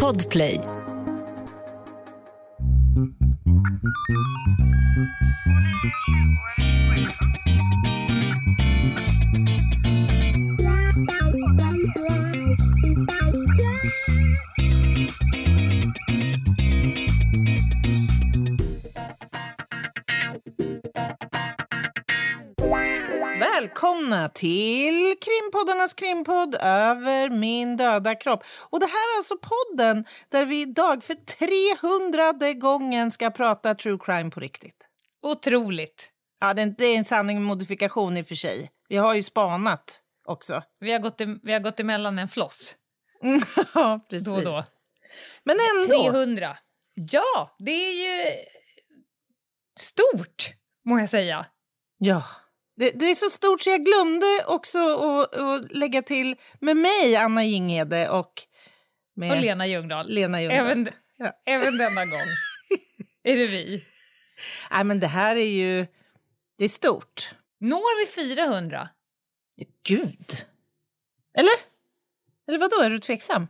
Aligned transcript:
Podplay. 0.00 0.60
Välkomna 23.40 24.28
till 24.28 25.14
krimpoddarnas 25.64 25.94
krimpodd 25.94 26.56
Över 26.60 27.30
min 27.30 27.76
döda 27.76 28.14
kropp. 28.14 28.44
Och 28.70 28.80
Det 28.80 28.86
här 28.86 29.14
är 29.14 29.16
alltså 29.16 29.34
podden 29.36 30.04
där 30.28 30.44
vi 30.44 30.62
idag 30.62 31.04
för 31.04 31.14
300 31.14 32.52
gången 32.52 33.10
ska 33.10 33.30
prata 33.30 33.74
true 33.74 33.98
crime 34.00 34.30
på 34.30 34.40
riktigt. 34.40 34.88
Otroligt. 35.22 36.10
Ja, 36.40 36.54
det 36.54 36.62
är, 36.62 36.74
det 36.78 36.84
är 36.84 36.98
en 36.98 37.04
sanning 37.04 37.36
med 37.36 37.46
modifikation 37.46 38.16
i 38.16 38.22
och 38.22 38.26
för 38.26 38.34
sig. 38.34 38.70
Vi 38.88 38.96
har 38.96 39.14
ju 39.14 39.22
spanat 39.22 40.00
också. 40.24 40.62
Vi 40.80 40.92
har 40.92 40.98
gått, 40.98 41.20
vi 41.42 41.52
har 41.52 41.60
gått 41.60 41.80
emellan 41.80 42.18
en 42.18 42.28
floss. 42.28 42.76
ja, 43.74 44.06
precis. 44.10 44.28
Då 44.28 44.34
och 44.34 44.44
då. 44.44 44.64
Men 45.44 45.56
ändå. 45.76 46.12
300. 46.12 46.56
Ja, 46.94 47.56
det 47.58 47.70
är 47.70 47.92
ju 47.92 48.30
stort, 49.80 50.52
må 50.84 50.98
jag 50.98 51.10
säga. 51.10 51.46
Ja. 51.98 52.22
Det, 52.76 52.90
det, 52.90 53.10
är 53.10 53.14
så 53.14 53.30
stort 53.30 53.60
så 53.60 53.70
jag 53.70 53.84
glömde 53.84 54.44
också 54.46 54.78
att, 54.78 55.72
lägga 55.72 56.02
till 56.02 56.36
med 56.60 56.76
mig, 56.76 57.16
Anna 57.16 57.44
Jinghede 57.44 58.08
och 58.10 58.42
med 59.16 59.30
Och 59.32 59.40
Lena 59.40 59.66
Ljungdahl. 59.66 60.08
Lena 60.08 60.42
Ljungdahl. 60.42 60.66
Även, 60.66 60.88
Ja. 61.16 61.32
även 61.46 61.78
denna 61.78 62.00
gång 62.04 62.28
är 63.22 63.36
det 63.36 63.46
vi. 63.46 63.84
Nej, 64.70 64.84
men 64.84 65.00
det 65.00 65.06
här 65.06 65.36
är 65.36 65.46
ju... 65.46 65.86
Det 66.58 66.64
är 66.64 66.68
stort. 66.68 67.34
Når 67.60 68.00
vi 68.00 68.34
400? 68.34 68.88
Gud! 69.82 70.26
Eller? 71.34 71.52
Eller 72.48 72.58
vad 72.58 72.70
då? 72.70 72.80
Är 72.82 72.90
du 72.90 72.98
tveksam? 72.98 73.48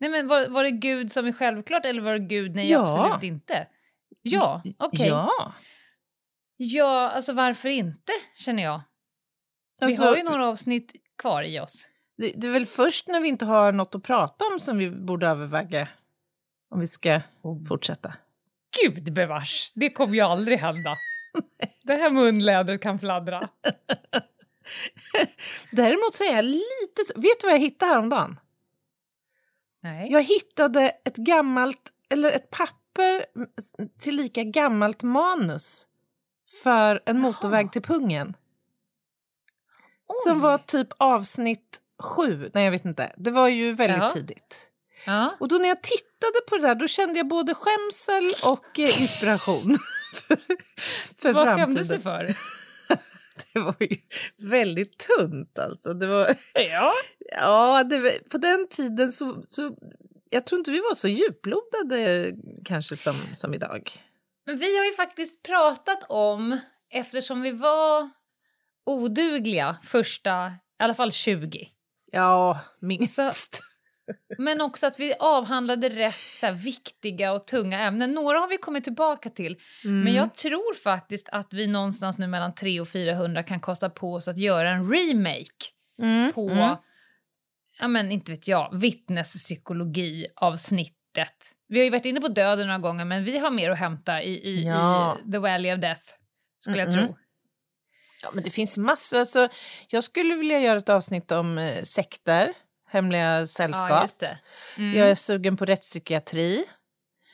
Nej, 0.00 0.10
men 0.10 0.28
var, 0.28 0.48
var 0.48 0.64
det 0.64 0.70
Gud 0.70 1.12
som 1.12 1.26
är 1.26 1.32
självklart 1.32 1.84
eller 1.84 2.02
var 2.02 2.12
det 2.12 2.18
Gud 2.18 2.54
nej 2.54 2.70
Ja. 2.70 3.06
absolut 3.06 3.22
inte? 3.32 3.66
Ja, 4.22 4.62
okej. 4.78 5.08
Ja. 5.08 5.52
Ja, 6.62 7.10
alltså 7.10 7.32
varför 7.32 7.68
inte, 7.68 8.12
känner 8.36 8.62
jag. 8.62 8.80
Alltså, 9.80 10.02
vi 10.02 10.08
har 10.08 10.16
ju 10.16 10.22
några 10.22 10.48
avsnitt 10.48 10.92
kvar 11.18 11.42
i 11.42 11.60
oss. 11.60 11.88
det, 12.16 12.32
det 12.36 12.46
är 12.46 12.50
väl 12.50 12.66
först 12.66 13.08
när 13.08 13.20
vi 13.20 13.28
inte 13.28 13.44
har 13.44 13.72
något 13.72 13.94
att 13.94 14.02
prata 14.02 14.44
om 14.52 14.60
som 14.60 14.78
vi 14.78 14.90
borde 14.90 15.26
överväga 15.26 15.88
om 16.70 16.80
vi 16.80 16.86
ska 16.86 17.20
fortsätta. 17.68 18.14
Gud 18.82 19.12
bevars, 19.12 19.72
det 19.74 19.90
kommer 19.90 20.14
ju 20.14 20.20
aldrig 20.20 20.58
hända. 20.58 20.96
Det 21.82 21.94
här 21.94 22.10
munlädret 22.10 22.82
kan 22.82 22.98
fladdra. 22.98 23.48
Däremot 25.70 26.14
så 26.14 26.24
är 26.24 26.36
jag 26.36 26.44
lite... 26.44 27.02
Vet 27.14 27.40
du 27.40 27.46
vad 27.46 27.54
jag 27.54 27.60
hittade 27.60 27.92
häromdagen? 27.92 28.40
Nej. 29.82 30.12
Jag 30.12 30.22
hittade 30.22 30.88
ett 31.04 31.16
gammalt, 31.16 31.92
eller 32.08 32.32
ett 32.32 32.50
papper 32.50 33.26
till 33.98 34.16
lika 34.16 34.44
gammalt 34.44 35.02
manus 35.02 35.86
för 36.62 37.00
en 37.06 37.18
motorväg 37.20 37.72
till 37.72 37.82
pungen. 37.82 38.36
Som 40.24 40.36
Oj. 40.36 40.42
var 40.42 40.58
typ 40.58 40.88
avsnitt 40.98 41.80
sju. 42.02 42.50
Nej, 42.54 42.64
jag 42.64 42.70
vet 42.70 42.84
inte. 42.84 43.12
Det 43.16 43.30
var 43.30 43.48
ju 43.48 43.72
väldigt 43.72 43.98
Ja. 43.98 44.10
tidigt. 44.10 44.66
Ja. 45.06 45.34
Och 45.40 45.48
då 45.48 45.56
när 45.56 45.68
jag 45.68 45.82
tittade 45.82 46.40
på 46.48 46.56
det 46.56 46.62
där 46.62 46.74
då 46.74 46.86
kände 46.86 47.18
jag 47.18 47.28
både 47.28 47.54
skämsel 47.54 48.32
och 48.50 48.78
eh, 48.78 49.02
inspiration. 49.02 49.76
för 50.28 50.36
för 51.18 51.32
Vad 51.32 51.44
framtiden. 51.44 51.58
skämdes 51.66 51.88
du 51.88 52.00
för? 52.00 52.26
Det 53.52 53.58
var 53.60 53.76
ju 53.80 53.96
väldigt 54.36 54.98
tunt 54.98 55.58
alltså. 55.58 55.94
Det 55.94 56.06
var, 56.06 56.26
Ja. 56.54 56.92
ja, 57.36 57.84
det 57.84 58.28
på 58.30 58.38
den 58.38 58.68
tiden 58.68 59.12
så, 59.12 59.44
så... 59.48 59.76
Jag 60.30 60.46
tror 60.46 60.58
inte 60.58 60.70
vi 60.70 60.80
var 60.80 60.94
så 60.94 61.08
djuplodade 61.08 62.32
kanske 62.64 62.96
som, 62.96 63.16
som 63.34 63.54
idag. 63.54 64.00
Men 64.50 64.58
vi 64.58 64.78
har 64.78 64.84
ju 64.84 64.92
faktiskt 64.92 65.42
pratat 65.42 66.04
om, 66.08 66.60
eftersom 66.90 67.42
vi 67.42 67.50
var 67.50 68.10
odugliga 68.86 69.76
första, 69.84 70.46
i 70.48 70.52
alla 70.82 70.94
fall 70.94 71.12
20, 71.12 71.68
Ja, 72.12 72.60
minst. 72.80 73.60
men 74.38 74.60
också 74.60 74.86
att 74.86 75.00
vi 75.00 75.14
avhandlade 75.20 75.88
rätt 75.88 76.14
så 76.14 76.46
här, 76.46 76.52
viktiga 76.52 77.32
och 77.32 77.46
tunga 77.46 77.80
ämnen. 77.80 78.12
Några 78.12 78.38
har 78.38 78.48
vi 78.48 78.56
kommit 78.56 78.84
tillbaka 78.84 79.30
till, 79.30 79.56
Mm. 79.84 80.00
men 80.00 80.14
jag 80.14 80.34
tror 80.34 80.74
faktiskt 80.74 81.28
att 81.32 81.52
vi 81.52 81.66
någonstans 81.66 82.18
nu 82.18 82.26
mellan 82.26 82.54
300 82.54 82.82
och 82.82 82.88
400 82.88 83.42
kan 83.42 83.60
kosta 83.60 83.90
på 83.90 84.14
oss 84.14 84.28
att 84.28 84.38
göra 84.38 84.70
en 84.70 84.90
remake 84.92 85.66
Mm, 86.02 86.32
på, 86.32 86.48
mm. 86.48 86.76
ja 87.78 87.88
men 87.88 88.12
inte 88.12 88.32
vet 88.32 88.48
jag, 88.48 88.78
vittnespsykologi-avsnittet. 88.80 91.54
Vi 91.70 91.78
har 91.78 91.84
ju 91.84 91.90
varit 91.90 92.04
inne 92.04 92.20
på 92.20 92.28
döden 92.28 92.66
några 92.66 92.78
gånger, 92.78 93.04
men 93.04 93.24
vi 93.24 93.38
har 93.38 93.50
mer 93.50 93.70
att 93.70 93.78
hämta 93.78 94.22
i, 94.22 94.30
i, 94.48 94.64
Ja. 94.66 95.18
i 95.28 95.32
The 95.32 95.38
Valley 95.38 95.74
of 95.74 95.80
Death, 95.80 96.02
skulle 96.60 96.78
jag 96.78 96.88
Mm-mm. 96.88 97.06
tro. 97.06 97.16
Ja, 98.22 98.30
men 98.34 98.44
det 98.44 98.50
finns 98.50 98.78
massor. 98.78 99.18
Alltså, 99.20 99.48
jag 99.88 100.04
skulle 100.04 100.34
vilja 100.34 100.60
göra 100.60 100.78
ett 100.78 100.88
avsnitt 100.88 101.32
om 101.32 101.58
eh, 101.58 101.82
sekter, 101.82 102.52
hemliga 102.88 103.46
sällskap. 103.46 104.10
Ja. 104.20 104.28
Mm. 104.78 104.98
Jag 104.98 105.10
är 105.10 105.14
sugen 105.14 105.56
på 105.56 105.64
rättspsykiatri. 105.64 106.64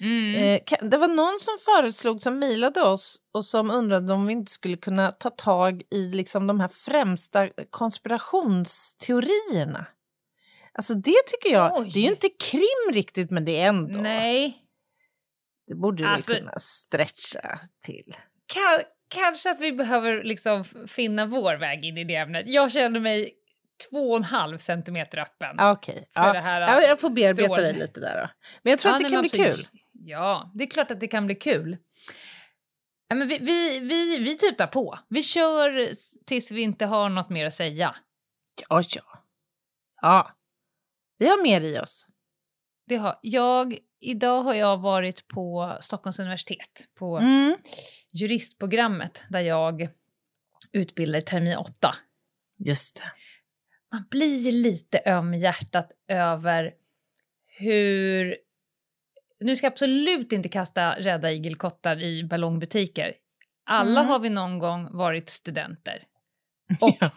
Mm. 0.00 0.34
Eh, 0.34 0.60
kan- 0.66 0.90
det 0.90 0.98
var 0.98 1.08
någon 1.08 1.38
som 1.40 1.54
föreslog, 1.74 2.22
som 2.22 2.38
mejlade 2.38 2.82
oss 2.82 3.16
och 3.34 3.44
som 3.44 3.70
undrade 3.70 4.12
om 4.12 4.26
vi 4.26 4.32
inte 4.32 4.52
skulle 4.52 4.76
kunna 4.76 5.12
ta 5.12 5.30
tag 5.30 5.82
i 5.90 6.08
liksom, 6.08 6.46
de 6.46 6.60
här 6.60 6.68
främsta 6.68 7.48
konspirationsteorierna. 7.70 9.86
Alltså 10.78 10.94
det 10.94 11.16
tycker 11.26 11.52
jag, 11.56 11.78
Oj. 11.80 11.90
det 11.94 11.98
är 11.98 12.02
ju 12.02 12.08
inte 12.10 12.28
krim 12.28 12.92
riktigt 12.94 13.30
men 13.30 13.44
det 13.44 13.60
är 13.60 13.66
ändå, 13.68 13.98
Nej, 14.00 14.56
det 15.66 15.74
borde 15.74 16.02
vi 16.02 16.08
Alltså- 16.08 16.34
kunna 16.34 16.58
stretcha 16.58 17.58
till. 17.84 18.12
Ka- 18.54 18.84
kanske 19.08 19.50
att 19.50 19.60
vi 19.60 19.72
behöver 19.72 20.24
liksom 20.24 20.64
finna 20.86 21.26
vår 21.26 21.56
väg 21.56 21.84
in 21.84 21.98
i 21.98 22.04
det 22.04 22.14
ämnet. 22.16 22.44
Jag 22.48 22.72
känner 22.72 23.00
mig 23.00 23.34
två 23.90 24.10
och 24.10 24.16
en 24.16 24.22
halv 24.24 24.58
centimeter 24.58 25.18
öppen. 25.18 25.56
Ah, 25.60 25.70
Okej, 25.72 26.08
För 26.14 26.20
ja. 26.26 26.32
det 26.32 26.38
här, 26.40 26.60
ja, 26.60 26.80
jag 26.82 27.00
får 27.00 27.10
bearbeta 27.10 27.42
strål- 27.48 27.62
dig 27.62 27.72
lite 27.74 28.00
där 28.00 28.20
då. 28.22 28.28
Men 28.62 28.70
jag 28.70 28.78
tror 28.78 28.90
Ja, 28.92 28.96
att 28.96 29.04
det 29.04 29.10
kan 29.10 29.20
bli 29.20 29.28
absolut. 29.40 29.56
kul. 29.56 29.66
Ja, 29.92 30.50
det 30.54 30.64
är 30.64 30.70
klart 30.70 30.90
att 30.90 31.00
det 31.00 31.08
kan 31.08 31.26
bli 31.26 31.34
kul. 31.34 31.76
Ja, 33.08 33.14
men 33.16 33.28
vi, 33.28 33.38
vi, 33.38 33.80
vi, 33.80 34.18
vi 34.18 34.38
tutar 34.38 34.66
på. 34.66 34.98
Vi 35.08 35.22
kör 35.22 35.90
tills 36.26 36.50
vi 36.50 36.60
inte 36.62 36.86
har 36.86 37.08
något 37.08 37.30
mer 37.30 37.46
att 37.46 37.52
säga. 37.54 37.94
Ja, 38.68 38.82
ja. 38.96 39.02
Ja, 40.02 40.30
vi 41.18 41.26
har 41.28 41.42
mer 41.42 41.60
i 41.60 41.78
oss. 41.78 42.06
Det 42.88 42.96
har, 42.96 43.18
jag, 43.22 43.78
idag 44.00 44.42
har 44.42 44.54
jag 44.54 44.78
varit 44.78 45.28
på 45.28 45.76
Stockholms 45.80 46.18
universitet 46.18 46.88
på 46.94 47.18
Mm. 47.18 47.56
juristprogrammet 48.12 49.24
där 49.30 49.40
jag 49.40 49.88
utbildar 50.72 51.20
termin 51.20 51.56
8. 51.56 51.94
Just 52.58 52.96
det. 52.96 53.12
Man 53.92 54.04
blir 54.10 54.36
ju 54.38 54.52
lite 54.52 55.00
öm 55.06 55.34
i 55.34 55.38
hjärtat 55.38 55.92
över 56.08 56.74
hur... 57.58 58.36
Nu 59.40 59.56
ska 59.56 59.66
jag 59.66 59.72
absolut 59.72 60.32
inte 60.32 60.48
kasta 60.48 60.94
rädda 60.98 61.32
igelkottar 61.32 62.02
i 62.02 62.24
ballongbutiker. 62.24 63.14
Alla 63.64 64.00
Mm. 64.00 64.10
har 64.10 64.18
vi 64.18 64.30
någon 64.30 64.58
gång 64.58 64.88
varit 64.96 65.28
studenter. 65.28 66.02
Och, 66.80 66.96
Ja. 67.00 67.10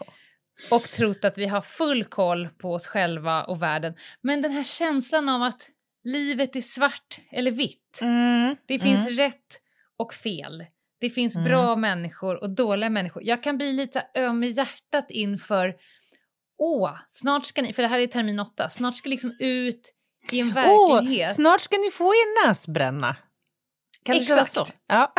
Och 0.70 0.82
trott 0.82 1.24
att 1.24 1.38
vi 1.38 1.46
har 1.46 1.60
full 1.62 2.04
koll 2.04 2.48
på 2.48 2.74
oss 2.74 2.86
själva 2.86 3.44
och 3.44 3.62
världen. 3.62 3.94
Men 4.20 4.42
den 4.42 4.52
här 4.52 4.64
känslan 4.64 5.28
av 5.28 5.42
att 5.42 5.68
livet 6.04 6.56
är 6.56 6.60
svart 6.60 7.20
eller 7.32 7.50
vitt. 7.50 7.98
Mm. 8.02 8.56
Det 8.66 8.78
finns 8.78 9.08
rätt 9.18 9.60
och 9.98 10.14
fel. 10.14 10.64
Det 11.00 11.10
finns 11.10 11.36
Mm. 11.36 11.48
bra 11.48 11.76
människor 11.76 12.42
och 12.42 12.54
dåliga 12.54 12.90
människor. 12.90 13.22
Jag 13.24 13.42
kan 13.42 13.56
bli 13.56 13.72
lite 13.72 14.06
öm 14.14 14.44
i 14.44 14.50
hjärtat 14.50 15.06
inför... 15.10 15.74
Åh, 16.58 16.96
snart 17.08 17.46
ska 17.46 17.62
ni... 17.62 17.72
För 17.72 17.82
det 17.82 17.88
här 17.88 17.98
är 17.98 18.06
termin 18.06 18.40
åtta. 18.40 18.68
Snart 18.68 18.96
ska 18.96 19.08
liksom 19.08 19.36
ut 19.38 19.94
i 20.32 20.40
en 20.40 20.48
Åh, 20.48 20.54
verklighet. 20.94 21.34
snart 21.34 21.60
ska 21.60 21.76
ni 21.76 21.90
få 21.90 22.04
er 22.04 22.46
näsbränna. 22.48 23.16
Kan 24.04 24.16
Exakt. 24.16 24.52
så? 24.52 24.66
Ja. 24.86 25.12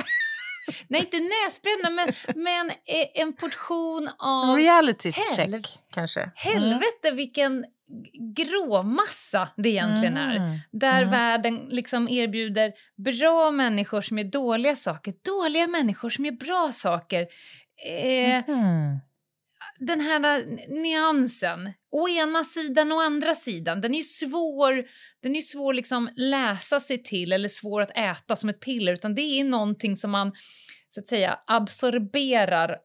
Nej, 0.87 1.01
inte 1.01 1.17
näsbränna, 1.19 1.89
men, 1.89 2.07
men 2.43 2.69
eh, 2.69 3.21
en 3.21 3.33
portion 3.33 4.09
av... 4.17 4.55
Reality 4.57 5.09
helv- 5.11 5.35
check, 5.61 5.79
kanske. 5.93 6.31
Helvete 6.35 7.11
vilken 7.13 7.65
gråmassa 8.35 9.49
det 9.57 9.69
egentligen 9.69 10.17
är. 10.17 10.35
Mm. 10.35 10.57
Där 10.71 10.97
Mm. 11.01 11.11
världen 11.11 11.55
liksom 11.69 12.09
erbjuder 12.09 12.73
bra 12.97 13.51
människor 13.51 14.01
som 14.01 14.17
gör 14.17 14.25
dåliga 14.25 14.75
saker, 14.75 15.13
dåliga 15.25 15.67
människor 15.67 16.09
som 16.09 16.25
gör 16.25 16.31
bra 16.31 16.69
saker. 16.73 17.21
Eh, 17.87 18.43
Mm. 18.49 18.99
Den 19.79 20.01
här 20.01 20.19
nyansen. 20.81 21.73
Å 21.91 22.09
ena 22.09 22.43
sidan 22.43 22.91
och 22.91 23.01
andra 23.01 23.35
sidan. 23.35 23.81
Den 23.81 23.95
är 23.95 24.01
svår 24.01 24.83
den 25.21 25.35
är 25.35 25.41
svår 25.41 25.73
liksom 25.73 26.09
läsa 26.15 26.79
sig 26.79 27.03
till 27.03 27.31
eller 27.31 27.49
svår 27.49 27.81
att 27.81 27.97
äta 27.97 28.35
som 28.35 28.49
ett 28.49 28.59
piller 28.59 28.93
utan 28.93 29.15
det 29.15 29.21
är 29.21 29.43
någonting 29.43 29.95
som 29.95 30.11
man 30.11 30.31
så 30.89 30.99
att 30.99 31.07
säga 31.07 31.39
absorberar 31.47 32.77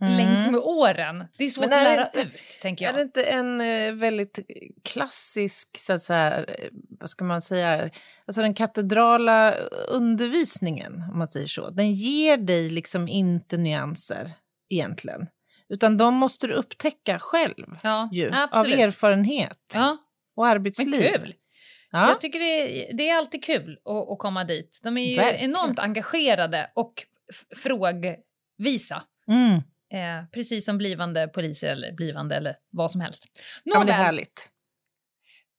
mm. 0.00 0.16
längs 0.16 0.48
med 0.48 0.60
åren. 0.60 1.24
Det 1.38 1.44
är 1.44 1.48
svårt 1.48 1.64
är 1.64 1.68
att 1.68 1.98
lära 1.98 2.06
inte, 2.06 2.20
ut, 2.20 2.58
tänker 2.62 2.84
jag. 2.84 2.94
Är 2.94 2.96
det 2.96 3.02
inte 3.02 3.24
en 3.24 3.60
eh, 3.60 3.92
väldigt 3.92 4.38
klassisk, 4.84 5.68
så 5.78 5.92
att 5.92 6.02
säga, 6.02 6.44
eh, 6.44 6.68
vad 7.00 7.10
ska 7.10 7.24
man 7.24 7.42
säga, 7.42 7.90
alltså 8.26 8.42
den 8.42 8.54
katedrala 8.54 9.54
undervisningen, 9.88 11.04
om 11.12 11.18
man 11.18 11.28
säger 11.28 11.46
så, 11.46 11.70
den 11.70 11.92
ger 11.92 12.36
dig 12.36 12.70
liksom 12.70 13.08
inte 13.08 13.56
nyanser 13.56 14.32
egentligen. 14.70 15.26
Utan 15.68 15.96
de 15.96 16.14
måste 16.14 16.46
du 16.46 16.52
upptäcka 16.54 17.18
själv, 17.18 17.66
ja, 17.82 18.08
ju, 18.12 18.28
av 18.50 18.66
erfarenhet 18.66 19.72
ja. 19.74 19.98
och 20.36 20.46
arbetsliv. 20.46 21.00
Men 21.00 21.20
kul! 21.20 21.34
Ja. 21.90 22.08
Jag 22.08 22.20
tycker 22.20 22.38
det 22.38 22.90
är, 22.90 22.96
det 22.96 23.08
är 23.08 23.16
alltid 23.16 23.44
kul 23.44 23.78
att, 23.84 24.10
att 24.10 24.18
komma 24.18 24.44
dit. 24.44 24.80
De 24.84 24.98
är 24.98 25.04
ju 25.04 25.16
Verkligen. 25.16 25.50
enormt 25.50 25.78
engagerade 25.78 26.70
och 26.74 27.06
frågvisa. 27.56 29.02
Mm. 29.28 29.54
Eh, 29.92 30.28
precis 30.32 30.64
som 30.64 30.78
blivande 30.78 31.28
poliser 31.28 31.72
eller 31.72 31.92
blivande 31.92 32.36
eller 32.36 32.56
vad 32.70 32.90
som 32.90 33.00
helst. 33.00 33.24
Nåväl, 33.64 33.80
ja, 33.80 33.84
det 33.84 33.92
är 33.92 34.04
härligt. 34.04 34.50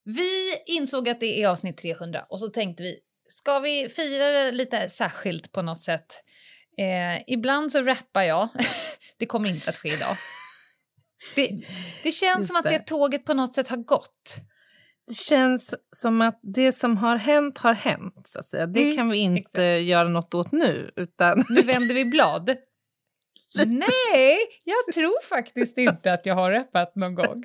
Vi 0.04 0.62
insåg 0.66 1.08
att 1.08 1.20
det 1.20 1.42
är 1.42 1.48
avsnitt 1.48 1.76
300 1.76 2.26
och 2.28 2.40
så 2.40 2.48
tänkte 2.48 2.82
vi, 2.82 2.98
ska 3.28 3.58
vi 3.58 3.88
fira 3.88 4.26
det 4.26 4.52
lite 4.52 4.88
särskilt 4.88 5.52
på 5.52 5.62
något 5.62 5.80
sätt? 5.80 6.24
Eh, 6.78 7.22
ibland 7.26 7.72
så 7.72 7.82
rappar 7.82 8.22
jag. 8.22 8.48
det 9.18 9.26
kommer 9.26 9.48
inte 9.48 9.70
att 9.70 9.76
ske 9.76 9.88
idag. 9.88 10.16
Det, 11.34 11.66
det 12.02 12.12
känns 12.12 12.38
Just 12.38 12.48
som 12.48 12.56
att 12.56 12.64
det. 12.64 12.78
tåget 12.78 13.24
på 13.24 13.34
något 13.34 13.54
sätt 13.54 13.68
har 13.68 13.76
gått. 13.76 14.36
Det 15.06 15.14
känns 15.14 15.74
som 15.96 16.20
att 16.20 16.40
det 16.42 16.72
som 16.72 16.96
har 16.96 17.16
hänt 17.16 17.58
har 17.58 17.74
hänt. 17.74 18.28
Så 18.28 18.38
att 18.38 18.46
säga. 18.46 18.66
Det 18.66 18.82
mm, 18.82 18.96
kan 18.96 19.08
vi 19.08 19.18
inte 19.18 19.64
exakt. 19.64 19.88
göra 19.88 20.08
något 20.08 20.34
åt 20.34 20.52
nu. 20.52 20.90
Utan... 20.96 21.42
Nu 21.48 21.60
vänder 21.62 21.94
vi 21.94 22.04
blad. 22.04 22.46
Nej, 23.66 24.38
jag 24.64 24.94
tror 24.94 25.24
faktiskt 25.28 25.78
inte 25.78 26.12
att 26.12 26.26
jag 26.26 26.34
har 26.34 26.50
rappat 26.50 26.96
någon 26.96 27.14
gång. 27.14 27.44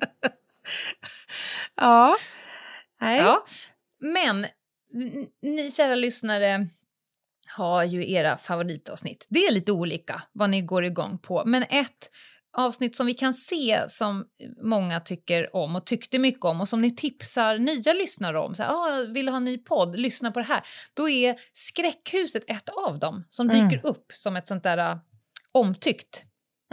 ja. 1.76 2.16
Nej. 3.00 3.18
Ja. 3.18 3.44
Men 3.98 4.46
ni 5.42 5.70
kära 5.70 5.94
lyssnare 5.94 6.66
har 7.56 7.84
ju 7.84 8.12
era 8.12 8.38
favoritavsnitt. 8.38 9.26
Det 9.30 9.46
är 9.46 9.52
lite 9.52 9.72
olika 9.72 10.22
vad 10.32 10.50
ni 10.50 10.62
går 10.62 10.84
igång 10.84 11.18
på, 11.18 11.42
men 11.46 11.62
ett 11.62 12.10
avsnitt 12.52 12.96
som 12.96 13.06
vi 13.06 13.14
kan 13.14 13.34
se 13.34 13.84
som 13.88 14.26
många 14.62 15.00
tycker 15.00 15.56
om 15.56 15.76
och 15.76 15.86
tyckte 15.86 16.18
mycket 16.18 16.44
om 16.44 16.60
och 16.60 16.68
som 16.68 16.80
ni 16.82 16.96
tipsar 16.96 17.58
nya 17.58 17.92
lyssnare 17.92 18.38
om. 18.38 18.54
Så 18.54 18.62
här, 18.62 18.70
ah, 18.70 19.06
vill 19.12 19.28
ha 19.28 19.36
en 19.36 19.44
ny 19.44 19.58
podd? 19.58 19.96
Lyssna 19.96 20.30
på 20.32 20.40
det 20.40 20.46
här. 20.46 20.62
Då 20.94 21.08
är 21.08 21.36
Skräckhuset 21.52 22.44
ett 22.46 22.68
av 22.68 22.98
dem 22.98 23.24
som 23.28 23.50
mm. 23.50 23.68
dyker 23.68 23.86
upp 23.86 24.12
som 24.14 24.36
ett 24.36 24.48
sånt 24.48 24.62
där 24.62 24.92
uh, 24.92 25.00
omtyckt 25.52 26.24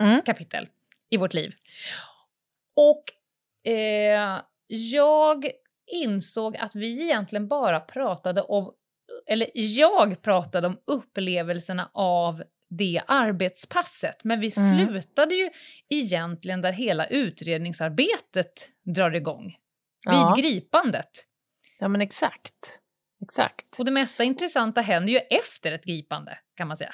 mm. 0.02 0.22
kapitel 0.22 0.68
i 1.10 1.18
vårt 1.18 1.34
liv. 1.34 1.54
Och 2.76 3.04
eh, 3.72 4.42
jag 4.68 5.50
insåg 5.92 6.58
att 6.58 6.76
vi 6.76 7.04
egentligen 7.04 7.48
bara 7.48 7.80
pratade 7.80 8.42
om, 8.42 8.74
eller 9.28 9.50
jag 9.54 10.22
pratade 10.22 10.68
om 10.68 10.78
upplevelserna 10.86 11.90
av 11.94 12.44
det 12.70 13.02
arbetspasset. 13.08 14.24
Men 14.24 14.40
vi 14.40 14.52
mm. 14.58 14.88
slutade 14.88 15.36
ju 15.36 15.50
egentligen 15.90 16.62
där 16.62 16.72
hela 16.72 17.08
utredningsarbetet 17.08 18.70
drar 18.96 19.16
igång. 19.16 19.56
Ja. 20.06 20.34
Vid 20.36 20.46
gripandet. 20.46 21.26
Ja, 21.80 21.88
men 21.88 22.02
exakt. 22.02 22.82
Exakt. 23.22 23.80
Och 23.80 23.86
det 23.86 23.92
mesta 23.92 24.24
intressanta 24.24 24.82
händer 24.82 25.14
ju 25.14 25.18
efter 25.18 25.72
ett 25.72 25.86
gripande, 25.86 26.38
kan 26.56 26.68
man 26.68 26.78
säga. 26.78 26.94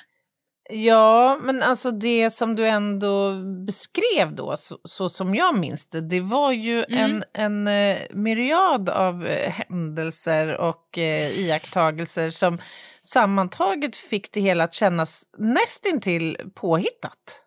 Ja, 0.69 1.39
men 1.41 1.63
alltså 1.63 1.91
det 1.91 2.29
som 2.29 2.55
du 2.55 2.67
ändå 2.67 3.33
beskrev 3.65 4.35
då, 4.35 4.57
så, 4.57 4.79
så 4.83 5.09
som 5.09 5.35
jag 5.35 5.59
minns 5.59 5.87
det, 5.87 6.01
det 6.01 6.21
var 6.21 6.51
ju 6.51 6.85
mm. 6.89 6.99
en, 6.99 7.23
en 7.33 7.67
uh, 7.67 7.97
myriad 8.11 8.89
av 8.89 9.23
uh, 9.23 9.49
händelser 9.49 10.57
och 10.57 10.97
uh, 10.97 11.39
iakttagelser 11.39 12.29
som 12.29 12.59
sammantaget 13.01 13.95
fick 13.95 14.31
det 14.31 14.41
hela 14.41 14.63
att 14.63 14.73
kännas 14.73 15.23
nästintill 15.37 16.37
påhittat. 16.55 17.41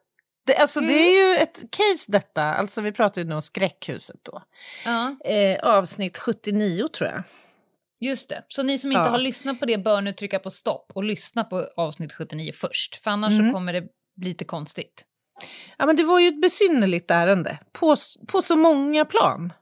Det, 0.46 0.56
alltså, 0.56 0.80
mm. 0.80 0.92
det 0.92 0.98
är 0.98 1.28
ju 1.30 1.36
ett 1.36 1.62
case 1.70 2.12
detta, 2.12 2.42
alltså 2.42 2.80
vi 2.80 2.92
pratar 2.92 3.20
ju 3.20 3.28
nu 3.28 3.34
om 3.34 3.42
skräckhuset 3.42 4.16
då. 4.22 4.42
Ja. 4.84 5.16
Eh, 5.24 5.58
avsnitt 5.62 6.18
79 6.18 6.88
tror 6.88 7.10
jag. 7.10 7.22
Just 8.00 8.28
det, 8.28 8.44
så 8.48 8.62
ni 8.62 8.78
som 8.78 8.92
inte 8.92 9.00
ja. 9.00 9.08
har 9.08 9.18
lyssnat 9.18 9.60
på 9.60 9.66
det 9.66 9.78
bör 9.78 10.00
nu 10.00 10.12
trycka 10.12 10.38
på 10.38 10.50
stopp 10.50 10.92
och 10.94 11.04
lyssna 11.04 11.44
på 11.44 11.66
avsnitt 11.76 12.12
79 12.12 12.52
först, 12.54 12.96
för 12.96 13.10
annars 13.10 13.34
mm. 13.34 13.46
så 13.46 13.54
kommer 13.54 13.72
det 13.72 13.82
bli 14.16 14.28
lite 14.28 14.44
konstigt. 14.44 15.04
Ja 15.76 15.86
men 15.86 15.96
det 15.96 16.04
var 16.04 16.20
ju 16.20 16.28
ett 16.28 16.40
besynnerligt 16.40 17.10
ärende, 17.10 17.58
på, 17.72 17.96
på 18.28 18.42
så 18.42 18.56
många 18.56 19.04
plan. 19.04 19.52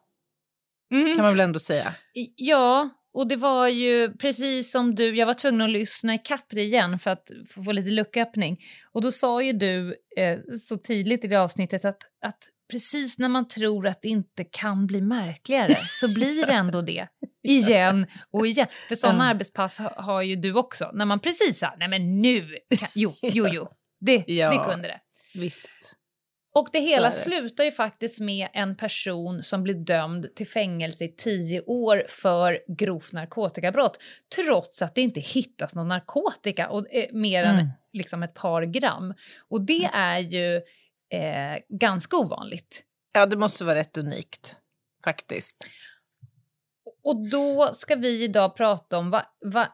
Mm. 0.93 1.17
Kan 1.17 1.25
man 1.25 1.33
väl 1.33 1.41
ändå 1.41 1.59
säga. 1.59 1.95
Ja, 2.37 2.91
och 3.15 3.29
det 3.29 3.37
var 3.37 3.69
ju 3.69 4.13
precis 4.13 4.71
som 4.71 4.95
du, 4.95 5.17
jag 5.17 5.27
var 5.27 5.35
tvungen 5.35 5.61
att 5.61 5.71
lyssna 5.71 6.15
i 6.15 6.21
det 6.51 6.63
igen 6.63 6.99
för 6.99 7.11
att 7.11 7.31
få 7.65 7.73
lite 7.73 7.91
lucköppning. 7.91 8.59
Och 8.93 9.03
då 9.03 9.13
sa 9.13 9.43
ju 9.43 9.53
du 9.53 9.97
eh, 10.17 10.39
så 10.69 10.79
tydligt 10.79 11.25
i 11.25 11.29
det 11.29 11.37
avsnittet 11.37 11.85
att, 11.85 12.03
att 12.25 12.39
precis 12.71 13.19
när 13.19 13.29
man 13.29 13.49
tror 13.49 13.87
att 13.87 14.03
det 14.03 14.09
inte 14.09 14.45
kan 14.45 14.87
bli 14.87 15.01
märkligare 15.01 15.77
så 16.01 16.15
blir 16.15 16.47
det 16.47 16.53
ändå 16.53 16.83
det. 16.83 17.09
Igen 17.43 18.07
och 18.31 18.47
igen. 18.47 18.67
För 18.89 18.95
sådana 18.95 19.25
mm. 19.25 19.31
arbetspass 19.31 19.79
har, 19.79 20.23
ju 20.23 20.37
du 20.37 20.55
också. 20.55 20.91
När 20.95 21.05
man 21.05 21.21
precis 21.21 21.59
sa, 21.59 21.75
nej 21.79 21.89
men 21.89 22.23
nu, 22.23 22.57
kan, 22.79 22.89
jo, 22.95 23.15
jo, 23.23 23.49
jo, 23.53 23.69
det, 24.01 24.25
ja, 24.27 24.51
det 24.51 24.73
kunde 24.73 24.89
det. 24.89 25.01
Visst. 25.35 25.97
Och 26.55 26.69
det 26.73 26.81
hela 26.81 27.07
det. 27.07 27.13
slutar 27.13 27.65
ju 27.65 27.73
faktiskt 27.73 28.21
med 28.21 28.49
en 28.53 28.77
person 28.77 29.43
som 29.43 29.63
blir 29.63 29.75
dömd 29.75 30.35
till 30.35 30.47
fängelse 30.47 31.05
i 31.05 31.15
tio 31.17 31.61
år 31.61 32.03
för 32.09 32.59
grovt 32.79 33.13
narkotikabrott 33.13 33.99
trots 34.37 34.83
att 34.83 34.95
det 34.95 35.01
inte 35.01 35.21
hittas 35.21 35.75
någon 35.75 35.89
narkotika 35.89 36.69
och, 36.69 36.95
eh, 36.95 37.13
mer 37.13 37.45
mm. 37.45 37.59
än 37.59 37.71
liksom 37.93 38.23
ett 38.23 38.35
par 38.35 38.63
gram. 38.63 39.15
Och 39.49 39.67
det 39.67 39.85
mm. 39.85 39.91
är 39.95 40.19
ju 40.19 40.63
eh, 41.13 41.63
ganska 41.69 42.17
ovanligt. 42.17 42.85
Ja, 43.13 43.27
det 43.27 43.37
måste 43.37 43.65
vara 43.65 43.75
rätt 43.75 43.97
unikt 43.97 44.57
faktiskt. 45.05 45.69
Och 47.05 47.31
då 47.31 47.71
ska 47.73 47.97
vi 47.97 48.25
idag 48.25 48.57
prata 48.57 48.99
om 48.99 49.11
vad, 49.11 49.23
vad 49.45 49.67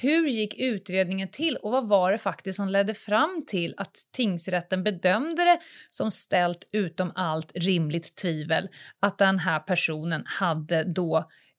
hur 0.00 0.28
gick 0.28 0.54
utredningen 0.54 1.28
till 1.28 1.56
och 1.56 1.72
vad 1.72 1.88
var 1.88 2.12
det 2.12 2.18
faktiskt 2.18 2.56
som 2.56 2.68
ledde 2.68 2.94
fram 2.94 3.44
till 3.46 3.74
att 3.76 3.96
tingsrätten 4.12 4.84
bedömde 4.84 5.44
det 5.44 5.58
som 5.88 6.10
ställt 6.10 6.68
utom 6.72 7.12
allt 7.14 7.52
rimligt 7.54 8.16
tvivel 8.16 8.68
att 9.00 9.18
den 9.18 9.38
här 9.38 9.60
personen 9.60 10.22
hade 10.26 10.84
då 10.84 11.16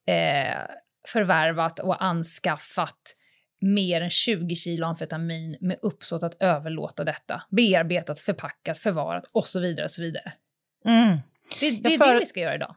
eh, 0.08 0.62
förvärvat 1.08 1.80
och 1.80 2.04
anskaffat 2.04 3.16
mer 3.66 4.02
än 4.02 4.10
20 4.10 4.56
kilo 4.56 4.86
amfetamin 4.86 5.58
med 5.62 5.78
uppsåt 5.82 6.24
att 6.24 6.42
överlåta 6.42 7.04
detta, 7.04 7.44
bearbetat, 7.50 8.20
förpackat, 8.20 8.78
förvarat 8.78 9.24
och 9.34 9.48
så 9.48 9.60
vidare. 9.60 9.86
Och 9.86 9.92
så 9.92 10.02
vidare. 10.02 10.34
Mm. 10.86 11.18
Det, 11.60 11.72
det 11.72 11.94
är 11.94 12.14
det 12.14 12.20
vi 12.20 12.26
ska 12.26 12.40
göra 12.40 12.56
idag. 12.56 12.76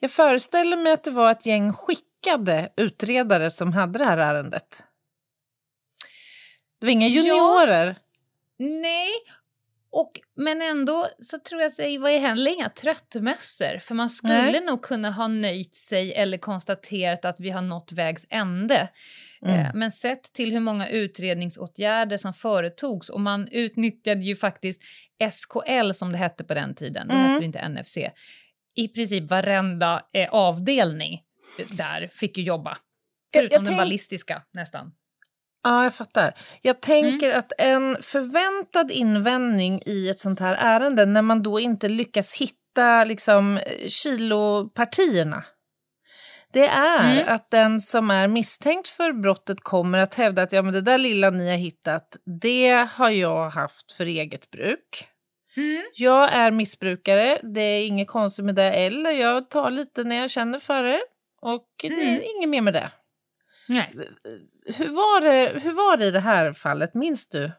Jag 0.00 0.10
föreställer 0.10 0.76
mig 0.76 0.92
att 0.92 1.04
det 1.04 1.10
var 1.10 1.30
ett 1.30 1.46
gäng 1.46 1.72
skick 1.72 2.04
lyckade 2.20 2.72
utredare 2.76 3.50
som 3.50 3.72
hade 3.72 3.98
det 3.98 4.04
här 4.04 4.18
ärendet? 4.18 4.84
Det 6.80 6.86
var 6.86 6.92
inga 6.92 7.08
juniorer? 7.08 7.86
Ja, 7.86 7.94
nej, 8.66 9.10
och, 9.92 10.10
men 10.36 10.62
ändå 10.62 11.08
så 11.18 11.38
tror 11.38 11.62
jag 11.62 11.72
det 11.76 11.98
var 11.98 12.10
heller 12.10 12.50
inga 12.52 12.68
tröttmössor 12.68 13.78
för 13.78 13.94
man 13.94 14.10
skulle 14.10 14.52
nej. 14.52 14.64
nog 14.64 14.82
kunna 14.82 15.10
ha 15.10 15.28
nöjt 15.28 15.74
sig 15.74 16.14
eller 16.14 16.38
konstaterat 16.38 17.24
att 17.24 17.40
vi 17.40 17.50
har 17.50 17.62
nått 17.62 17.92
vägs 17.92 18.26
ände. 18.30 18.88
Mm. 19.42 19.60
Eh, 19.60 19.70
men 19.74 19.92
sett 19.92 20.32
till 20.32 20.52
hur 20.52 20.60
många 20.60 20.88
utredningsåtgärder 20.88 22.16
som 22.16 22.32
företogs 22.32 23.08
och 23.08 23.20
man 23.20 23.48
utnyttjade 23.48 24.20
ju 24.20 24.36
faktiskt 24.36 24.82
SKL 25.32 25.92
som 25.92 26.12
det 26.12 26.18
hette 26.18 26.44
på 26.44 26.54
den 26.54 26.74
tiden, 26.74 27.08
det 27.08 27.14
mm. 27.14 27.30
hette 27.30 27.44
inte 27.44 27.68
NFC, 27.68 27.98
i 28.74 28.88
princip 28.88 29.30
varenda 29.30 30.02
eh, 30.12 30.28
avdelning 30.30 31.22
där 31.78 32.10
fick 32.12 32.38
ju 32.38 32.42
jobba. 32.42 32.78
Förutom 33.32 33.52
jag, 33.52 33.60
jag 33.62 33.70
den 33.70 33.76
ballistiska 33.76 34.42
nästan. 34.52 34.92
Ja, 35.62 35.84
jag 35.84 35.94
fattar. 35.94 36.34
Jag 36.62 36.80
tänker 36.80 37.26
mm. 37.28 37.38
att 37.38 37.52
en 37.58 37.96
förväntad 38.02 38.90
invändning 38.90 39.82
i 39.86 40.08
ett 40.08 40.18
sånt 40.18 40.40
här 40.40 40.54
ärende 40.54 41.06
när 41.06 41.22
man 41.22 41.42
då 41.42 41.60
inte 41.60 41.88
lyckas 41.88 42.34
hitta 42.34 43.04
liksom, 43.04 43.60
kilopartierna 43.88 45.44
det 46.52 46.66
är 46.66 47.12
mm. 47.12 47.34
att 47.34 47.50
den 47.50 47.80
som 47.80 48.10
är 48.10 48.28
misstänkt 48.28 48.88
för 48.88 49.12
brottet 49.12 49.60
kommer 49.60 49.98
att 49.98 50.14
hävda 50.14 50.42
att 50.42 50.52
ja, 50.52 50.62
men 50.62 50.72
det 50.72 50.80
där 50.80 50.98
lilla 50.98 51.30
ni 51.30 51.50
har 51.50 51.56
hittat, 51.56 52.16
det 52.40 52.88
har 52.92 53.10
jag 53.10 53.50
haft 53.50 53.92
för 53.92 54.06
eget 54.06 54.50
bruk. 54.50 55.08
Mm. 55.56 55.82
Jag 55.94 56.32
är 56.32 56.50
missbrukare, 56.50 57.38
det 57.42 57.60
är 57.60 57.86
inget 57.86 58.08
konstigt 58.08 58.44
med 58.44 58.54
det 58.54 58.72
eller 58.72 59.10
jag 59.10 59.50
tar 59.50 59.70
lite 59.70 60.04
när 60.04 60.16
jag 60.16 60.30
känner 60.30 60.58
för 60.58 60.82
det. 60.82 61.00
Och 61.42 61.66
det 61.82 61.88
Mm. 61.88 62.14
är 62.14 62.36
inget 62.36 62.48
mer 62.48 62.60
med 62.60 62.74
det. 62.74 62.90
Nej. 63.70 63.92
Hur 64.66 64.88
var 64.88 65.20
det, 65.20 65.60
hur 65.60 65.72
var 65.72 65.96
det 65.96 66.06
i 66.06 66.10
det 66.10 66.20
här 66.20 66.52
fallet, 66.52 66.94
minns 66.94 67.28
du? 67.28 67.50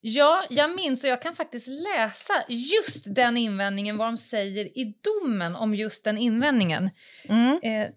Ja, 0.00 0.44
jag 0.50 0.74
minns 0.74 1.04
och 1.04 1.10
jag 1.10 1.22
kan 1.22 1.36
faktiskt 1.36 1.68
läsa 1.68 2.34
just 2.48 3.14
den 3.14 3.36
invändningen, 3.36 3.96
vad 3.96 4.08
de 4.08 4.18
säger 4.18 4.78
i 4.78 4.94
domen 5.00 5.56
om 5.56 5.74
just 5.74 6.04
den 6.04 6.18
invändningen. 6.18 6.90
Mm. 7.28 7.58
Eh, 7.62 7.88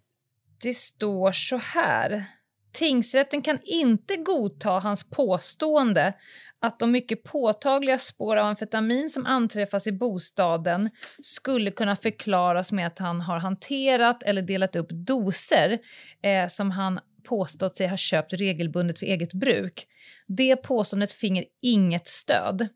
det 0.64 0.74
står 0.74 1.32
så 1.32 1.58
här. 1.58 2.26
Tingsrätten 2.74 3.42
kan 3.42 3.60
inte 3.64 4.16
godta 4.16 4.70
hans 4.70 5.10
påstående 5.10 6.14
att 6.62 6.80
de 6.80 6.92
mycket 6.92 7.24
påtagliga 7.24 7.98
spår 7.98 8.36
av 8.36 8.46
amfetamin 8.46 9.10
som 9.10 9.26
anträffas 9.26 9.88
i 9.88 9.92
bostaden 9.92 10.90
skulle 11.22 11.72
kunna 11.72 11.96
förklaras 11.96 12.72
med 12.72 12.88
att 12.88 13.00
han 13.00 13.22
har 13.22 13.40
hanterat 13.40 14.24
eller 14.24 14.42
delat 14.42 14.76
upp 14.76 14.88
doser 14.92 15.80
eh, 16.22 16.48
som 16.48 16.72
han 16.72 17.00
påstått 17.24 17.78
sig 17.78 17.88
ha 17.88 17.98
köpt 17.98 18.34
regelbundet 18.34 19.00
för 19.00 19.06
eget 19.06 19.34
bruk. 19.34 19.88
Det 20.28 20.56
påståendet 20.56 21.12
finner 21.12 21.46
inget 21.62 22.08
stöd. 22.08 22.68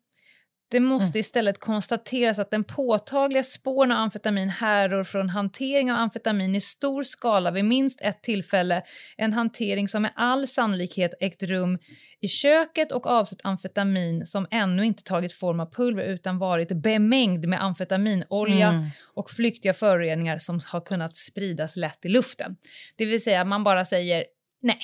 Det 0.74 0.80
måste 0.80 1.20
istället 1.20 1.60
konstateras 1.60 2.40
att 2.40 2.52
den 2.52 2.64
påtagliga 2.64 3.44
spåren 3.44 3.92
av 3.92 3.98
amfetamin 3.98 4.50
härrör 4.50 5.04
från 5.04 5.30
hantering 5.30 5.92
av 5.92 5.98
amfetamin 5.98 6.56
i 6.56 6.62
stor 6.62 7.04
skala 7.04 7.52
vid 7.52 7.66
minst 7.66 8.02
ett 8.02 8.24
tillfälle, 8.24 8.82
en 9.18 9.34
hantering 9.34 9.88
som 9.88 10.02
med 10.02 10.12
all 10.16 10.48
sannolikhet 10.48 11.14
ägt 11.20 11.44
rum 11.44 11.80
i 12.22 12.28
köket 12.28 12.92
och 12.92 13.08
avsett 13.08 13.40
amfetamin 13.44 14.26
som 14.26 14.48
ännu 14.52 14.86
inte 14.86 15.04
tagit 15.04 15.34
form 15.34 15.60
av 15.60 15.74
pulver 15.74 16.04
utan 16.04 16.38
varit 16.38 16.72
bemängd 16.72 17.48
med 17.48 17.64
amfetaminolja 17.64 18.68
Mm. 18.70 18.90
och 19.14 19.32
flyktiga 19.32 19.74
föroreningar 19.74 20.38
som 20.38 20.60
har 20.72 20.82
kunnat 20.82 21.16
spridas 21.16 21.76
lätt 21.76 22.06
i 22.06 22.10
luften. 22.10 22.56
Det 22.96 23.06
vill 23.06 23.24
säga 23.24 23.46
man 23.46 23.64
bara 23.64 23.86
säger 23.86 24.26
nej 24.62 24.80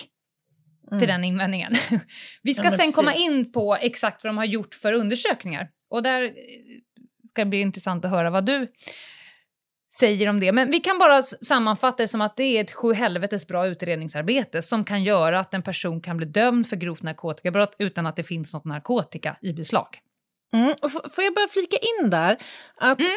till 0.99 1.07
den 1.07 1.23
invändningen. 1.23 1.73
Vi 2.43 2.53
ska 2.53 2.63
Mm. 2.63 2.73
Ja, 2.73 2.77
sen 2.83 2.91
komma 2.91 3.11
precis. 3.11 3.29
in 3.29 3.51
på 3.51 3.75
exakt 3.81 4.23
vad 4.23 4.29
de 4.29 4.37
har 4.37 4.45
gjort 4.45 4.75
för 4.75 4.93
undersökningar. 4.93 5.67
Och 5.89 6.03
där 6.03 6.23
eh, 6.23 6.31
ska 7.29 7.41
det 7.41 7.49
bli 7.49 7.61
intressant 7.61 8.05
att 8.05 8.11
höra 8.11 8.29
vad 8.29 8.45
du 8.45 8.71
säger 9.99 10.29
om 10.29 10.39
det. 10.39 10.51
Men 10.51 10.71
vi 10.71 10.79
kan 10.79 10.99
bara 10.99 11.23
sammanfatta 11.23 12.03
det 12.03 12.07
som 12.07 12.21
att 12.21 12.37
det 12.37 12.43
är 12.43 12.61
ett 12.61 12.71
sjuhelvetes 12.71 13.47
bra 13.47 13.67
utredningsarbete 13.67 14.61
som 14.61 14.83
kan 14.83 15.03
göra 15.03 15.39
att 15.39 15.53
en 15.53 15.61
person 15.61 16.01
kan 16.01 16.17
bli 16.17 16.25
dömd 16.25 16.67
för 16.67 16.75
grovt 16.75 17.03
narkotikabrott 17.03 17.75
utan 17.77 18.05
att 18.05 18.15
det 18.15 18.23
finns 18.23 18.53
något 18.53 18.65
narkotika 18.65 19.37
i 19.41 19.53
beslag. 19.53 19.99
Mm. 20.53 20.75
Och 20.81 20.91
får 20.91 21.23
jag 21.23 21.33
bara 21.33 21.47
flika 21.47 21.77
in 21.77 22.09
där 22.09 22.37
att 22.77 22.99
Mm. 22.99 23.11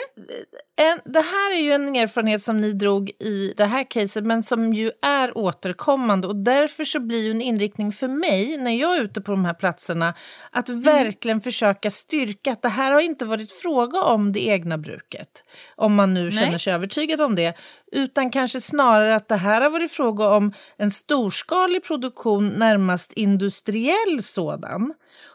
eh, 0.77 0.87
en, 0.87 0.99
det 1.05 1.21
här 1.21 1.55
är 1.55 1.61
ju 1.61 1.73
en 1.73 1.97
erfarenhet 1.97 2.43
som 2.43 2.61
ni 2.61 2.73
drog 2.73 3.09
i 3.09 3.55
det 3.57 3.65
här 3.65 3.91
caset 3.91 4.25
men 4.25 4.43
som 4.43 4.73
ju 4.73 4.91
är 5.03 5.39
återkommande 5.39 6.29
och 6.29 6.37
därför 6.37 6.85
så 6.85 7.01
blir 7.01 7.25
ju 7.25 7.31
en 7.31 7.41
inriktning 7.43 7.93
för 7.93 8.09
mig 8.09 8.57
när 8.57 8.71
jag 8.71 8.97
är 8.97 9.03
ute 9.03 9.21
på 9.21 9.31
de 9.33 9.45
här 9.45 9.55
platserna 9.55 10.15
att 10.51 10.69
verkligen 10.69 11.41
försöka 11.41 11.91
styrka 11.91 12.53
att 12.53 12.63
det 12.63 12.69
här 12.69 12.93
har 12.93 13.01
inte 13.01 13.25
varit 13.25 13.53
fråga 13.53 14.03
om 14.03 14.33
det 14.33 14.47
egna 14.47 14.79
bruket 14.79 15.45
om 15.77 15.95
man 15.95 16.15
nu 16.15 16.31
känner 16.31 16.51
Nej. 16.51 16.59
sig 16.59 16.73
övertygad 16.73 17.21
om 17.21 17.35
det 17.35 17.55
utan 17.93 18.31
kanske 18.31 18.61
snarare 18.61 19.15
att 19.15 19.29
det 19.29 19.37
här 19.37 19.61
har 19.61 19.71
varit 19.71 19.93
fråga 19.93 20.29
om 20.29 20.53
en 20.77 20.91
storskalig 20.91 21.85
produktion 21.85 22.49
närmast 22.49 23.13
industriell 23.13 24.23
sådan. 24.23 24.95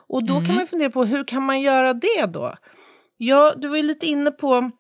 Och 0.09 0.23
då 0.23 0.33
kan 0.41 0.55
man 0.55 0.59
ju 0.63 0.65
fundera 0.65 0.89
på 0.89 1.03
hur 1.03 1.23
kan 1.23 1.43
man 1.43 1.61
göra 1.61 1.93
det 1.93 2.25
då? 2.25 2.55
Ja, 3.17 3.53
du 3.57 3.67
var 3.67 3.77
ju 3.77 3.83
lite 3.83 4.05
inne 4.05 4.31
på 4.31 4.71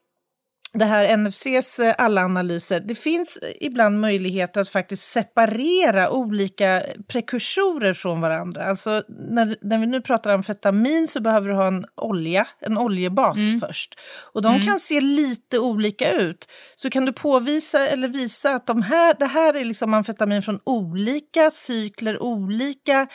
det 0.77 0.85
här 0.85 1.17
NFCs 1.17 1.79
eh, 1.79 1.95
alla 1.97 2.23
analyser. 2.23 2.79
Det 2.79 2.95
finns 2.95 3.37
eh, 3.37 3.49
ibland 3.61 3.99
möjligheter 3.99 4.61
att 4.61 4.69
faktiskt 4.69 5.11
separera 5.11 6.09
olika 6.09 6.83
prekursorer 7.07 7.93
från 7.93 8.21
varandra. 8.21 8.65
Alltså 8.65 9.03
när, 9.07 9.57
när 9.61 9.77
vi 9.77 9.85
nu 9.85 10.01
pratar 10.01 10.29
om 10.31 10.35
amfetamin 10.35 11.07
så 11.07 11.21
behöver 11.21 11.49
du 11.49 11.55
ha 11.55 11.67
en 11.67 11.85
olja, 11.95 12.47
en 12.59 12.77
oljebas 12.77 13.37
först. 13.61 13.95
Och 14.33 14.41
de 14.41 14.61
kan 14.61 14.79
se 14.79 15.01
lite 15.01 15.59
olika 15.59 16.11
ut. 16.11 16.47
Så 16.75 16.89
kan 16.89 17.05
du 17.05 17.13
påvisa 17.13 17.87
eller 17.87 18.07
visa 18.07 18.55
att 18.55 18.67
de 18.67 18.81
här, 18.81 19.15
det 19.19 19.25
här 19.25 19.53
är 19.53 19.65
liksom 19.65 19.93
amfetamin 19.93 20.41
från 20.41 20.59
olika 20.63 21.51
cykler, 21.51 22.23
olika 22.23 23.07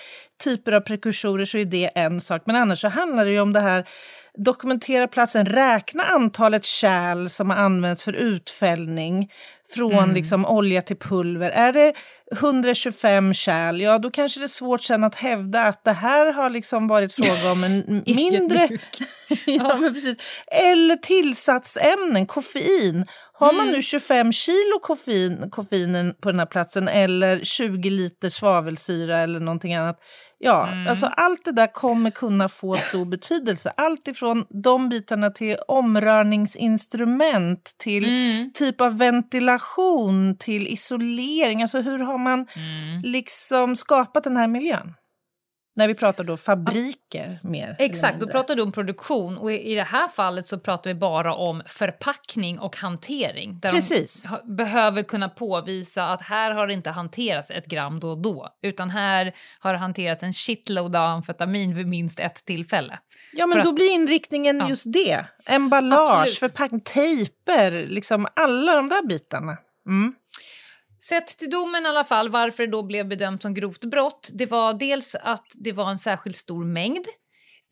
typer 0.45 0.73
av 0.73 0.81
prekursorer 0.81 1.45
så 1.45 1.59
är 1.59 1.65
det 1.65 1.91
en 1.95 2.21
sak. 2.21 2.43
Men 2.47 2.57
annars 2.57 2.81
så 2.81 2.89
handlar 2.89 3.25
det 3.25 3.31
ju 3.31 3.41
om 3.41 3.53
det 3.53 3.61
här 3.61 3.89
dokumentera 4.39 5.09
platsen, 5.09 5.47
räkna 5.47 6.03
antalet 6.03 6.65
kärl 6.65 7.29
som 7.29 7.51
har 7.51 7.57
använts 7.57 8.05
för 8.05 8.13
utfällning 8.13 9.31
från 9.75 10.15
liksom 10.15 10.47
olja 10.47 10.83
till 10.83 10.97
pulver. 10.97 11.51
Är 11.51 11.73
det 11.73 11.93
125 12.33 13.35
kärl, 13.35 13.81
ja 13.81 13.99
då 13.99 14.11
kanske 14.11 14.41
det 14.41 14.47
är 14.47 14.49
svårt 14.49 14.83
sen 14.83 15.05
att 15.05 15.15
hävda 15.15 15.63
att 15.63 15.85
det 15.85 15.93
här 15.93 16.33
har 16.33 16.51
liksom 16.51 16.89
varit 16.89 17.15
fråga 17.15 17.53
om 17.53 17.65
en 17.65 17.85
mindre... 18.07 18.69
ja, 19.47 19.77
men 19.77 19.95
precis. 19.95 20.17
Eller 20.47 20.97
tillsatsämnen, 20.97 22.27
koffein. 22.27 23.07
Har 23.33 23.53
man 23.53 23.69
nu 23.69 23.83
25 23.83 24.33
kilo 24.33 24.79
koffein, 24.83 25.51
koffeinen 25.51 26.15
på 26.21 26.31
den 26.31 26.39
här 26.39 26.47
platsen 26.47 26.89
eller 26.89 27.41
20 27.45 27.91
liter 27.91 28.31
svavelsyra 28.31 29.19
eller 29.19 29.41
någonting 29.41 29.75
annat. 29.75 29.99
Ja, 30.45 30.69
alltså 30.89 31.07
allt 31.07 31.45
det 31.45 31.53
där 31.53 31.67
kommer 31.67 32.11
kunna 32.11 32.49
få 32.49 32.75
stor 32.75 33.05
betydelse. 33.05 33.73
Allt 33.77 34.09
ifrån 34.09 34.47
de 34.51 34.89
bitarna 34.89 35.31
till 35.31 35.57
omrörningsinstrument 35.69 37.75
till 37.79 38.05
typ 38.55 38.81
av 38.81 38.99
ventilation 38.99 40.37
till 40.39 40.69
isolering. 40.69 41.63
Alltså 41.63 41.81
hur 41.81 41.99
har 41.99 42.19
man 42.19 42.47
liksom 43.03 43.77
skapat 43.77 44.25
den 44.25 44.37
här 44.37 44.49
miljön? 44.49 44.95
När 45.75 45.89
vi 45.89 45.95
pratar 45.95 46.25
då 46.25 46.37
fabriker 46.37 47.41
mer. 47.43 47.65
eller 47.65 47.77
Exakt, 47.79 48.21
då 48.21 48.29
pratar 48.29 48.57
du 48.57 48.63
om 48.63 48.73
produktion 48.73 49.39
och 49.39 49.53
i 49.53 49.75
det 49.75 49.83
här 49.83 50.09
fallet 50.09 50.47
så 50.47 50.59
pratar 50.59 50.91
vi 50.91 50.95
bara 50.95 51.35
om 51.35 51.63
förpackning 51.67 52.59
och 52.59 52.77
hantering. 52.77 53.61
Där 53.61 53.73
Precis. 53.73 54.29
de 54.47 54.57
behöver 54.57 55.03
kunna 55.03 55.29
påvisa 55.29 56.07
att 56.09 56.23
här 56.23 56.51
har 56.51 56.67
det 56.67 56.73
inte 56.75 56.91
hanterats 56.91 57.51
ett 57.51 57.67
gram 57.67 58.01
då 58.01 58.11
och 58.11 58.23
då, 58.23 58.49
utan 58.63 58.91
här 58.91 59.35
har 59.61 59.73
det 59.73 59.79
hanterats 59.79 60.23
en 60.23 60.33
shitload 60.33 60.97
av 60.97 61.03
amfetamin 61.09 61.75
vid 61.75 61.87
minst 61.87 62.21
ett 62.21 62.45
tillfälle. 62.45 62.99
Ja, 63.33 63.47
men 63.47 63.57
För 63.57 63.63
då 63.63 63.69
att- 63.69 63.75
blir 63.75 63.91
inriktningen 63.95 64.59
Ja. 64.59 64.69
just 64.69 64.93
det. 64.93 65.25
Emballage, 65.47 66.39
förpackning, 66.41 66.81
tejper, 66.81 67.71
liksom 67.89 68.27
alla 68.37 68.75
de 68.77 68.89
där 68.89 69.07
bitarna. 69.07 69.57
Mm. 69.87 70.15
Sett 71.09 71.27
till 71.27 71.51
domen 71.51 71.85
i 71.85 71.89
alla 71.89 72.05
fall, 72.05 72.29
varför 72.29 72.67
det 72.67 72.73
då 72.73 72.83
blev 72.83 73.09
bedömt 73.09 73.43
som 73.43 73.55
grovt 73.55 73.85
brott, 73.85 74.31
det 74.35 74.47
var 74.47 74.75
dels 74.75 75.15
att 75.15 75.47
det 75.55 75.73
var 75.73 75.91
en 75.91 75.99
särskilt 75.99 76.37
stor 76.37 76.65
mängd. 76.65 77.07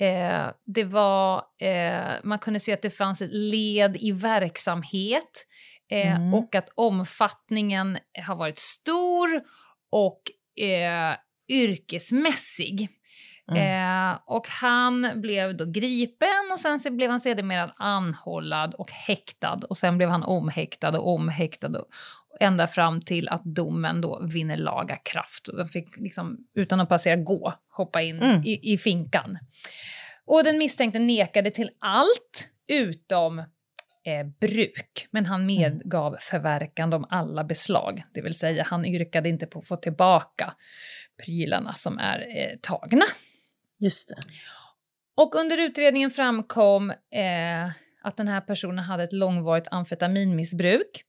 Eh, 0.01 0.47
det 0.67 0.85
var, 0.85 1.43
eh, 1.61 2.15
man 2.25 2.39
kunde 2.39 2.61
se 2.61 2.73
att 2.73 2.83
det 2.83 2.91
fanns 2.91 3.23
ett 3.23 3.33
led 3.33 3.97
i 3.97 4.13
verksamhet 4.13 5.47
eh, 5.91 6.17
Mm. 6.21 6.35
och 6.35 6.55
att 6.55 6.69
omfattningen 6.75 7.99
har 8.27 8.37
varit 8.37 8.59
stor 8.59 9.29
och 9.93 10.23
eh, 10.65 11.17
yrkesmässig. 13.51 14.13
Eh, 14.13 14.19
och 14.27 14.47
han 14.49 15.21
blev 15.21 15.57
då 15.57 15.65
gripen 15.65 16.51
och 16.53 16.61
sen 16.61 16.81
så 16.81 16.91
blev 16.91 17.11
han 17.11 17.21
sedermera 17.21 17.73
anhållad 17.77 18.75
och 18.75 18.91
häktad 18.91 19.61
och 19.71 19.77
sen 19.77 19.97
blev 19.97 20.09
han 20.09 20.23
omhäktad 20.23 20.99
och 20.99 21.15
omhäktad 21.15 21.79
och, 21.79 21.87
ända 22.41 22.67
fram 22.67 23.01
till 23.01 23.29
att 23.29 23.43
domen 23.45 24.01
då 24.01 24.27
vinner 24.33 24.57
laga 24.57 24.97
kraft. 24.97 25.49
Och 25.49 25.59
han 25.59 25.69
fick 25.69 25.97
liksom, 25.97 26.39
utan 26.55 26.81
att 26.81 26.89
passera 26.89 27.17
gå, 27.17 27.55
hoppa 27.69 28.03
in 28.03 28.23
Mm. 28.23 28.43
i, 28.45 28.73
i 28.73 28.79
finkan. 28.79 29.39
Och 30.25 30.45
den 30.45 30.59
misstänkte 30.59 30.99
nekade 30.99 31.51
till 31.51 31.71
allt 31.79 32.49
utom 32.69 33.39
eh, 33.39 34.27
bruk, 34.41 35.09
men 35.11 35.27
han 35.27 35.47
medgav 35.47 36.17
förverkande 36.21 36.97
om 36.97 37.07
alla 37.11 37.45
beslag. 37.45 38.03
Det 38.15 38.23
vill 38.23 38.39
säga, 38.39 38.65
han 38.67 38.85
yrkade 38.85 39.29
inte 39.29 39.47
på 39.47 39.59
att 39.59 39.69
få 39.69 39.77
tillbaka 39.77 40.55
prylarna 41.25 41.75
som 41.75 41.99
är 41.99 42.21
eh, 42.21 42.59
tagna. 42.63 43.05
Just 43.81 44.09
det. 44.09 44.17
Och 45.17 45.35
under 45.35 45.59
utredningen 45.59 46.11
framkom 46.11 46.91
eh, 46.91 47.67
att 48.03 48.17
den 48.17 48.29
här 48.29 48.41
personen 48.41 48.85
hade 48.85 49.03
ett 49.03 49.13
långvarigt 49.13 49.69
amfetaminmissbruk. 49.71 51.05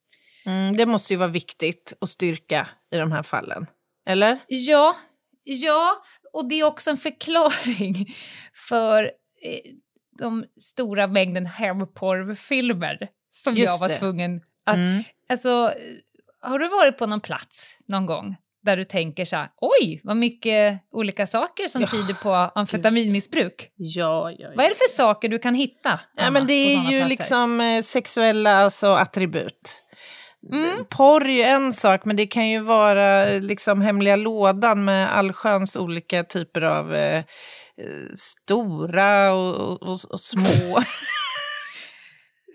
Mm, 0.46 0.78
det 0.78 0.86
måste 0.86 1.14
ju 1.14 1.18
vara 1.18 1.30
viktigt 1.30 1.94
att 2.02 2.10
styrka 2.10 2.68
i 2.92 2.98
de 2.98 3.12
här 3.12 3.24
fallen. 3.24 3.66
Eller? 4.06 4.40
Ja, 4.48 4.96
ja, 5.44 6.04
och 6.34 6.50
det 6.50 6.56
är 6.56 6.64
också 6.64 6.90
en 6.90 6.98
förklaring 6.98 8.16
för 8.54 9.04
eh, 9.44 9.72
de 10.20 10.46
stora 10.62 11.08
mängden 11.08 11.46
hemporrfilmer 11.46 13.10
som 13.30 13.56
Just 13.56 13.66
jag 13.66 13.80
var 13.80 13.88
det. 13.88 13.96
tvungen 13.96 14.42
att... 14.66 14.76
Mm. 14.76 15.04
Alltså, 15.30 15.74
har 16.42 16.60
du 16.60 16.68
varit 16.68 16.98
på 16.98 17.06
någon 17.06 17.22
plats 17.22 17.78
någon 17.86 18.06
gång 18.06 18.36
där 18.64 18.78
du 18.78 18.84
tänker 18.86 19.26
så 19.26 19.36
här, 19.36 19.48
oj, 19.62 20.02
vad 20.04 20.18
mycket 20.18 20.80
olika 20.92 21.28
saker 21.28 21.68
som 21.68 21.82
Ja, 21.82 21.88
tyder 21.88 22.14
på 22.14 22.34
amfetaminmissbruk. 22.34 23.70
Ja, 23.76 24.32
ja, 24.38 24.50
Vad 24.56 24.66
är 24.66 24.70
det 24.70 24.76
för 24.76 24.96
saker 24.96 25.30
du 25.30 25.40
kan 25.40 25.56
hitta? 25.56 26.00
Ja, 26.16 26.24
Anna, 26.24 26.32
men 26.32 26.48
det 26.48 26.54
är 26.54 26.76
ju 26.76 26.82
platser? 27.00 27.06
liksom 27.10 27.62
eh, 27.62 27.82
sexuella 27.82 28.56
alltså, 28.58 28.88
attribut. 28.88 29.78
Mm. 30.54 30.86
Porr 30.90 31.26
är 31.26 31.30
ju 31.30 31.42
en 31.42 31.72
sak, 31.72 32.06
men 32.06 32.16
det 32.16 32.28
kan 32.28 32.50
ju 32.50 32.60
vara 32.60 33.30
eh, 33.30 33.42
liksom 33.42 33.82
hemliga 33.82 34.16
lådan 34.16 34.86
med 34.86 35.18
allsköns 35.18 35.76
olika 35.78 36.24
typer 36.24 36.62
av 36.62 36.96
eh, 36.96 37.18
eh, 37.18 37.24
stora 38.16 39.34
och, 39.34 39.56
och, 39.60 39.82
och, 39.82 39.98
och 40.10 40.20
små. 40.22 40.80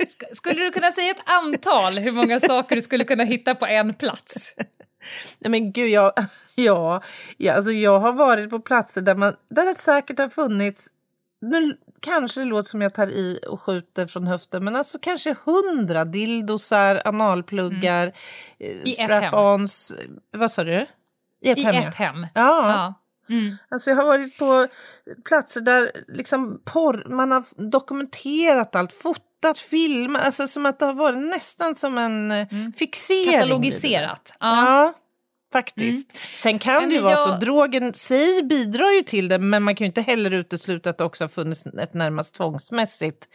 Sk- 0.01 0.35
Skulle 0.35 0.65
du 0.65 0.71
kunna 0.71 0.91
säga 0.93 1.11
ett 1.11 1.23
antal 1.29 1.99
hur 1.99 2.13
många 2.13 2.41
saker 2.41 2.77
du 2.77 2.83
skulle 2.83 3.05
kunna 3.05 3.25
hitta 3.25 3.55
på 3.55 3.67
en 3.67 3.95
plats? 3.95 4.55
Nej 5.39 5.51
men 5.51 5.73
gud, 5.73 5.89
jag, 5.89 6.13
ja, 6.55 7.03
ja, 7.37 7.53
alltså 7.55 7.73
jag 7.73 8.01
har 8.01 8.13
varit 8.13 8.51
på 8.51 8.59
platser 8.61 9.01
där, 9.01 9.15
man, 9.15 9.37
där 9.49 9.67
det 9.67 9.75
säkert 9.81 10.19
har 10.19 10.29
funnits, 10.29 10.89
nu 11.41 11.77
kanske 12.01 12.41
det 12.41 12.45
låter 12.45 12.69
som 12.71 12.83
jag 12.83 12.95
tar 12.95 13.07
i 13.07 13.41
och 13.49 13.61
skjuter 13.61 14.07
från 14.07 14.27
höften, 14.27 14.65
men 14.65 14.77
alltså 14.77 14.99
kanske 15.03 15.35
hundra 15.45 16.05
dildosar, 16.05 17.03
analpluggar, 17.05 18.13
Mm. 18.59 18.81
eh, 18.81 18.85
strap-ons, 19.07 19.93
vad 20.31 20.51
sa 20.51 20.65
du? 20.65 20.87
I 21.41 21.51
ett 21.51 21.59
I 21.59 21.63
hem, 21.63 21.75
ett 21.75 21.85
ja. 21.99 22.05
hem. 22.05 22.27
Ja, 22.35 22.69
Ja. 22.71 22.95
Mm. 23.29 23.57
alltså 23.69 23.91
jag 23.91 23.97
har 23.97 24.07
varit 24.07 24.39
på 24.39 24.67
platser 25.25 25.61
där 25.61 25.91
liksom 26.09 26.61
porr, 26.65 27.07
man 27.09 27.31
har 27.31 27.71
dokumenterat 27.71 28.75
allt, 28.77 28.93
fotat, 28.93 29.59
filmat, 29.59 30.23
alltså 30.23 30.47
som 30.47 30.67
att 30.67 30.79
det 30.79 30.87
har 30.87 30.95
varit 30.95 31.19
nästan 31.31 31.75
som 31.75 31.99
en 31.99 32.31
eh, 32.31 32.47
Mm. 32.53 32.73
fixering. 32.73 33.33
Katalogiserat. 33.33 34.33
Ja. 34.41 34.47
Ja, 34.57 34.93
faktiskt. 35.53 36.17
Sen 36.37 36.59
kan 36.59 36.75
Nej, 36.75 36.87
det 36.87 36.95
ju 36.95 37.01
men 37.01 37.05
vara 37.05 37.17
så, 37.17 37.29
jag- 37.31 37.41
drogen 37.41 37.95
sig 37.95 38.43
bidrar 38.43 38.91
ju 38.91 39.03
till 39.03 39.29
det 39.29 39.39
men 39.39 39.63
man 39.63 39.75
kan 39.75 39.85
ju 39.85 39.87
inte 39.87 40.01
heller 40.01 40.31
utesluta 40.31 40.91
att 40.91 40.99
det 40.99 41.05
också 41.05 41.25
har 41.25 41.29
funnits 41.29 41.67
ett 41.67 41.95
närmast 41.95 42.35
tvångsmässigt 42.35 43.29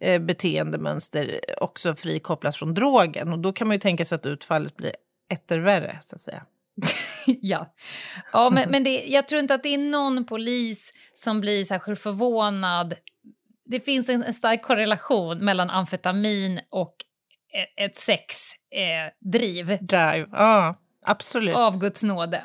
eh, 0.00 0.20
beteendemönster 0.22 1.40
också 1.62 1.94
frikopplat 1.94 2.56
från 2.56 2.74
drogen. 2.74 3.32
Och 3.32 3.38
då 3.38 3.52
kan 3.52 3.66
man 3.68 3.74
ju 3.74 3.80
tänka 3.80 4.04
sig 4.04 4.16
att 4.16 4.26
utfallet 4.26 4.76
blir 4.76 4.92
etter 5.32 5.58
värre, 5.58 5.98
så 6.02 6.14
att 6.14 6.20
säga. 6.20 6.42
ja. 7.26 7.74
ja 8.32 8.50
men, 8.50 8.70
men 8.70 8.84
det, 8.84 9.04
jag 9.06 9.28
tror 9.28 9.40
inte 9.40 9.54
att 9.54 9.62
det 9.62 9.74
är 9.74 9.78
någon 9.78 10.26
polis 10.26 10.92
som 11.12 11.40
blir 11.40 11.64
särskilt 11.64 12.00
förvånad. 12.00 12.94
Det 13.70 13.80
finns 13.80 14.08
en, 14.08 14.22
en 14.22 14.34
stark 14.34 14.62
korrelation 14.62 15.44
mellan 15.44 15.70
amfetamin 15.70 16.60
och 16.70 16.94
e- 17.54 17.84
ett 17.84 17.96
sexdriv 17.96 19.78
Drive, 19.80 20.28
ja, 20.32 20.80
absolut. 21.06 21.56
av 21.56 21.78
Guds 21.78 22.02
nåde. 22.02 22.44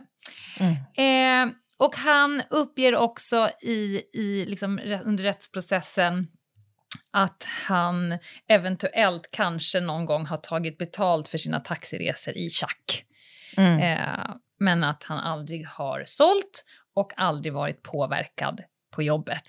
Mm. 0.60 1.50
Eh, 1.50 1.56
och 1.78 1.96
han 1.96 2.44
uppger 2.50 2.96
också 2.96 3.50
i, 3.62 4.02
i 4.14 4.46
liksom, 4.46 4.80
under 5.04 5.24
rättsprocessen 5.24 6.28
att 7.12 7.48
han 7.68 8.20
eventuellt 8.48 9.30
kanske 9.32 9.80
någon 9.80 10.06
gång 10.06 10.26
har 10.26 10.38
tagit 10.38 10.78
betalt 10.78 11.28
för 11.28 11.38
sina 11.38 11.60
taxiresor 11.60 12.38
i 12.38 12.50
tjack. 12.50 13.06
Mm. 13.58 13.80
Eh, 13.80 14.36
men 14.60 14.84
att 14.84 15.04
han 15.04 15.18
aldrig 15.20 15.68
har 15.68 16.04
sålt 16.06 16.66
och 16.96 17.14
aldrig 17.18 17.54
varit 17.54 17.84
påverkad 17.84 18.64
på 18.96 19.04
jobbet. 19.04 19.44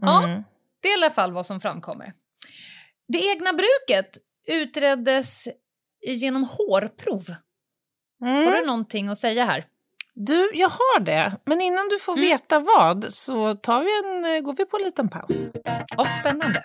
ja. 0.00 0.24
Mm. 0.24 0.44
Det 0.82 0.88
är 0.88 0.92
i 0.92 0.94
alla 1.04 1.10
fall 1.10 1.32
vad 1.32 1.46
som 1.46 1.60
framkommer. 1.60 2.12
Det 3.08 3.18
egna 3.26 3.52
bruket 3.52 4.18
utreddes 4.46 5.48
genom 6.06 6.44
hårprov. 6.44 7.34
Har 8.20 8.28
Mm. 8.28 8.52
du 8.52 8.66
någonting 8.66 9.08
att 9.08 9.18
säga 9.18 9.44
här? 9.44 9.64
Du, 10.14 10.50
jag 10.54 10.68
har 10.68 11.00
det. 11.00 11.36
Men 11.46 11.60
innan 11.60 11.88
du 11.88 11.98
får 11.98 12.12
Mm. 12.12 12.24
veta 12.24 12.58
vad 12.60 13.04
så 13.12 13.54
tar 13.54 13.82
vi 13.82 13.98
en, 14.28 14.34
eh, 14.36 14.40
går 14.40 14.54
vi 14.56 14.64
på 14.66 14.76
en 14.76 14.82
liten 14.82 15.08
paus. 15.08 15.50
Åh, 15.98 16.08
spännande. 16.20 16.64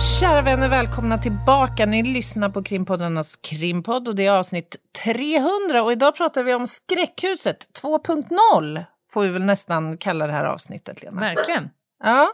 Kära 0.00 0.42
vänner, 0.42 0.68
välkomna 0.68 1.18
tillbaka. 1.18 1.86
Ni 1.86 2.02
lyssnar 2.02 2.48
på 2.48 2.62
Krimpoddarnas 2.62 3.36
krimpodd 3.36 4.08
och 4.08 4.14
det 4.14 4.26
är 4.26 4.32
avsnitt 4.32 4.76
300 5.04 5.82
och 5.82 5.92
idag 5.92 6.16
pratar 6.16 6.42
vi 6.42 6.54
om 6.54 6.66
Skräckhuset 6.66 7.66
2.0 7.82 8.84
får 9.12 9.22
vi 9.22 9.28
väl 9.28 9.44
nästan 9.44 9.98
kalla 9.98 10.26
det 10.26 10.32
här 10.32 10.44
avsnittet, 10.44 11.02
Lena. 11.02 11.20
Verkligen. 11.20 11.70
Ja. 12.04 12.28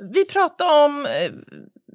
Vi 0.00 0.24
pratar 0.24 0.84
om 0.84 1.06
eh, 1.06 1.32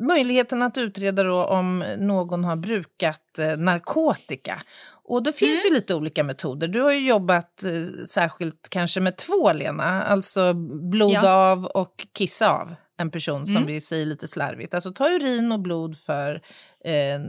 möjligheten 0.06 0.62
att 0.62 0.78
utreda 0.78 1.24
då 1.24 1.44
om 1.46 1.84
någon 1.98 2.44
har 2.44 2.56
brukat 2.56 3.40
eh, 3.40 3.58
narkotika. 3.58 4.62
Och 5.08 5.24
det 5.24 5.34
finns 5.34 5.66
ju 5.66 5.74
lite 5.74 5.96
olika 5.96 6.24
metoder. 6.24 6.68
Du 6.68 6.82
har 6.82 6.92
ju 6.92 7.08
jobbat 7.08 7.64
eh, 7.64 8.06
särskilt 8.08 8.68
kanske 8.72 9.00
med 9.00 9.18
två, 9.18 9.54
Lena. 9.54 10.04
Alltså 10.04 10.54
blod 10.92 11.12
Ja. 11.12 11.52
av 11.52 11.66
och 11.66 12.08
kissa 12.14 12.50
av 12.50 12.76
en 12.98 13.12
person, 13.12 13.48
som 13.48 13.66
vi 13.66 13.82
säger 13.82 14.06
lite 14.06 14.28
slarvigt. 14.28 14.74
Alltså 14.74 14.92
ta 14.92 15.10
urin 15.10 15.52
och 15.52 15.60
blod 15.60 15.98
för 15.98 16.42
eh, 16.86 17.20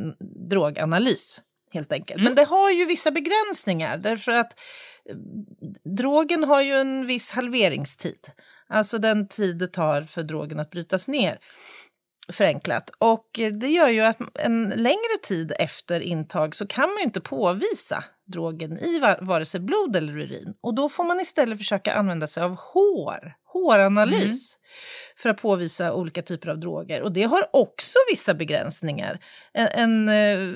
droganalys, 0.49 1.43
helt 1.73 1.93
enkelt. 1.93 2.23
Men 2.23 2.35
det 2.35 2.45
har 2.45 2.71
ju 2.71 2.85
vissa 2.85 3.11
begränsningar, 3.11 3.99
därför 3.99 4.33
att 4.33 4.59
eh, 5.11 5.17
drogen 5.97 6.45
har 6.45 6.63
ju 6.63 6.73
en 6.73 7.07
viss 7.07 7.31
halveringstid. 7.31 8.29
Alltså 8.69 8.99
den 8.99 9.29
tid 9.29 9.59
det 9.59 9.67
tar 9.67 10.03
för 10.03 10.23
drogen 10.23 10.61
att 10.61 10.71
brytas 10.71 11.09
ner. 11.09 11.39
Förenklat. 12.33 12.91
Och 12.99 13.39
eh, 13.39 13.53
det 13.53 13.69
gör 13.69 13.89
ju 13.89 14.01
att 14.01 14.19
en 14.35 14.69
längre 14.69 15.19
tid 15.23 15.53
efter 15.59 16.01
intag 16.01 16.55
så 16.55 16.67
kan 16.67 16.89
man 16.89 16.97
ju 16.97 17.05
inte 17.05 17.21
påvisa 17.21 18.05
drogen 18.27 18.79
i 18.79 18.99
va- 18.99 19.19
vare 19.21 19.45
sig 19.45 19.61
blod 19.61 19.97
eller 19.97 20.19
urin. 20.19 20.55
Och 20.63 20.75
då 20.75 20.89
får 20.89 21.05
man 21.05 21.21
istället 21.21 21.59
försöka 21.59 21.95
använda 21.95 22.27
sig 22.27 22.43
av 22.43 22.57
hår, 22.59 23.33
håranalys 23.53 24.57
för 25.23 25.29
att 25.31 25.43
påvisa 25.43 25.93
olika 25.93 26.23
typer 26.23 26.49
av 26.49 26.59
droger. 26.61 27.03
Och 27.03 27.13
det 27.13 27.23
har 27.23 27.47
också 27.53 27.99
vissa 28.11 28.35
begränsningar. 28.35 29.19
En, 29.55 29.69
en, 29.69 30.09
eh, 30.09 30.55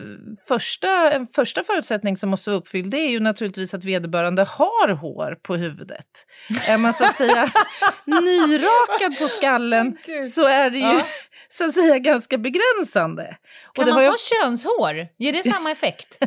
första, 0.49 1.13
en 1.13 1.27
första 1.27 1.65
förutsättning 1.65 2.17
som 2.17 2.31
måste 2.31 2.51
vara 2.51 2.59
uppfylld 2.61 2.95
är 2.95 3.09
ju 3.09 3.21
naturligtvis 3.21 3.75
att 3.75 3.85
vederbörande 3.85 4.43
har 4.43 4.89
hår 4.89 5.35
på 5.43 5.57
huvudet. 5.57 6.27
Är 6.69 6.79
man 6.79 6.95
så 6.95 7.05
att 7.05 7.17
säga 7.17 7.49
nyrakad 8.05 9.19
på 9.19 9.29
skallen 9.29 9.97
så 10.33 10.45
är 10.49 10.71
det 10.71 10.79
ju 10.79 10.85
Ja. 10.85 11.03
så 11.49 11.65
att 11.69 11.75
säga 11.75 11.99
ganska 11.99 12.39
begränsande. 12.39 13.37
Och 13.69 13.75
Kan 13.77 13.85
man 13.89 13.95
ta 13.95 14.03
jag, 14.03 14.15
könshår? 14.21 15.09
Ger 15.19 15.33
det 15.33 15.51
samma 15.51 15.71
effekt? 15.73 16.19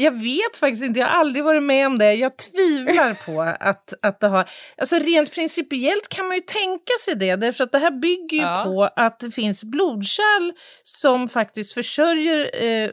Jag 0.00 0.12
vet 0.22 0.56
faktiskt 0.60 0.82
inte, 0.84 1.00
jag 1.00 1.06
har 1.06 1.20
aldrig 1.20 1.44
varit 1.44 1.62
med 1.62 1.86
om 1.86 1.98
det. 1.98 2.14
Jag 2.14 2.32
tvivlar 2.36 3.14
på 3.14 3.42
att, 3.60 3.94
att 4.02 4.20
det 4.20 4.28
har... 4.28 4.48
Alltså 4.76 4.96
rent 4.98 5.32
principiellt 5.32 6.08
kan 6.08 6.26
man 6.26 6.36
ju 6.36 6.40
tänka 6.40 6.92
sig 7.04 7.14
det, 7.14 7.36
därför 7.36 7.64
att 7.64 7.72
det 7.72 7.78
här 7.78 7.90
bygger 7.90 8.36
ju 8.36 8.42
Ja. 8.42 8.62
på 8.64 8.90
att 8.96 9.20
det 9.20 9.30
finns 9.30 9.64
blodkärl 9.64 10.52
som 10.82 11.28
faktiskt 11.28 11.74
försörjer 11.74 12.64
eh, 12.64 12.90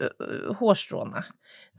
hårstråna. 0.60 1.24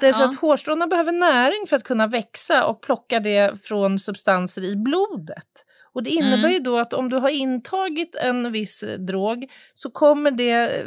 Därför 0.00 0.20
Ja. 0.20 0.28
att 0.28 0.34
hårstråna 0.40 0.86
behöver 0.86 1.12
näring 1.12 1.66
för 1.68 1.76
att 1.76 1.84
kunna 1.84 2.06
växa 2.06 2.66
och 2.66 2.82
plocka 2.82 3.20
det 3.20 3.64
från 3.64 3.98
substanser 3.98 4.62
i 4.62 4.76
blodet. 4.76 5.66
Och 5.96 6.02
det 6.02 6.10
innebär 6.10 6.38
Mm. 6.38 6.52
ju 6.52 6.58
då 6.58 6.78
att 6.78 6.92
om 6.92 7.08
du 7.08 7.16
har 7.16 7.28
intagit 7.28 8.14
en 8.14 8.52
viss 8.52 8.82
eh, 8.82 8.98
drog 8.98 9.50
så 9.74 9.90
kommer 9.90 10.30
det, 10.30 10.50
eh, 10.80 10.86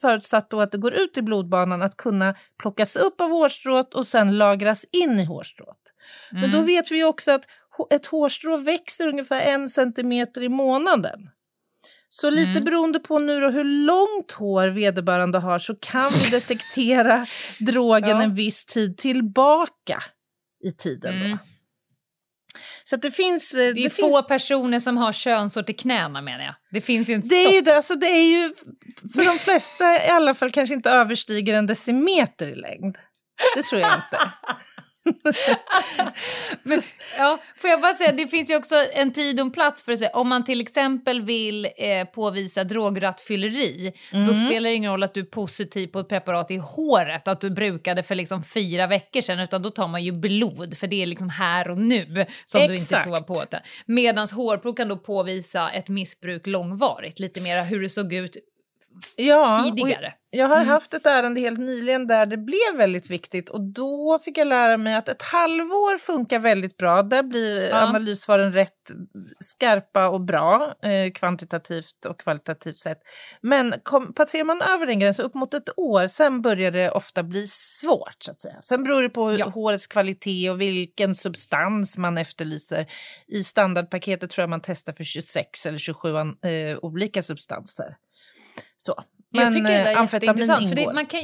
förutsatt 0.00 0.50
då 0.50 0.60
att 0.60 0.72
det 0.72 0.78
går 0.78 0.94
ut 0.94 1.18
i 1.18 1.22
blodbanan, 1.22 1.82
att 1.82 1.96
kunna 1.96 2.34
plockas 2.62 2.96
upp 2.96 3.20
av 3.20 3.30
hårstrået 3.30 3.94
och 3.94 4.06
sen 4.06 4.38
lagras 4.38 4.84
in 4.92 5.20
i 5.20 5.24
hårstrået. 5.24 5.78
Men 6.32 6.44
Mm. 6.44 6.52
då 6.52 6.60
vet 6.62 6.90
vi 6.90 7.04
också 7.04 7.32
att 7.32 7.44
ett 7.94 8.06
hårstrå 8.06 8.56
växer 8.56 9.08
ungefär 9.08 9.40
en 9.40 9.68
centimeter 9.68 10.42
i 10.42 10.48
månaden. 10.48 11.20
Så 12.08 12.30
lite 12.30 12.50
Mm. 12.50 12.64
beroende 12.64 12.98
på 12.98 13.18
nu 13.18 13.40
då 13.40 13.48
hur 13.50 13.64
långt 13.64 14.32
hår 14.32 14.66
vederbörande 14.68 15.38
har 15.38 15.58
så 15.58 15.74
kan 15.74 16.12
vi 16.24 16.30
detektera 16.30 17.26
drogen 17.60 18.08
Ja. 18.10 18.22
en 18.22 18.34
viss 18.34 18.66
tid 18.66 18.96
tillbaka 18.98 20.02
i 20.64 20.72
tiden. 20.72 21.14
Då. 21.30 21.38
Så 22.90 22.96
det 22.96 23.10
finns... 23.10 23.54
eh, 23.54 23.58
Det 23.58 23.64
är 23.64 23.74
det 23.74 23.90
få 23.90 24.02
finns 24.02 24.26
personer 24.26 24.80
som 24.80 24.96
har 24.96 25.12
könshår 25.12 25.62
till 25.62 25.76
knäna 25.76 26.22
menar 26.22 26.44
jag. 26.44 26.54
Det 26.70 26.80
finns 26.80 27.08
ju 27.08 27.14
inte 27.14 27.28
det 27.28 27.34
är 27.34 27.44
stopp. 27.44 27.54
ju 27.54 27.60
det, 27.60 27.76
alltså 27.76 27.94
det 27.94 28.06
är 28.06 28.24
ju 28.30 28.52
för 29.14 29.24
de 29.24 29.38
flesta 29.38 30.06
i 30.06 30.08
alla 30.08 30.34
fall 30.34 30.50
kanske 30.50 30.74
inte 30.74 30.90
överstiger 30.90 31.54
en 31.54 31.66
decimeter 31.66 32.46
i 32.46 32.54
längd. 32.54 32.96
Det 33.56 33.62
tror 33.62 33.80
jag 33.80 33.94
inte. 33.94 34.18
Men, 36.62 36.82
ja, 37.18 37.38
får 37.56 37.70
jag 37.70 37.80
bara 37.80 37.94
säga, 37.94 38.12
det 38.12 38.28
finns 38.28 38.50
ju 38.50 38.56
också 38.56 38.74
en 38.92 39.12
tid 39.12 39.40
och 39.40 39.46
en 39.46 39.52
plats 39.52 39.82
för 39.82 39.92
att 39.92 39.98
säga, 39.98 40.10
om 40.10 40.28
man 40.28 40.44
till 40.44 40.60
exempel 40.60 41.22
vill 41.22 41.68
eh, 41.76 42.04
påvisa 42.04 42.64
drograttfylleri, 42.64 43.92
mm. 44.12 44.26
då 44.26 44.34
spelar 44.34 44.70
det 44.70 44.74
ingen 44.74 44.92
roll 44.92 45.02
att 45.02 45.14
du 45.14 45.20
är 45.20 45.24
positiv 45.24 45.86
på 45.86 45.98
ett 45.98 46.08
preparat 46.08 46.50
i 46.50 46.56
håret, 46.56 47.28
att 47.28 47.40
du 47.40 47.50
brukade 47.50 48.02
för 48.02 48.14
liksom 48.14 48.44
fyra 48.44 48.86
veckor 48.86 49.20
sedan, 49.20 49.38
utan 49.38 49.62
då 49.62 49.70
tar 49.70 49.88
man 49.88 50.04
ju 50.04 50.12
blod, 50.12 50.78
för 50.78 50.86
det 50.86 51.02
är 51.02 51.06
liksom 51.06 51.30
här 51.30 51.70
och 51.70 51.78
nu 51.78 52.26
som 52.44 52.60
Exakt. 52.60 52.68
du 52.68 52.74
inte 52.74 53.00
får 53.04 53.10
vara 53.10 53.22
på 53.22 53.42
det. 53.50 53.62
Medan 53.86 54.28
hårprov 54.32 54.74
kan 54.74 54.88
då 54.88 54.96
påvisa 54.96 55.70
ett 55.70 55.88
missbruk 55.88 56.46
långvarigt, 56.46 57.18
lite 57.18 57.40
mer 57.40 57.64
hur 57.64 57.82
det 57.82 57.88
såg 57.88 58.12
ut 58.12 58.36
ja, 59.16 59.62
tidigare. 59.64 60.14
Jag 60.30 60.46
har 60.46 60.56
mm. 60.56 60.68
haft 60.68 60.94
ett 60.94 61.06
ärende 61.06 61.40
helt 61.40 61.58
nyligen 61.58 62.06
där 62.06 62.26
det 62.26 62.36
blev 62.36 62.76
väldigt 62.76 63.10
viktigt 63.10 63.48
och 63.48 63.60
då 63.60 64.18
fick 64.24 64.38
jag 64.38 64.46
lära 64.46 64.76
mig 64.76 64.94
att 64.94 65.08
ett 65.08 65.22
halvår 65.22 65.98
funkar 65.98 66.38
väldigt 66.38 66.76
bra. 66.76 67.02
Där 67.02 67.22
blir 67.22 67.68
ja. 67.68 67.76
analyssvaren 67.76 68.52
rätt 68.52 68.92
skarpa 69.38 70.08
och 70.08 70.20
bra 70.20 70.74
eh, 70.82 71.12
kvantitativt 71.12 72.04
och 72.08 72.20
kvalitativt 72.20 72.78
sett. 72.78 72.98
Men 73.40 73.74
kom, 73.82 74.14
passerar 74.14 74.44
man 74.44 74.62
över 74.62 74.86
den 74.86 74.98
gränsen 74.98 75.24
upp 75.24 75.34
mot 75.34 75.54
ett 75.54 75.78
år, 75.78 76.06
sen 76.06 76.42
börjar 76.42 76.70
det 76.70 76.90
ofta 76.90 77.22
bli 77.22 77.46
svårt. 77.48 78.16
så 78.18 78.30
att 78.30 78.40
säga. 78.40 78.56
Sen 78.62 78.82
beror 78.82 79.02
det 79.02 79.08
på 79.08 79.32
ja. 79.32 79.48
hårets 79.48 79.86
kvalitet 79.86 80.50
och 80.50 80.60
vilken 80.60 81.14
substans 81.14 81.98
man 81.98 82.18
efterlyser. 82.18 82.86
I 83.26 83.44
standardpaketet 83.44 84.30
tror 84.30 84.42
jag 84.42 84.50
man 84.50 84.60
testar 84.62 84.92
för 84.92 85.04
26 85.04 85.66
eller 85.66 85.78
27 85.78 86.16
eh, 86.16 86.24
olika 86.82 87.22
substanser. 87.22 87.96
Så. 88.88 89.04
Men 89.32 89.44
jag 89.44 89.52
tycker 89.52 89.68
det 89.68 89.74
är 89.74 89.96
eh, 89.96 90.02
jätteintressant, 90.12 90.68
för 90.68 90.76
det, 90.76 90.92
man 90.92 91.06
kan 91.06 91.20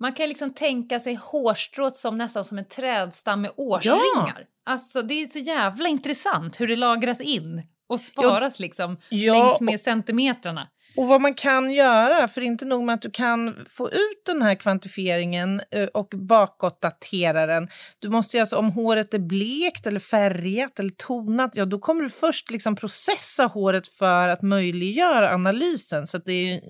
man 0.00 0.12
kan 0.12 0.28
liksom 0.28 0.54
tänka 0.54 1.00
sig 1.00 1.14
hårstrået 1.14 1.96
som 1.96 2.18
nästan 2.18 2.44
som 2.44 2.58
en 2.58 2.64
trädstam 2.64 3.40
med 3.40 3.50
årsringar. 3.56 4.38
Ja. 4.38 4.72
Alltså 4.72 5.02
det 5.02 5.14
är 5.14 5.28
så 5.28 5.38
jävla 5.38 5.88
intressant 5.88 6.60
hur 6.60 6.68
det 6.68 6.76
lagras 6.76 7.20
in 7.20 7.62
och 7.88 8.00
sparas 8.00 8.60
ja. 8.60 8.64
liksom 8.64 8.96
ja. 9.08 9.34
längs 9.34 9.60
med 9.60 9.80
centimetrarna. 9.80 10.68
Och 10.96 11.06
vad 11.06 11.20
man 11.20 11.34
kan 11.34 11.72
göra, 11.72 12.28
för 12.28 12.40
inte 12.40 12.64
nog 12.64 12.84
med 12.84 12.94
att 12.94 13.02
du 13.02 13.10
kan 13.10 13.66
få 13.68 13.88
ut 13.90 14.24
den 14.26 14.42
här 14.42 14.54
kvantifieringen 14.54 15.60
eh, 15.70 15.86
och 15.86 16.08
bakåtdatera 16.08 17.46
den. 17.46 17.68
Du 17.98 18.08
måste 18.08 18.36
ju 18.36 18.40
alltså, 18.40 18.56
om 18.56 18.70
håret 18.70 19.14
är 19.14 19.18
blekt 19.18 19.86
eller 19.86 20.00
färgat 20.00 20.78
eller 20.78 20.90
tonat, 20.90 21.50
ja 21.54 21.64
då 21.64 21.78
kommer 21.78 22.02
du 22.02 22.10
först 22.10 22.50
liksom 22.50 22.76
processa 22.76 23.44
håret 23.44 23.88
för 23.88 24.28
att 24.28 24.42
möjliggöra 24.42 25.34
analysen. 25.34 26.06
Så 26.06 26.18
det 26.18 26.32
är, 26.32 26.60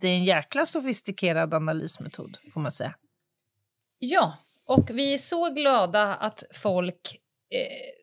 det 0.00 0.06
är 0.06 0.14
en 0.14 0.24
jäkla 0.24 0.66
sofistikerad 0.66 1.54
analysmetod, 1.54 2.38
får 2.54 2.60
man 2.60 2.72
säga. 2.72 2.94
Ja, 3.98 4.38
och 4.66 4.90
vi 4.90 5.14
är 5.14 5.18
så 5.18 5.50
glada 5.50 6.14
att 6.14 6.44
folk 6.54 7.18
eh, 7.54 8.01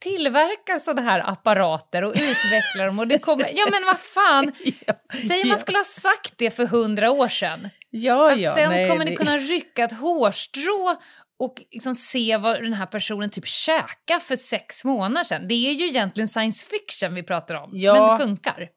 tillverkar 0.00 0.78
sådana 0.78 1.02
här 1.02 1.30
apparater 1.30 2.04
och 2.04 2.12
utvecklar 2.12 2.86
dem. 2.86 2.98
Och 2.98 3.06
det 3.06 3.18
kommer, 3.18 3.50
ja 3.54 3.66
men 3.70 3.84
vad 3.86 3.98
fan, 3.98 4.52
ja, 4.86 4.94
säg 5.28 5.44
man 5.44 5.58
skulle 5.58 5.78
ha 5.78 5.84
sagt 5.84 6.34
det 6.36 6.50
för 6.50 6.66
hundra 6.66 7.10
år 7.10 7.28
sedan. 7.28 7.68
Ja, 7.90 8.32
att 8.32 8.38
ja, 8.38 8.54
sen 8.54 8.70
nej, 8.70 8.90
kommer 8.90 9.04
ni 9.04 9.16
kunna 9.16 9.36
rycka 9.38 9.84
ett 9.84 9.92
hårstrå 9.92 10.96
och 11.38 11.54
liksom 11.70 11.94
se 11.94 12.36
vad 12.36 12.62
den 12.62 12.72
här 12.72 12.86
personen 12.86 13.30
typ 13.30 13.46
käkade 13.46 14.20
för 14.20 14.36
sex 14.36 14.84
månader 14.84 15.24
sedan. 15.24 15.48
Det 15.48 15.54
är 15.54 15.72
ju 15.72 15.86
egentligen 15.86 16.28
science 16.28 16.66
fiction 16.66 17.14
vi 17.14 17.22
pratar 17.22 17.54
om, 17.54 17.70
ja. 17.72 17.94
men 17.94 18.18
det 18.18 18.24
funkar. 18.24 18.68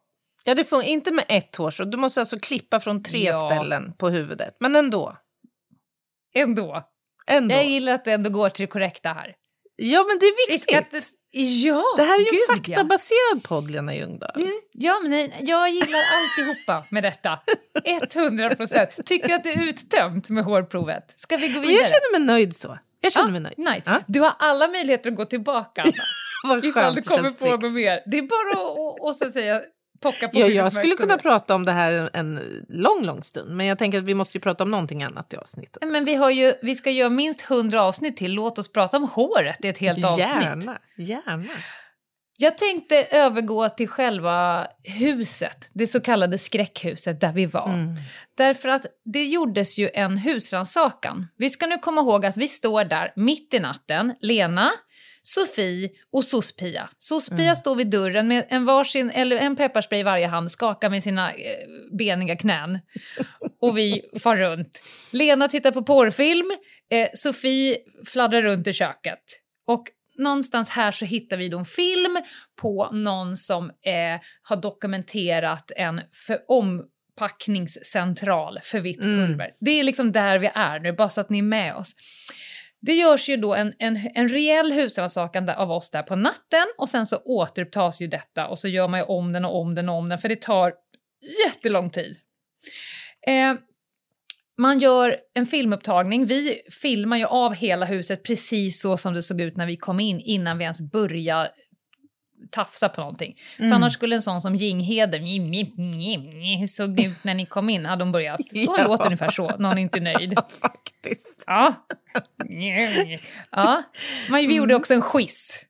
Ja, 0.43 0.55
det 0.55 0.63
funkar 0.63 0.87
inte 0.87 1.13
med 1.13 1.25
ett 1.27 1.55
hårstrå. 1.55 1.85
Du 1.85 1.97
måste 1.97 2.19
alltså 2.19 2.39
klippa 2.39 2.79
från 2.79 3.03
tre 3.03 3.25
ja. 3.25 3.49
ställen 3.49 3.93
på 3.97 4.09
huvudet, 4.09 4.57
men 4.59 4.75
ändå. 4.75 5.17
Ändå. 6.35 6.83
ändå. 7.27 7.55
Jag 7.55 7.65
gillar 7.65 7.93
att 7.93 8.05
du 8.05 8.11
ändå 8.11 8.29
går 8.29 8.49
till 8.49 8.63
det 8.63 8.71
korrekta 8.71 9.09
här. 9.09 9.35
Ja, 9.75 10.05
men 10.07 10.19
det 10.19 10.25
är 10.25 10.51
viktigt. 10.51 10.91
Det, 10.91 11.39
ja, 11.39 11.83
det 11.97 12.03
här 12.03 12.15
är 12.15 12.19
ju 12.19 12.31
gud, 12.31 12.39
en 12.49 12.55
faktabaserad 12.55 13.35
ja. 13.35 13.39
podd, 13.43 13.71
Lena 13.71 13.95
Ljungdahl. 13.95 14.41
Mm, 14.41 14.61
ja, 14.71 14.99
men 15.03 15.31
jag 15.41 15.69
gillar 15.69 16.01
alltihopa 16.13 16.83
med 16.89 17.03
detta. 17.03 17.39
100 18.15 18.49
procent. 18.49 18.89
Tycker 19.05 19.33
att 19.33 19.43
det 19.43 19.49
är 19.49 19.63
uttömt 19.63 20.29
med 20.29 20.43
hårprovet? 20.43 21.13
Ska 21.17 21.37
vi 21.37 21.47
gå 21.47 21.59
vidare? 21.59 21.75
jag 21.75 21.85
känner 21.85 22.19
mig 22.19 22.27
nöjd 22.27 22.55
så. 22.55 22.77
Jag 23.01 23.11
känner 23.11 23.27
ja, 23.27 23.31
mig 23.31 23.41
nöjd. 23.41 23.57
nöjd. 23.57 23.83
Ja. 23.85 23.99
Du 24.07 24.19
har 24.19 24.35
alla 24.39 24.67
möjligheter 24.67 25.11
att 25.11 25.17
gå 25.17 25.25
tillbaka, 25.25 25.83
Vad 26.47 26.65
Ifall 26.65 26.95
du 26.95 27.01
kommer 27.01 27.29
på 27.29 27.45
något 27.45 27.73
mer. 27.73 28.03
Det 28.05 28.17
är 28.17 28.21
bara 28.21 28.51
att, 28.51 29.21
att, 29.21 29.27
att 29.27 29.33
säga 29.33 29.61
pocka 30.03 30.27
på 30.27 30.39
ja, 30.39 30.47
Jag 30.47 30.73
skulle 30.73 30.95
kunna 30.95 31.17
prata 31.17 31.55
om 31.55 31.65
det 31.65 31.71
här 31.71 32.09
en 32.13 32.65
lång, 32.69 33.05
lång 33.05 33.23
stund, 33.23 33.55
men 33.55 33.65
jag 33.65 33.79
tänker 33.79 33.97
att 33.97 34.03
vi 34.03 34.13
måste 34.13 34.37
ju 34.37 34.41
prata 34.41 34.63
om 34.63 34.71
någonting 34.71 35.03
annat 35.03 35.33
i 35.33 35.37
avsnittet. 35.37 35.83
Men 35.91 36.03
vi, 36.03 36.15
har 36.15 36.29
ju, 36.29 36.53
vi 36.61 36.75
ska 36.75 36.91
göra 36.91 37.09
minst 37.09 37.41
hundra 37.41 37.83
avsnitt 37.83 38.17
till, 38.17 38.33
låt 38.33 38.59
oss 38.59 38.71
prata 38.71 38.97
om 38.97 39.03
håret 39.03 39.65
i 39.65 39.67
ett 39.67 39.77
helt 39.77 40.05
avsnitt. 40.05 40.27
Gärna, 40.27 40.77
gärna. 40.97 41.53
Jag 42.37 42.57
tänkte 42.57 43.03
övergå 43.03 43.69
till 43.69 43.87
själva 43.87 44.67
huset, 44.83 45.69
det 45.73 45.87
så 45.87 46.01
kallade 46.01 46.37
skräckhuset 46.37 47.21
där 47.21 47.33
vi 47.33 47.45
var. 47.45 47.69
Mm. 47.69 47.95
Därför 48.37 48.69
att 48.69 48.85
det 49.05 49.23
gjordes 49.25 49.77
ju 49.77 49.89
en 49.93 50.17
husrannsakan. 50.17 51.27
Vi 51.37 51.49
ska 51.49 51.67
nu 51.67 51.77
komma 51.77 52.01
ihåg 52.01 52.25
att 52.25 52.37
vi 52.37 52.47
står 52.47 52.83
där 52.83 53.13
mitt 53.15 53.53
i 53.53 53.59
natten, 53.59 54.15
Lena, 54.19 54.71
Sofie 55.25 55.89
och 56.11 56.25
Sospia. 56.25 56.89
Sospia 56.97 57.43
mm. 57.43 57.55
står 57.55 57.75
vid 57.75 57.89
dörren 57.89 58.27
med 58.27 58.45
en, 58.49 58.65
varsin, 58.65 59.09
eller 59.09 59.35
en 59.35 59.55
pepparspray 59.55 59.99
i 59.99 60.03
varje 60.03 60.27
hand, 60.27 60.51
skakar 60.51 60.89
med 60.89 61.03
sina 61.03 61.31
eh, 61.31 61.67
beniga 61.97 62.35
knän. 62.35 62.79
Och 63.61 63.77
vi 63.77 64.01
far 64.19 64.37
runt. 64.37 64.83
Lena 65.11 65.47
tittar 65.47 65.71
på 65.71 65.83
porrfilm, 65.83 66.51
eh, 66.91 67.09
Sofie 67.13 67.77
fladdrar 68.05 68.41
runt 68.41 68.67
i 68.67 68.73
köket. 68.73 69.23
Och 69.67 69.83
någonstans 70.17 70.69
här 70.69 70.91
så 70.91 71.05
hittar 71.05 71.37
vi 71.37 71.49
då 71.49 71.59
en 71.59 71.65
film 71.65 72.17
på 72.61 72.89
någon 72.91 73.37
som 73.37 73.69
eh, 73.69 74.19
har 74.41 74.61
dokumenterat 74.61 75.71
en 75.75 76.01
för 76.27 76.39
ompackningscentral 76.47 78.59
för 78.63 78.79
vitt 78.79 79.03
mm. 79.03 79.27
pulver. 79.27 79.45
Mm. 79.45 79.57
Det 79.59 79.71
är 79.71 79.83
liksom 79.83 80.11
där 80.11 80.39
vi 80.39 80.51
är 80.53 80.79
nu, 80.79 80.93
bara 80.93 81.09
så 81.09 81.21
att 81.21 81.29
ni 81.29 81.37
är 81.37 81.43
med 81.43 81.75
oss. 81.75 81.95
Det 82.85 82.93
görs 82.93 83.29
ju 83.29 83.37
då 83.37 83.53
en, 83.55 83.73
en, 83.79 84.09
en 84.13 84.29
rejäl 84.29 84.71
husrannsakan 84.71 85.49
av 85.49 85.71
oss 85.71 85.89
där 85.89 86.03
på 86.03 86.15
natten 86.15 86.65
och 86.77 86.89
sen 86.89 87.05
så 87.05 87.17
återupptas 87.17 88.01
ju 88.01 88.07
detta 88.07 88.47
och 88.47 88.59
så 88.59 88.67
gör 88.67 88.87
man 88.87 88.99
ju 88.99 89.05
om 89.05 89.33
den 89.33 89.45
och 89.45 89.61
om 89.61 89.75
den 89.75 89.89
och 89.89 89.95
om 89.95 90.09
den 90.09 90.19
för 90.19 90.29
det 90.29 90.41
tar 90.41 90.73
jättelång 91.45 91.89
tid. 91.89 92.17
Eh, 93.27 93.53
man 94.57 94.79
gör 94.79 95.17
en 95.33 95.45
filmupptagning. 95.45 96.25
Vi 96.25 96.61
filmar 96.81 97.17
ju 97.17 97.25
av 97.25 97.53
hela 97.53 97.85
huset 97.85 98.23
precis 98.23 98.81
så 98.81 98.97
som 98.97 99.13
det 99.13 99.23
såg 99.23 99.41
ut 99.41 99.57
när 99.57 99.67
vi 99.67 99.77
kom 99.77 99.99
in 99.99 100.19
innan 100.19 100.57
vi 100.57 100.63
ens 100.63 100.91
började 100.91 101.51
tafsa 102.51 102.89
på 102.89 103.01
någonting. 103.01 103.37
Mm. 103.57 103.69
För 103.69 103.75
annars 103.75 103.93
skulle 103.93 104.15
en 104.15 104.21
sån 104.21 104.41
som 104.41 104.55
Jinghede 104.55 105.19
såg 106.67 106.95
det 106.95 107.03
ut 107.03 107.23
när 107.23 107.33
ni 107.33 107.45
kom 107.45 107.69
in, 107.69 107.85
hade 107.85 108.03
hon 108.03 108.11
börjat. 108.11 108.41
Så 108.49 108.75
ja. 108.77 108.87
låter 108.87 109.05
ungefär 109.05 109.31
så, 109.31 109.57
någon 109.57 109.77
är 109.77 109.81
inte 109.81 109.99
nöjd. 109.99 110.33
Ja, 110.43 110.49
faktiskt. 110.59 111.43
Ja. 111.47 111.73
ja. 113.51 113.83
Men 114.29 114.47
vi 114.47 114.55
gjorde 114.55 114.75
också 114.75 114.93
en 114.93 115.01
skiss. 115.01 115.65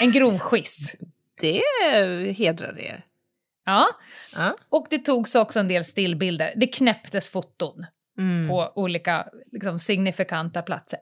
En 0.00 0.12
grov 0.12 0.38
skiss. 0.38 0.94
Det 1.40 1.62
hedrar 2.36 2.78
er. 2.78 3.04
Ja. 3.64 3.88
ja. 4.36 4.54
Och 4.68 4.86
det 4.90 4.98
togs 4.98 5.34
också 5.34 5.60
en 5.60 5.68
del 5.68 5.84
stillbilder. 5.84 6.52
Det 6.56 6.66
knäpptes 6.66 7.30
foton 7.30 7.86
mm. 8.18 8.48
på 8.48 8.72
olika 8.74 9.28
liksom, 9.52 9.78
signifikanta 9.78 10.62
platser. 10.62 11.00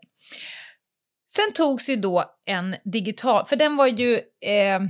Sen 1.36 1.52
togs 1.54 1.88
ju 1.88 1.96
då 1.96 2.24
en 2.46 2.76
digital, 2.84 3.46
för 3.46 3.56
den 3.56 3.76
var 3.76 3.86
ju 3.86 4.14
eh, 4.40 4.80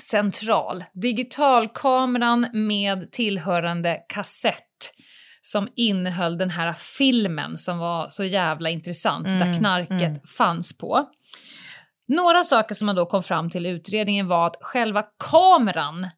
central. 0.00 0.84
Digitalkameran 0.92 2.46
med 2.52 3.12
tillhörande 3.12 4.00
kassett 4.08 4.92
som 5.40 5.68
innehöll 5.76 6.38
den 6.38 6.50
här 6.50 6.72
filmen 6.72 7.58
som 7.58 7.78
var 7.78 8.08
så 8.08 8.24
jävla 8.24 8.70
intressant, 8.70 9.26
mm, 9.26 9.38
där 9.38 9.58
knarket 9.58 10.02
mm. 10.02 10.20
fanns 10.36 10.78
på. 10.78 11.08
Några 12.08 12.44
saker 12.44 12.74
som 12.74 12.86
man 12.86 12.96
då 12.96 13.06
kom 13.06 13.22
fram 13.22 13.50
till 13.50 13.66
i 13.66 13.68
utredningen 13.68 14.28
var 14.28 14.46
att 14.46 14.56
själva 14.60 15.04
kameran 15.30 16.08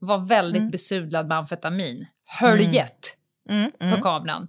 var 0.00 0.18
väldigt 0.18 0.60
mm. 0.60 0.70
besudlad 0.70 1.28
med 1.28 1.38
amfetamin. 1.38 2.06
Höljet 2.40 3.16
mm. 3.50 3.72
mm. 3.80 3.94
på 3.94 4.02
kameran. 4.02 4.48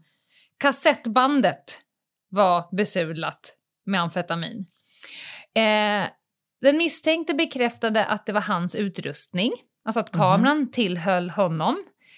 Kassettbandet 0.60 1.82
var 2.30 2.76
besudlat 2.76 3.56
med 3.90 4.02
amfetamin. 4.02 4.66
Eh, 5.56 6.10
den 6.62 6.78
misstänkte 6.78 7.34
bekräftade 7.34 8.06
att 8.06 8.26
det 8.26 8.34
var 8.34 8.42
hans 8.42 8.76
utrustning, 8.76 9.52
alltså 9.86 10.00
att 10.00 10.12
kameran 10.12 10.58
mm. 10.58 10.72
tillhöll 10.72 11.30
honom, 11.30 11.76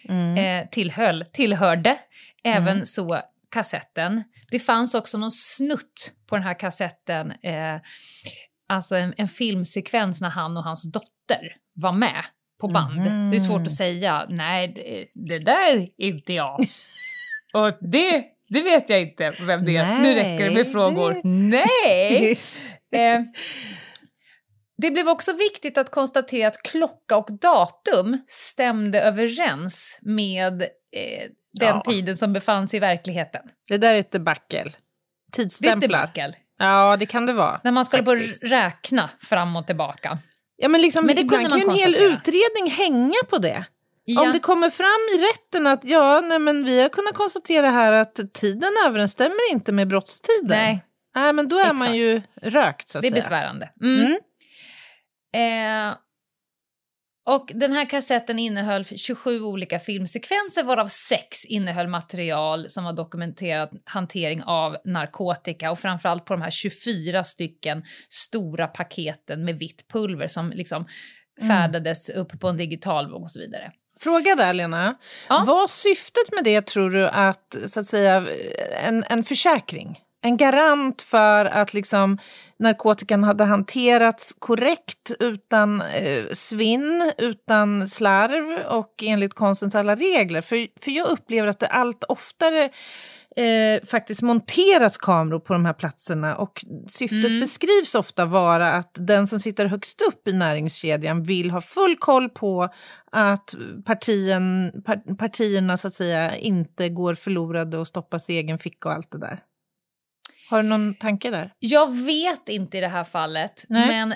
mm. 0.09 0.37
eh, 0.37 0.69
tillhöll, 0.69 1.25
tillhörde, 1.33 1.99
även 2.43 2.75
mm. 2.75 2.85
så 2.85 3.21
kassetten. 3.51 4.23
Det 4.51 4.59
fanns 4.59 4.93
också 4.93 5.17
någon 5.17 5.31
snutt 5.31 6.13
på 6.29 6.35
den 6.35 6.43
här 6.43 6.59
kassetten, 6.59 7.31
eh, 7.31 7.81
alltså 8.69 8.95
en, 8.95 9.13
en 9.17 9.29
filmsekvens 9.29 10.21
när 10.21 10.29
han 10.29 10.57
och 10.57 10.63
hans 10.63 10.91
dotter 10.91 11.55
var 11.73 11.91
med 11.91 12.23
på 12.61 12.67
band. 12.67 13.31
Det 13.31 13.37
är 13.37 13.39
svårt 13.39 13.61
att 13.61 13.75
säga, 13.75 14.25
nej, 14.29 14.67
det, 14.67 15.05
det 15.29 15.39
där 15.39 15.77
är 15.97 16.07
inte 16.07 16.33
jag. 16.33 16.59
Och 17.53 17.77
det, 17.81 18.25
det 18.53 18.61
vet 18.61 18.89
jag 18.89 19.01
inte 19.01 19.31
vem 19.41 19.65
det 19.65 19.77
är. 19.77 19.99
Nu 19.99 20.13
räcker 20.13 20.43
det 20.43 20.51
med 20.51 20.63
Nej, 20.65 20.71
frågor. 20.71 21.21
Nej! 21.23 22.39
Eh, 22.95 23.19
det 24.77 24.91
blev 24.91 25.07
också 25.09 25.33
viktigt 25.33 25.77
att 25.77 25.91
konstatera 25.91 26.47
att 26.47 26.63
klocka 26.63 27.17
och 27.17 27.31
datum 27.41 28.17
stämde 28.27 29.01
överens 29.01 29.99
med 30.01 30.61
eh, 30.61 30.67
den 31.59 31.75
Ja. 31.75 31.83
tiden 31.87 32.17
som 32.17 32.33
befann 32.33 32.67
sig 32.67 32.77
i 32.77 32.79
verkligheten. 32.79 33.41
Det 33.69 33.77
där 33.77 33.93
är 33.93 33.99
ett 33.99 34.11
debacle. 34.11 34.47
Det 34.49 34.57
är 34.59 34.65
ett 34.67 34.75
Tidsstämplar. 35.31 36.11
Ja, 36.57 36.97
det 36.97 37.05
kan 37.05 37.25
det 37.25 37.33
vara. 37.33 37.61
När 37.63 37.71
man 37.71 37.85
skulle 37.85 38.03
på 38.03 38.11
faktiskt. 38.11 38.43
räkna 38.43 39.09
fram 39.21 39.55
och 39.55 39.67
tillbaka. 39.67 40.19
Ja, 40.55 40.69
men, 40.69 40.81
liksom, 40.81 41.05
Men 41.05 41.15
det 41.15 41.21
kunde 41.21 41.49
man 41.49 41.59
kan 41.59 41.59
ju 41.59 41.65
en 41.65 41.93
hel 41.93 41.95
utredning 41.95 42.71
hänga 42.77 43.15
på 43.29 43.37
det. 43.37 43.65
Ja. 44.05 44.21
Om 44.21 44.31
det 44.31 44.39
kommer 44.39 44.69
fram 44.69 44.87
i 45.15 45.23
rätten 45.23 45.67
att 45.67 45.83
ja, 45.83 46.21
nej, 46.21 46.39
men 46.39 46.65
vi 46.65 46.81
har 46.81 46.89
kunnat 46.89 47.13
konstatera 47.13 47.69
här 47.69 47.91
att 47.91 48.33
tiden 48.33 48.71
överensstämmer 48.87 49.51
inte 49.51 49.71
med 49.71 49.87
brottstiden. 49.87 50.47
Nej, 50.47 50.85
Nej, 51.15 51.33
men 51.33 51.47
då 51.47 51.59
är 51.59 51.73
man 51.73 51.75
Exakt. 51.75 51.95
ju 51.95 52.21
rökt 52.41 52.89
så 52.89 52.97
att 52.97 53.01
det 53.01 53.07
är 53.07 53.09
säga. 53.09 53.21
besvärande. 53.21 53.69
Mm. 53.81 54.17
Mm. 55.33 55.89
Eh, 55.89 55.97
och 57.25 57.51
den 57.55 57.71
här 57.71 57.89
kassetten 57.89 58.39
innehöll 58.39 58.85
27 58.85 59.41
olika 59.41 59.79
filmsekvenser 59.79 60.63
varav 60.63 60.87
sex 60.87 61.45
innehöll 61.45 61.87
material 61.87 62.69
som 62.69 62.83
var 62.83 62.93
dokumenterat 62.93 63.71
hantering 63.85 64.43
av 64.43 64.77
narkotika 64.85 65.71
och 65.71 65.79
framförallt 65.79 66.25
på 66.25 66.33
de 66.33 66.41
här 66.41 66.49
24 66.49 67.23
stycken 67.23 67.83
stora 68.09 68.67
paketen 68.67 69.45
med 69.45 69.55
vitt 69.55 69.87
pulver 69.87 70.27
som 70.27 70.51
liksom 70.51 70.85
färdades 71.47 72.09
upp 72.09 72.39
på 72.39 72.47
en 72.47 72.57
digitalvåg 72.57 73.21
och 73.21 73.31
så 73.31 73.39
vidare. 73.39 73.71
Fråga 74.03 74.35
där, 74.35 74.53
Lena. 74.53 74.95
Ja. 75.29 75.43
Var 75.47 75.67
syftet 75.67 76.35
med 76.35 76.43
det, 76.43 76.61
tror 76.61 76.89
du, 76.89 77.07
att, 77.07 77.55
så 77.67 77.79
att 77.79 77.87
säga, 77.87 78.25
en, 78.87 79.03
en 79.09 79.23
försäkring? 79.23 79.99
En 80.23 80.37
garant 80.37 81.01
för 81.01 81.45
att 81.45 81.73
liksom, 81.73 82.17
narkotikan 82.59 83.23
hade 83.23 83.43
hanterats 83.43 84.35
korrekt 84.39 85.11
utan 85.19 85.81
eh, 85.81 86.23
svinn, 86.31 87.11
utan 87.17 87.87
slarv 87.87 88.65
och 88.65 89.03
enligt 89.03 89.33
konstens 89.33 89.75
alla 89.75 89.95
regler. 89.95 90.41
För, 90.41 90.83
för 90.83 90.91
jag 90.91 91.09
upplever 91.09 91.47
att 91.47 91.59
det 91.59 91.67
allt 91.67 92.03
oftare 92.03 92.69
eh, 93.35 93.85
faktiskt 93.87 94.21
monteras 94.21 94.97
kameror 94.97 95.39
på 95.39 95.53
de 95.53 95.65
här 95.65 95.73
platserna 95.73 96.35
och 96.35 96.65
syftet 96.87 97.25
Mm. 97.25 97.39
beskrivs 97.39 97.95
ofta 97.95 98.25
vara 98.25 98.73
att 98.73 98.91
den 98.93 99.27
som 99.27 99.39
sitter 99.39 99.65
högst 99.65 100.01
upp 100.07 100.27
i 100.27 100.33
näringskedjan 100.33 101.23
vill 101.23 101.51
ha 101.51 101.61
full 101.61 101.97
koll 101.99 102.29
på 102.29 102.69
att 103.11 103.55
partien, 103.85 104.71
par, 104.85 105.15
partierna 105.15 105.77
så 105.77 105.87
att 105.87 105.93
säga 105.93 106.35
inte 106.35 106.89
går 106.89 107.13
förlorade 107.13 107.77
och 107.77 107.87
stoppas 107.87 108.29
i 108.29 108.33
egen 108.33 108.57
ficka 108.57 108.89
och 108.89 108.95
allt 108.95 109.11
det 109.11 109.19
där. 109.19 109.39
Har 110.51 110.63
du 110.63 110.69
någon 110.69 110.95
tanke 110.95 111.29
där? 111.29 111.53
Jag 111.59 111.95
vet 112.05 112.49
inte 112.49 112.77
i 112.77 112.81
det 112.81 112.87
här 112.87 113.03
fallet, 113.03 113.65
Nej. 113.69 113.87
men 113.87 114.13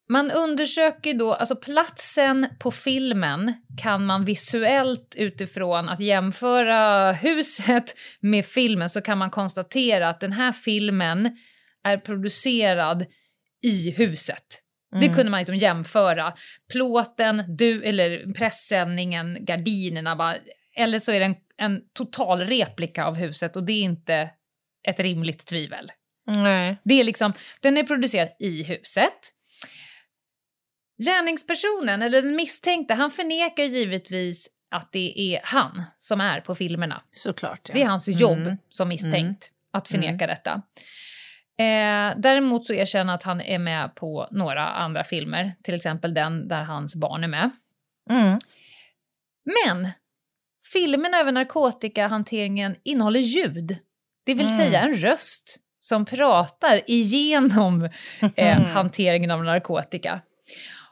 man 0.09 0.31
undersöker 0.31 1.13
då, 1.13 1.33
alltså 1.33 1.55
platsen 1.55 2.47
på 2.59 2.71
filmen 2.71 3.53
kan 3.81 4.05
man 4.05 4.25
visuellt 4.25 5.15
utifrån 5.17 5.89
att 5.89 5.99
jämföra 5.99 7.11
huset 7.11 7.95
med 8.19 8.45
filmen 8.45 8.89
så 8.89 9.01
kan 9.01 9.17
man 9.17 9.29
konstatera 9.29 10.09
att 10.09 10.19
den 10.19 10.31
här 10.31 10.51
filmen 10.51 11.37
är 11.83 11.97
producerad 11.97 13.05
i 13.63 13.91
huset. 13.91 14.43
Det 14.91 14.97
Mm. 15.05 15.13
kunde 15.15 15.31
man 15.31 15.37
liksom 15.39 15.55
jämföra. 15.55 16.33
Plåten, 16.71 17.43
du, 17.57 17.83
eller 17.83 18.33
pressändningen, 18.33 19.45
gardinerna, 19.45 20.15
bara, 20.15 20.35
eller 20.75 20.99
så 20.99 21.11
är 21.11 21.19
det 21.19 21.25
en, 21.25 21.35
en 21.57 21.81
total 21.93 22.39
replika 22.39 23.05
av 23.05 23.15
huset 23.15 23.55
och 23.55 23.63
det 23.63 23.73
är 23.73 23.83
inte 23.83 24.29
ett 24.87 24.99
rimligt 24.99 25.45
tvivel. 25.45 25.91
Nej. 26.27 26.77
Det 26.83 26.93
är 26.99 27.03
liksom, 27.03 27.33
den 27.61 27.77
är 27.77 27.83
producerad 27.83 28.29
i 28.39 28.63
huset. 28.63 29.13
Gärningspersonen, 31.05 32.01
eller 32.01 32.21
den 32.21 32.35
misstänkte, 32.35 32.93
han 32.93 33.11
förnekar 33.11 33.63
givetvis 33.63 34.47
att 34.71 34.91
det 34.91 35.13
är 35.35 35.39
han 35.43 35.83
som 35.97 36.21
är 36.21 36.41
på 36.41 36.55
filmerna. 36.55 37.01
Såklart. 37.11 37.59
Ja. 37.63 37.73
Det 37.73 37.81
är 37.81 37.87
hans 37.87 38.07
jobb 38.07 38.37
Mm. 38.39 38.57
som 38.69 38.87
misstänkt 38.89 39.51
att 39.73 39.87
förneka 39.87 40.27
detta. 40.27 40.61
Eh, 41.59 42.13
däremot 42.17 42.65
så 42.65 42.73
erkänner 42.73 43.13
att 43.13 43.23
han 43.23 43.41
är 43.41 43.59
med 43.59 43.95
på 43.95 44.27
några 44.31 44.67
andra 44.69 45.03
filmer, 45.03 45.55
till 45.63 45.73
exempel 45.75 46.13
den 46.13 46.47
där 46.47 46.63
hans 46.63 46.95
barn 46.95 47.23
är 47.23 47.27
med. 47.27 47.49
Mm. 48.09 48.37
Men 49.45 49.89
filmerna 50.73 51.17
över 51.19 51.31
narkotikahanteringen 51.31 52.75
innehåller 52.83 53.19
ljud. 53.19 53.77
Det 54.25 54.33
vill 54.33 54.45
Mm. 54.45 54.57
säga 54.57 54.81
en 54.81 54.93
röst 54.93 55.57
som 55.79 56.05
pratar 56.05 56.81
igenom 56.87 57.89
eh, 58.35 58.61
hanteringen 58.67 59.31
av 59.31 59.43
narkotika. 59.43 60.21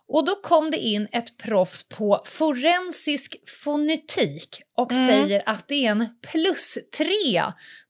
Och 0.09 0.25
då 0.25 0.35
kom 0.35 0.71
det 0.71 0.77
in 0.77 1.07
ett 1.11 1.37
proffs 1.37 1.89
på 1.89 2.21
forensisk 2.25 3.35
fonetik 3.63 4.61
och 4.77 4.91
Mm. 4.93 5.07
säger 5.07 5.43
att 5.45 5.67
det 5.67 5.85
är 5.85 5.91
en 5.91 6.07
plus 6.31 6.77
tre 6.97 7.43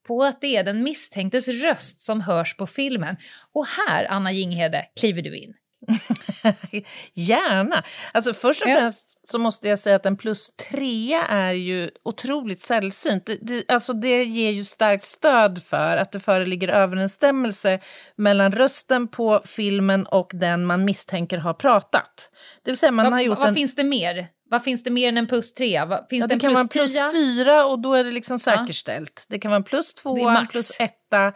på 0.07 0.23
att 0.23 0.41
det 0.41 0.55
är 0.55 0.63
den 0.63 0.83
misstänktes 0.83 1.47
röst 1.47 2.01
som 2.01 2.21
hörs 2.21 2.57
på 2.57 2.67
filmen. 2.67 3.17
Och 3.53 3.65
här, 3.67 4.05
Anna 4.05 4.31
Jinghede, 4.31 4.85
kliver 4.99 5.21
du 5.21 5.37
in. 5.37 5.53
Gärna. 7.13 7.83
Alltså 8.13 8.33
först 8.33 8.61
och 8.61 8.69
Ja. 8.69 8.75
främst 8.75 9.19
så 9.29 9.37
måste 9.39 9.67
jag 9.67 9.79
säga 9.79 9.95
att 9.95 10.05
en 10.05 10.17
plus 10.17 10.51
trea 10.71 11.23
är 11.25 11.51
ju 11.51 11.89
otroligt 12.05 12.61
sällsynt. 12.61 13.25
Det, 13.25 13.37
det, 13.41 13.63
alltså 13.67 13.93
det 13.93 14.23
ger 14.23 14.51
ju 14.51 14.63
starkt 14.63 15.05
stöd 15.05 15.63
för 15.63 15.97
att 15.97 16.11
det 16.11 16.19
föreligger 16.19 16.67
överensstämmelse 16.67 17.79
mellan 18.15 18.51
rösten 18.51 19.07
på 19.07 19.41
filmen 19.45 20.05
och 20.05 20.31
den 20.33 20.65
man 20.65 20.85
misstänker 20.85 21.37
har 21.37 21.53
pratat. 21.53 22.29
Det 22.63 22.71
vill 22.71 22.77
säga 22.77 22.91
man 22.91 23.05
Vad- 23.05 23.13
har 23.13 23.21
gjort 23.21 23.37
vad 23.39 23.47
en... 23.47 23.55
finns 23.55 23.75
det 23.75 23.83
mer? 23.83 24.27
Vad 24.49 24.63
finns 24.63 24.83
det 24.83 24.89
mer 24.91 25.09
än 25.09 25.17
en 25.17 25.27
plus 25.27 25.53
tre? 25.53 25.85
Vad- 25.85 26.05
Finns 26.09 26.21
Ja, 26.23 26.27
det 26.27 26.35
det 26.35 26.39
kan 26.39 26.53
vara 26.53 26.61
en 26.61 26.67
plus 26.67 26.93
tia? 26.93 27.11
fyra 27.11 27.65
och 27.65 27.79
då 27.79 27.93
är 27.93 28.03
det 28.03 28.11
liksom 28.11 28.39
säkerställt. 28.39 29.25
Det 29.29 29.39
kan 29.39 29.51
vara 29.51 29.55
en 29.57 29.63
plus 29.63 29.93
tvåa, 29.93 30.37
en 30.39 30.47
plus 30.47 30.79
etta, 30.79 31.19
det 31.25 31.33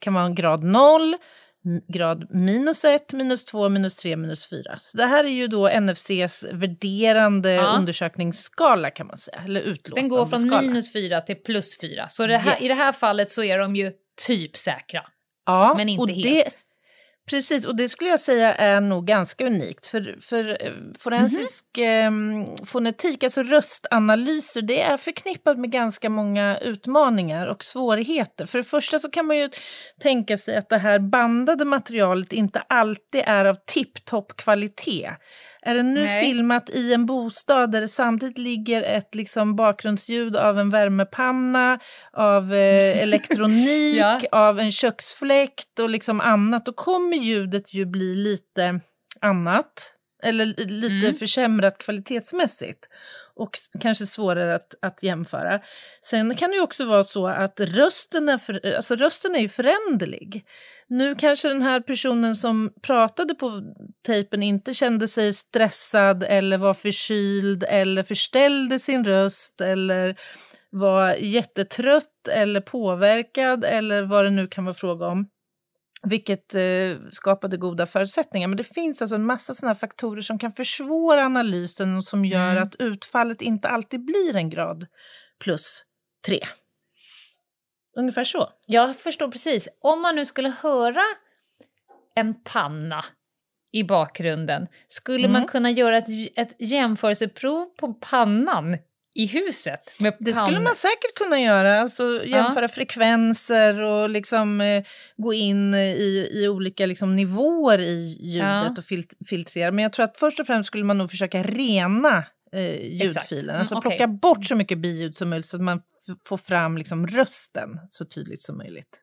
kan 0.00 0.14
vara 0.14 0.24
en 0.24 0.34
grad 0.34 0.62
noll, 0.64 1.16
grad 1.92 2.26
minus 2.34 2.84
ett, 2.84 3.12
minus 3.12 3.44
två, 3.44 3.68
minus 3.68 3.96
tre, 3.96 4.16
minus 4.16 4.50
fyra. 4.50 4.76
Så 4.80 4.96
det 4.98 5.06
här 5.06 5.24
är 5.24 5.28
ju 5.28 5.46
då 5.46 5.68
NFCs 5.80 6.44
värderande 6.52 7.52
Ja. 7.52 7.76
undersökningsskala 7.78 8.90
kan 8.90 9.06
man 9.06 9.18
säga, 9.18 9.42
eller 9.44 9.60
utlåtande 9.60 10.00
Den 10.00 10.08
går 10.08 10.26
från 10.26 10.38
skala. 10.48 10.62
minus 10.62 10.92
fyra 10.92 11.20
till 11.20 11.36
plus 11.36 11.80
fyra. 11.80 12.08
Så 12.08 12.26
det 12.26 12.36
här, 12.36 12.52
Yes. 12.52 12.62
i 12.62 12.68
det 12.68 12.74
här 12.74 12.92
fallet 12.92 13.30
så 13.30 13.44
är 13.44 13.58
de 13.58 13.76
ju 13.76 13.92
typ 14.26 14.56
säkra. 14.56 15.02
ja, 15.46 15.74
men 15.76 15.88
inte 15.88 16.02
och 16.02 16.08
helt. 16.10 16.22
Det, 16.22 16.50
Precis, 17.30 17.64
och 17.64 17.76
det 17.76 17.88
skulle 17.88 18.10
jag 18.10 18.20
säga 18.20 18.54
är 18.54 18.80
nog 18.80 19.06
ganska 19.06 19.46
unikt. 19.46 19.86
För, 19.86 20.16
för 20.20 20.48
eh, 20.64 20.72
forensisk 20.98 21.78
mm. 21.78 22.40
eh, 22.40 22.48
fonetik, 22.64 23.24
alltså 23.24 23.42
röstanalyser, 23.42 24.62
det 24.62 24.80
är 24.80 24.96
förknippat 24.96 25.58
med 25.58 25.70
ganska 25.70 26.10
många 26.10 26.58
utmaningar 26.58 27.46
och 27.46 27.64
svårigheter. 27.64 28.46
För 28.46 28.58
det 28.58 28.64
första 28.64 28.98
så 28.98 29.10
kan 29.10 29.26
man 29.26 29.36
ju 29.36 29.50
tänka 30.00 30.38
sig 30.38 30.56
att 30.56 30.68
det 30.68 30.78
här 30.78 30.98
bandade 30.98 31.64
materialet 31.64 32.32
inte 32.32 32.60
alltid 32.60 33.22
är 33.26 33.44
av 33.44 33.56
tipptopp 33.66 34.36
kvalitet. 34.36 35.10
Är 35.66 35.74
det 35.74 35.82
nu 35.82 36.04
Nej. 36.04 36.20
filmat 36.20 36.70
i 36.70 36.94
en 36.94 37.06
bostad 37.06 37.72
där 37.72 37.80
det 37.80 37.88
samtidigt 37.88 38.38
ligger 38.38 38.82
ett 38.82 39.14
liksom 39.14 39.56
bakgrundsljud 39.56 40.36
av 40.36 40.58
en 40.58 40.70
värmepanna, 40.70 41.78
av 42.12 42.54
eh, 42.54 43.02
elektronik, 43.02 43.96
ja. 43.98 44.20
av 44.32 44.60
en 44.60 44.72
köksfläkt 44.72 45.78
och 45.78 45.90
liksom 45.90 46.20
annat, 46.20 46.66
då 46.66 46.72
kommer 46.72 47.16
ljudet 47.16 47.74
ju 47.74 47.86
bli 47.86 48.14
lite 48.14 48.80
annat. 49.20 49.94
Eller 50.24 50.46
lite 50.66 51.06
mm. 51.06 51.14
försämrat 51.14 51.78
kvalitetsmässigt. 51.78 52.88
Och 53.34 53.50
kanske 53.80 54.06
svårare 54.06 54.54
att, 54.54 54.74
att 54.82 55.02
jämföra. 55.02 55.60
Sen 56.02 56.36
kan 56.36 56.50
det 56.50 56.56
ju 56.56 56.62
också 56.62 56.84
vara 56.84 57.04
så 57.04 57.26
att 57.26 57.60
rösten 57.60 58.28
är, 58.28 58.38
för, 58.38 58.74
alltså 58.76 58.96
rösten 58.96 59.34
är 59.34 59.40
ju 59.40 59.48
föränderlig. 59.48 60.44
Nu 60.88 61.14
kanske 61.14 61.48
den 61.48 61.62
här 61.62 61.80
personen 61.80 62.36
som 62.36 62.72
pratade 62.82 63.34
på 63.34 63.62
tejpen 64.06 64.42
inte 64.42 64.74
kände 64.74 65.08
sig 65.08 65.32
stressad 65.32 66.24
eller 66.28 66.58
var 66.58 66.74
förkyld 66.74 67.64
eller 67.68 68.02
förställde 68.02 68.78
sin 68.78 69.04
röst 69.04 69.60
eller 69.60 70.16
var 70.70 71.14
jättetrött 71.14 72.28
eller 72.30 72.60
påverkad 72.60 73.64
eller 73.64 74.02
vad 74.02 74.24
det 74.24 74.30
nu 74.30 74.46
kan 74.46 74.64
vara 74.64 74.74
fråga 74.74 75.06
om. 75.06 75.26
Vilket 76.04 76.54
eh, 76.54 77.08
skapade 77.10 77.56
goda 77.56 77.86
förutsättningar. 77.86 78.48
Men 78.48 78.56
det 78.56 78.74
finns 78.74 79.02
alltså 79.02 79.16
en 79.16 79.26
massa 79.26 79.54
såna 79.54 79.74
faktorer 79.74 80.22
som 80.22 80.38
kan 80.38 80.52
försvåra 80.52 81.24
analysen 81.24 81.96
och 81.96 82.04
som 82.04 82.24
gör 82.24 82.50
mm. 82.50 82.62
att 82.62 82.74
utfallet 82.78 83.42
inte 83.42 83.68
alltid 83.68 84.04
blir 84.04 84.36
en 84.36 84.50
grad 84.50 84.86
plus 85.40 85.82
tre. 86.26 86.40
Ungefär 87.96 88.24
så. 88.24 88.48
Jag 88.66 88.96
förstår 88.96 89.28
precis. 89.28 89.68
Om 89.80 90.02
man 90.02 90.16
nu 90.16 90.24
skulle 90.24 90.48
höra 90.48 91.02
en 92.14 92.42
panna 92.42 93.04
i 93.72 93.84
bakgrunden, 93.84 94.66
skulle 94.88 95.24
mm. 95.24 95.32
man 95.32 95.46
kunna 95.48 95.70
göra 95.70 95.98
ett, 95.98 96.08
ett 96.36 96.56
jämförelseprov 96.58 97.66
på 97.66 97.94
pannan 97.94 98.78
i 99.14 99.26
huset? 99.26 99.80
Det 100.18 100.34
skulle 100.34 100.60
man 100.60 100.74
säkert 100.74 101.14
kunna 101.14 101.40
göra, 101.40 101.80
alltså 101.80 102.24
jämföra 102.24 102.64
ja. 102.64 102.68
frekvenser 102.68 103.80
och 103.80 104.10
liksom, 104.10 104.60
eh, 104.60 104.84
gå 105.16 105.32
in 105.32 105.74
i, 105.74 106.28
i 106.32 106.48
olika 106.48 106.86
liksom, 106.86 107.16
nivåer 107.16 107.78
i 107.78 108.18
ljudet 108.20 108.62
ja. 108.64 108.74
och 108.78 108.84
fil 108.84 109.04
filtrera. 109.28 109.72
Men 109.72 109.82
jag 109.82 109.92
tror 109.92 110.04
att 110.04 110.16
först 110.16 110.40
och 110.40 110.46
främst 110.46 110.66
skulle 110.66 110.84
man 110.84 110.98
nog 110.98 111.10
försöka 111.10 111.42
rena 111.42 112.24
eh, 112.52 112.82
ljudfilen. 112.82 113.48
Mm, 113.48 113.60
alltså 113.60 113.76
okay. 113.76 113.90
plocka 113.90 114.08
bort 114.08 114.44
så 114.44 114.56
mycket 114.56 114.78
biljud 114.78 115.16
som 115.16 115.30
möjligt 115.30 115.46
så 115.46 115.56
att 115.56 115.62
man 115.62 115.82
får 116.24 116.36
fram 116.36 116.78
liksom 116.78 117.06
rösten 117.06 117.80
så 117.86 118.04
tydligt 118.04 118.42
som 118.42 118.58
möjligt. 118.58 119.00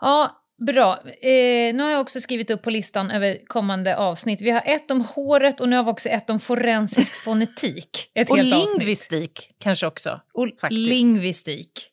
Ja, 0.00 0.44
bra. 0.58 1.00
Eh, 1.06 1.74
nu 1.74 1.78
har 1.82 1.90
jag 1.90 2.00
också 2.00 2.20
skrivit 2.20 2.50
upp 2.50 2.62
på 2.62 2.70
listan 2.70 3.10
över 3.10 3.38
kommande 3.46 3.96
avsnitt. 3.96 4.40
Vi 4.40 4.50
har 4.50 4.62
ett 4.66 4.90
om 4.90 5.00
håret 5.00 5.60
och 5.60 5.68
nu 5.68 5.76
har 5.76 5.84
vi 5.84 5.90
också 5.90 6.08
ett 6.08 6.30
om 6.30 6.40
forensisk 6.40 7.14
fonetik. 7.24 8.10
Ett 8.14 8.30
och 8.30 8.38
lingvistik 8.38 9.38
avsnitt. 9.38 9.56
kanske 9.58 9.86
också. 9.86 10.20
Och 10.34 10.48
faktiskt. 10.60 10.88
lingvistik. 10.88 11.90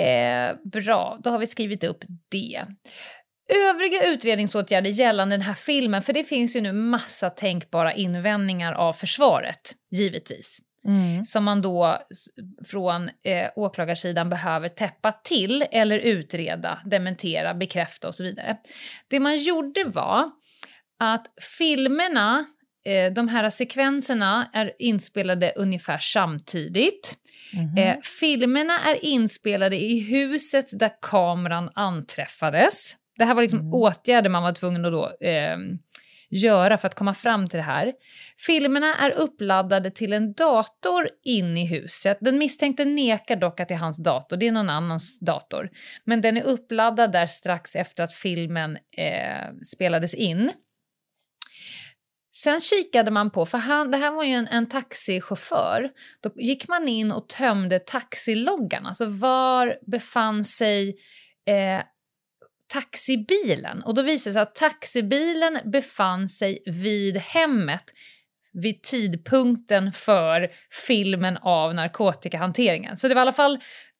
Eh, 0.00 0.56
bra, 0.64 1.20
då 1.24 1.30
har 1.30 1.38
vi 1.38 1.46
skrivit 1.46 1.84
upp 1.84 2.04
det. 2.30 2.62
Övriga 3.48 4.06
utredningsåtgärder 4.06 4.90
gällande 4.90 5.34
den 5.34 5.42
här 5.42 5.54
filmen, 5.54 6.02
för 6.02 6.12
det 6.12 6.24
finns 6.24 6.56
ju 6.56 6.60
nu 6.60 6.72
massa 6.72 7.30
tänkbara 7.30 7.94
invändningar 7.94 8.72
av 8.72 8.92
försvaret, 8.92 9.74
givetvis. 9.90 10.58
Mm. 10.86 11.24
Som 11.24 11.44
man 11.44 11.62
då 11.62 11.98
från 12.66 13.08
eh, 13.08 13.50
åklagarsidan 13.56 14.30
behöver 14.30 14.68
täppa 14.68 15.12
till 15.12 15.64
eller 15.70 15.98
utreda, 15.98 16.78
dementera, 16.84 17.54
bekräfta 17.54 18.08
och 18.08 18.14
så 18.14 18.24
vidare. 18.24 18.56
Det 19.08 19.20
man 19.20 19.36
gjorde 19.36 19.84
var 19.84 20.30
att 20.98 21.26
filmerna, 21.58 22.44
eh, 22.84 23.12
de 23.12 23.28
här 23.28 23.50
sekvenserna 23.50 24.50
är 24.52 24.72
inspelade 24.78 25.52
ungefär 25.56 25.98
samtidigt. 25.98 27.18
Mm. 27.54 27.76
Eh, 27.76 28.00
filmerna 28.20 28.78
är 28.78 29.04
inspelade 29.04 29.76
i 29.76 30.00
huset 30.00 30.78
där 30.78 30.90
kameran 31.02 31.70
anträffades. 31.74 32.96
Det 33.18 33.24
här 33.24 33.34
var 33.34 33.42
liksom 33.42 33.60
mm. 33.60 33.72
åtgärder 33.72 34.30
man 34.30 34.42
var 34.42 34.52
tvungen 34.52 34.84
att 34.84 34.92
då, 34.92 35.26
eh, 35.26 35.56
göra 36.32 36.78
för 36.78 36.88
att 36.88 36.94
komma 36.94 37.14
fram 37.14 37.48
till 37.48 37.56
det 37.56 37.62
här. 37.62 37.92
Filmerna 38.46 38.96
är 38.96 39.10
uppladdade 39.10 39.90
till 39.90 40.12
en 40.12 40.32
dator 40.32 41.08
in 41.24 41.56
i 41.56 41.66
huset. 41.66 42.18
Den 42.20 42.38
misstänkte 42.38 42.84
nekar 42.84 43.36
dock 43.36 43.60
att 43.60 43.68
det 43.68 43.74
är 43.74 43.78
hans 43.78 44.02
dator, 44.02 44.36
det 44.36 44.48
är 44.48 44.52
någon 44.52 44.70
annans 44.70 45.20
dator. 45.20 45.70
Men 46.04 46.20
den 46.20 46.36
är 46.36 46.42
uppladdad 46.42 47.12
där 47.12 47.26
strax 47.26 47.76
efter 47.76 48.04
att 48.04 48.12
filmen 48.12 48.78
eh, 48.96 49.52
spelades 49.74 50.14
in. 50.14 50.52
Sen 52.34 52.60
kikade 52.60 53.10
man 53.10 53.30
på, 53.30 53.46
för 53.46 53.58
han, 53.58 53.90
det 53.90 53.96
här 53.96 54.10
var 54.10 54.24
ju 54.24 54.32
en, 54.32 54.48
en 54.48 54.68
taxichaufför, 54.68 55.90
då 56.20 56.30
gick 56.36 56.68
man 56.68 56.88
in 56.88 57.12
och 57.12 57.28
tömde 57.28 57.78
taxiloggan, 57.78 58.86
alltså 58.86 59.06
var 59.06 59.78
befann 59.86 60.44
sig 60.44 60.96
eh, 61.46 61.82
taxibilen. 62.72 63.82
Och 63.82 63.94
då 63.94 64.02
visade 64.02 64.30
det 64.30 64.34
sig 64.34 64.42
att 64.42 64.54
taxibilen 64.54 65.58
befann 65.64 66.28
sig 66.28 66.62
vid 66.66 67.16
hemmet 67.16 67.84
vid 68.52 68.82
tidpunkten 68.82 69.92
för 69.92 70.50
filmen 70.86 71.36
av 71.36 71.74
narkotikahanteringen. 71.74 72.96
Så 72.96 73.08
det 73.08 73.14
var 73.14 73.20
i 73.20 73.22
alla 73.22 73.32
fall 73.32 73.58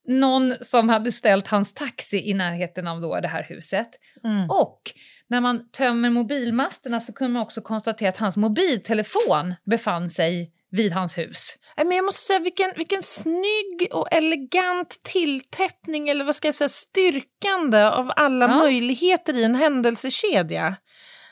någon 0.09 0.55
som 0.61 0.89
hade 0.89 1.13
ställt 1.13 1.49
hans 1.49 1.75
taxi 1.75 2.31
i 2.31 2.35
närheten 2.35 2.87
av 2.87 3.01
då 3.01 3.21
det 3.21 3.29
här 3.29 3.47
huset. 3.49 3.89
Mm. 4.25 4.51
Och 4.51 4.83
när 5.29 5.41
man 5.41 5.71
tömmer 5.71 6.11
mobilmasterna 6.11 7.01
så 7.01 7.13
kunde 7.13 7.33
man 7.33 7.43
också 7.43 7.61
konstatera 7.61 8.09
att 8.09 8.19
hans 8.19 8.37
mobiltelefon 8.37 9.55
befann 9.65 10.11
sig 10.11 10.53
vid 10.73 10.93
hans 10.93 11.19
hus. 11.19 11.57
Men 11.77 11.91
jag 11.91 12.05
måste 12.05 12.23
säga 12.23 12.39
vilken, 12.39 12.73
vilken 12.77 13.03
snygg 13.03 13.89
och 13.93 14.13
elegant 14.13 14.99
tilltäppning 15.05 16.09
eller 16.09 16.25
vad 16.25 16.37
ska 16.37 16.49
jag 16.49 16.55
säga, 16.55 16.69
styrkande 16.69 17.83
av 17.83 18.13
alla 18.17 18.49
ja. 18.49 18.57
möjligheter 18.57 19.35
i 19.35 19.45
en 19.45 19.55
händelsekedja. 19.55 20.77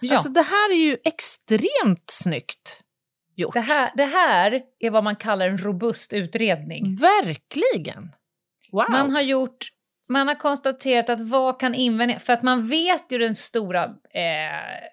Ja. 0.01 0.15
Alltså 0.15 0.33
det 0.33 0.43
här 0.43 0.71
är 0.71 0.77
ju 0.77 0.97
extremt 1.05 2.05
snyggt 2.11 2.83
gjort. 3.37 3.55
Det 3.55 3.61
här, 3.61 3.91
det 3.97 4.05
här 4.05 4.63
är 4.79 4.91
vad 4.91 5.05
man 5.05 5.17
kallar 5.17 5.49
en 5.49 5.59
robust 5.59 6.13
utredning. 6.13 6.97
Verkligen! 6.97 8.11
Wow. 8.73 8.91
Man 8.91 9.11
har 9.11 9.21
gjort 9.21 9.69
man 10.09 10.29
har 10.29 10.35
konstaterat 10.35 11.09
att 11.09 11.21
vad 11.21 11.61
kan 11.61 11.75
invända, 11.75 12.19
för 12.19 12.33
att 12.33 12.43
man 12.43 12.69
vet 12.69 13.13
ju 13.13 13.19
den 13.19 13.35
stora 13.35 13.85
eh, 13.85 14.91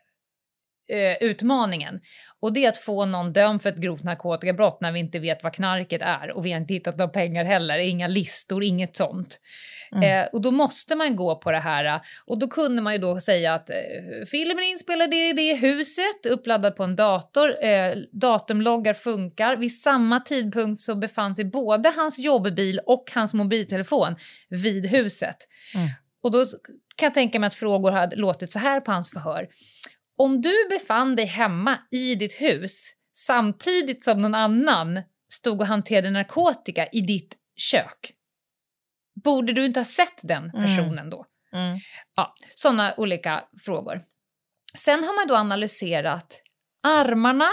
eh, 0.89 1.28
utmaningen. 1.30 2.00
Och 2.39 2.54
det 2.54 2.65
är 2.65 2.69
att 2.69 2.78
få 2.78 3.06
någon 3.06 3.34
dömd 3.34 3.62
för 3.62 3.69
ett 3.69 3.78
grovt 3.78 4.04
narkotikabrott 4.04 4.82
när 4.82 4.91
vi 4.91 5.00
inte 5.00 5.19
vet 5.19 5.43
vad 5.43 5.54
knarket 5.54 6.02
är 6.02 6.32
och 6.32 6.45
vi 6.45 6.52
har 6.52 6.60
inte 6.60 6.73
hittat 6.73 6.97
några 6.97 7.12
pengar 7.12 7.45
heller, 7.45 7.78
inga 7.78 8.08
listor, 8.08 8.63
inget 8.63 8.95
sånt. 8.95 9.39
Mm. 9.91 10.23
Eh, 10.23 10.30
och 10.34 10.41
då 10.41 10.52
måste 10.52 10.95
man 10.95 11.15
gå 11.15 11.36
på 11.36 11.52
det 11.52 11.60
här. 11.60 12.02
Och 12.26 12.39
då 12.39 12.47
kunde 12.47 12.82
man 12.82 12.93
ju 12.93 13.00
då 13.00 13.19
säga 13.19 13.54
att 13.54 13.69
eh, 13.69 13.76
filmen 14.32 14.63
inspelad 14.63 15.13
i 15.13 15.34
det 15.34 15.54
huset, 15.54 16.26
uppladdad 16.30 16.76
på 16.76 16.84
en 16.84 16.95
dator, 16.95 17.65
eh, 17.65 17.95
datumloggar 18.12 18.93
funkar. 18.93 19.56
Vid 19.56 19.82
samma 19.82 20.19
tidpunkt 20.19 20.82
så 20.82 20.95
befann 20.95 21.36
sig 21.36 21.45
både 21.45 21.89
hans 21.95 22.19
jobbbil 22.19 22.80
och 22.86 23.12
hans 23.13 23.34
mobiltelefon 23.34 24.15
vid 24.50 24.86
huset. 24.86 25.38
Mm. 25.76 25.89
Och 26.23 26.32
då 26.32 26.45
kan 26.95 27.06
jag 27.06 27.13
tänka 27.13 27.39
mig 27.39 27.47
att 27.47 27.56
frågor 27.56 27.91
hade 27.91 28.15
låtit 28.15 28.52
så 28.52 28.60
här 28.60 28.80
på 28.80 28.91
hans 28.91 29.12
förhör. 29.12 29.47
Om 30.18 30.42
du 30.42 30.68
befann 30.70 31.16
dig 31.16 31.26
hemma 31.26 31.80
i 31.92 32.16
ditt 32.16 32.42
hus 32.42 32.94
samtidigt 33.14 34.04
som 34.04 34.22
någon 34.22 34.36
annan 34.36 35.02
stod 35.34 35.62
och 35.62 35.68
hanterade 35.68 36.12
narkotika 36.12 36.88
i 36.88 37.02
ditt 37.02 37.36
kök, 37.56 38.14
borde 39.24 39.54
du 39.54 39.66
inte 39.66 39.80
ha 39.80 39.86
sett 39.86 40.20
den 40.22 40.44
mm. 40.44 40.66
personen 40.66 41.00
mm. 41.00 41.10
då? 41.10 41.26
Mm. 41.54 41.80
Ja, 42.16 42.36
sådana 42.56 42.94
olika 42.98 43.44
frågor. 43.66 44.02
Sen 44.76 45.04
har 45.04 45.16
man 45.16 45.28
då 45.28 45.36
analyserat 45.36 46.42
armarna, 46.84 47.50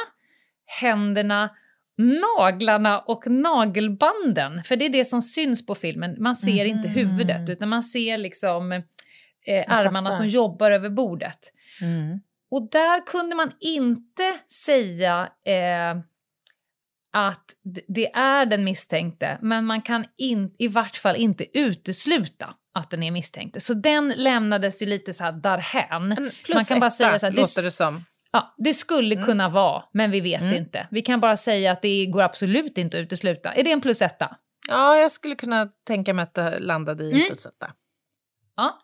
händerna, 0.80 1.50
naglarna 1.98 3.00
och 3.00 3.26
nagelbanden. 3.26 4.64
För 4.64 4.76
det 4.76 4.84
är 4.84 4.90
det 4.90 5.04
som 5.04 5.22
syns 5.22 5.66
på 5.66 5.74
filmen. 5.74 6.16
Man 6.18 6.36
ser 6.36 6.64
mm. 6.64 6.76
inte 6.76 6.88
huvudet 6.88 7.48
utan 7.48 7.68
man 7.68 7.82
ser 7.82 8.18
liksom 8.18 8.72
eh, 9.46 9.64
armarna 9.68 10.12
som 10.12 10.26
jobbar 10.28 10.70
över 10.70 10.90
bordet. 10.90 11.38
Mm. 11.82 12.20
Och 12.50 12.68
där 12.70 13.06
kunde 13.06 13.36
man 13.36 13.52
inte 13.60 14.38
säga 14.46 15.28
eh, 15.44 15.96
att 17.12 17.44
det 17.88 18.12
är 18.14 18.46
den 18.46 18.64
misstänkte, 18.64 19.38
men 19.42 19.64
man 19.64 19.82
kan 19.82 20.04
in, 20.16 20.54
i 20.58 20.68
vart 20.68 20.96
fall 20.96 21.16
inte 21.16 21.58
utesluta 21.58 22.54
att 22.74 22.90
den 22.90 23.02
är 23.02 23.10
misstänkt. 23.10 23.62
Så 23.62 23.74
den 23.74 24.08
lämnades 24.16 24.82
ju 24.82 24.86
lite 24.86 25.14
så 25.14 25.24
här 25.24 25.32
därhän. 25.32 26.08
Man 26.54 26.64
kan 26.64 26.80
bara 26.80 26.86
etta, 26.86 26.90
säga 26.90 27.18
så 27.18 27.26
här, 27.26 27.30
det, 27.30 27.36
låter 27.40 27.62
det 27.62 27.70
som. 27.70 28.04
ja, 28.32 28.54
det 28.58 28.74
skulle 28.74 29.16
kunna 29.16 29.48
vara, 29.48 29.84
men 29.92 30.10
vi 30.10 30.20
vet 30.20 30.42
inte. 30.42 30.88
Vi 30.90 31.02
kan 31.02 31.20
bara 31.20 31.36
säga 31.36 31.72
att 31.72 31.82
det 31.82 32.06
går 32.06 32.22
absolut 32.22 32.78
inte 32.78 32.96
att 32.98 33.02
utesluta. 33.02 33.52
Är 33.52 33.64
det 33.64 33.72
en 33.72 33.80
plus 33.80 34.02
etta? 34.02 34.36
Ja, 34.68 34.96
jag 34.96 35.10
skulle 35.12 35.34
kunna 35.34 35.68
tänka 35.86 36.14
mig 36.14 36.22
att 36.22 36.34
det 36.34 36.58
landade 36.58 37.04
i 37.04 37.08
en 37.10 37.14
Mm. 37.14 37.26
plus 37.26 37.46
etta. 37.46 37.72
Ja. 38.56 38.78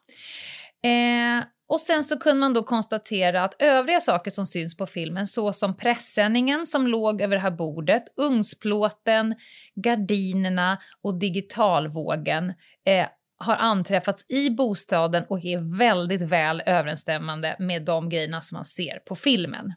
Eh, 0.89 1.45
och 1.71 1.81
sen 1.81 2.05
så 2.05 2.19
kunde 2.19 2.41
man 2.41 2.55
då 2.55 2.63
konstatera 2.63 3.45
att 3.45 3.63
övriga 3.63 4.01
saker 4.01 4.31
som 4.31 4.47
syns 4.47 4.77
på 4.77 4.87
filmen, 4.87 5.27
såsom 5.27 5.77
pressändningen 5.77 6.67
som 6.67 6.87
låg 6.87 7.21
över 7.21 7.37
det 7.37 7.43
här 7.43 7.51
bordet, 7.51 8.05
ugnsplåten, 8.17 9.35
gardinerna 9.75 10.79
och 11.03 11.19
digitalvågen, 11.19 12.53
eh, 12.87 13.07
har 13.39 13.57
anträffats 13.57 14.31
i 14.31 14.51
bostaden 14.51 15.25
och 15.29 15.45
är 15.45 15.79
väldigt 15.79 16.23
väl 16.23 16.63
överensstämmande 16.67 17.57
med 17.59 17.85
de 17.85 18.09
grejerna 18.09 18.41
som 18.41 18.57
man 18.57 18.65
ser 18.65 18.99
på 18.99 19.15
filmen. 19.15 19.75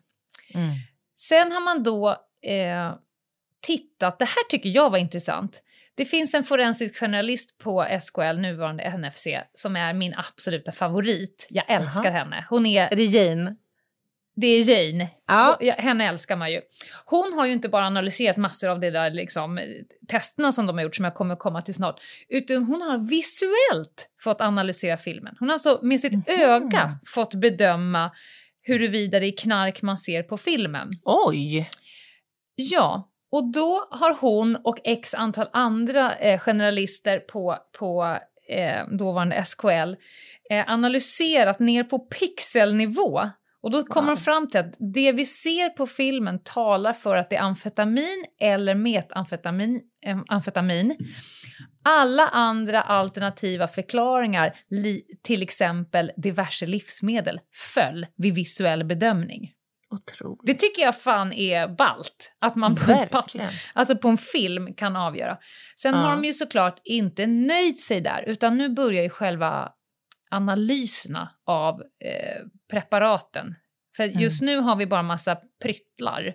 Sen 1.15 1.51
har 1.51 1.61
man 1.61 1.83
då 1.83 2.09
eh, 2.41 2.93
tittat, 3.61 4.19
det 4.19 4.25
här 4.25 4.49
tycker 4.49 4.69
jag 4.69 4.89
var 4.89 4.97
intressant. 4.97 5.61
Det 5.95 6.05
finns 6.05 6.33
en 6.33 6.43
forensisk 6.43 6.99
journalist 6.99 7.57
på 7.57 7.87
SKL, 8.01 8.37
nuvarande 8.37 8.97
NFC, 8.97 9.27
som 9.53 9.75
är 9.75 9.93
min 9.93 10.13
absoluta 10.13 10.71
favorit. 10.71 11.47
Jag 11.49 11.65
älskar 11.67 12.11
henne. 12.11 12.45
Hon 12.49 12.65
är, 12.65 12.91
Är 12.91 12.95
det 12.95 13.05
Jane? 13.05 13.55
det 14.35 14.47
är 14.47 14.69
Jane. 14.69 15.09
Ja. 15.27 15.59
Henne 15.77 16.07
älskar 16.07 16.35
man 16.35 16.51
ju. 16.51 16.61
Hon 17.05 17.33
har 17.33 17.45
ju 17.45 17.53
inte 17.53 17.69
bara 17.69 17.85
analyserat 17.85 18.37
massor 18.37 18.69
av 18.69 18.79
de 18.79 18.89
där 18.89 19.09
liksom, 19.11 19.59
testerna 20.07 20.51
som 20.51 20.65
de 20.65 20.77
har 20.77 20.83
gjort, 20.83 20.95
som 20.95 21.05
jag 21.05 21.15
kommer 21.15 21.35
komma 21.35 21.61
till 21.61 21.73
snart, 21.73 22.01
utan 22.29 22.63
hon 22.63 22.81
har 22.81 22.97
visuellt 22.97 24.09
fått 24.23 24.41
analysera 24.41 24.97
filmen. 24.97 25.35
Hon 25.39 25.49
har 25.49 25.53
alltså 25.53 25.79
med 25.81 25.99
sitt 25.99 26.29
öga 26.29 26.97
fått 27.05 27.33
bedöma 27.33 28.11
huruvida 28.61 29.19
det 29.19 29.27
är 29.27 29.37
knark 29.37 29.81
man 29.81 29.97
ser 29.97 30.23
på 30.23 30.37
filmen. 30.37 30.89
Oj! 31.05 31.69
Ja, 32.55 33.09
och 33.33 33.51
då 33.51 33.87
har 33.91 34.17
hon 34.21 34.55
och 34.55 34.79
x 34.83 35.13
antal 35.13 35.47
andra 35.53 36.15
eh, 36.15 36.39
generalister 36.39 37.19
på, 37.19 37.57
på 37.79 38.17
eh, 38.49 38.87
dåvarande 38.97 39.43
SKL 39.45 39.95
eh, 40.49 40.63
analyserat 40.67 41.59
ner 41.59 41.83
på 41.83 41.99
pixelnivå. 41.99 43.29
Och 43.61 43.71
då 43.71 43.83
kommer 43.83 44.15
de 44.15 44.21
fram 44.21 44.49
till 44.49 44.59
att 44.59 44.75
det 44.93 45.11
vi 45.11 45.25
ser 45.25 45.69
på 45.69 45.87
filmen 45.87 46.39
talar 46.43 46.93
för 46.93 47.15
att 47.15 47.29
det 47.29 47.35
är 47.35 47.41
amfetamin 47.41 48.25
eller 48.41 48.75
metamfetamin. 48.75 49.81
Eh, 50.05 50.19
amfetamin. 50.27 50.97
Alla 51.83 52.27
andra 52.27 52.81
alternativa 52.81 53.67
förklaringar, 53.67 54.55
li, 54.69 55.01
till 55.23 55.41
exempel 55.41 56.11
diverse 56.17 56.65
livsmedel, 56.65 57.39
föll 57.73 58.05
vid 58.15 58.35
visuell 58.35 58.83
bedömning. 58.83 59.51
Otroligt. 59.93 60.41
Det 60.43 60.53
tycker 60.53 60.81
jag 60.81 61.01
fan 61.01 61.33
är 61.33 61.67
balt. 61.67 62.33
Att 62.39 62.55
man 62.55 62.75
på, 62.75 62.81
alltså 63.73 63.97
på 63.97 64.07
en 64.07 64.17
film 64.17 64.73
kan 64.73 64.95
avgöra. 64.95 65.37
Sen 65.79 65.93
Ja. 65.93 65.99
har 65.99 66.11
de 66.15 66.23
ju 66.25 66.33
såklart 66.33 66.81
inte 66.83 67.27
nöjt 67.27 67.79
sig 67.79 68.01
där, 68.01 68.23
utan 68.27 68.57
nu 68.57 68.69
börjar 68.69 69.03
ju 69.03 69.09
själva 69.09 69.71
analyserna 70.31 71.31
av 71.45 71.81
eh, 71.81 72.41
preparaten. 72.71 73.55
För 73.97 74.03
just 74.03 74.41
nu 74.41 74.57
har 74.57 74.75
vi 74.75 74.85
bara 74.85 75.03
massa 75.03 75.37
pryttlar 75.63 76.33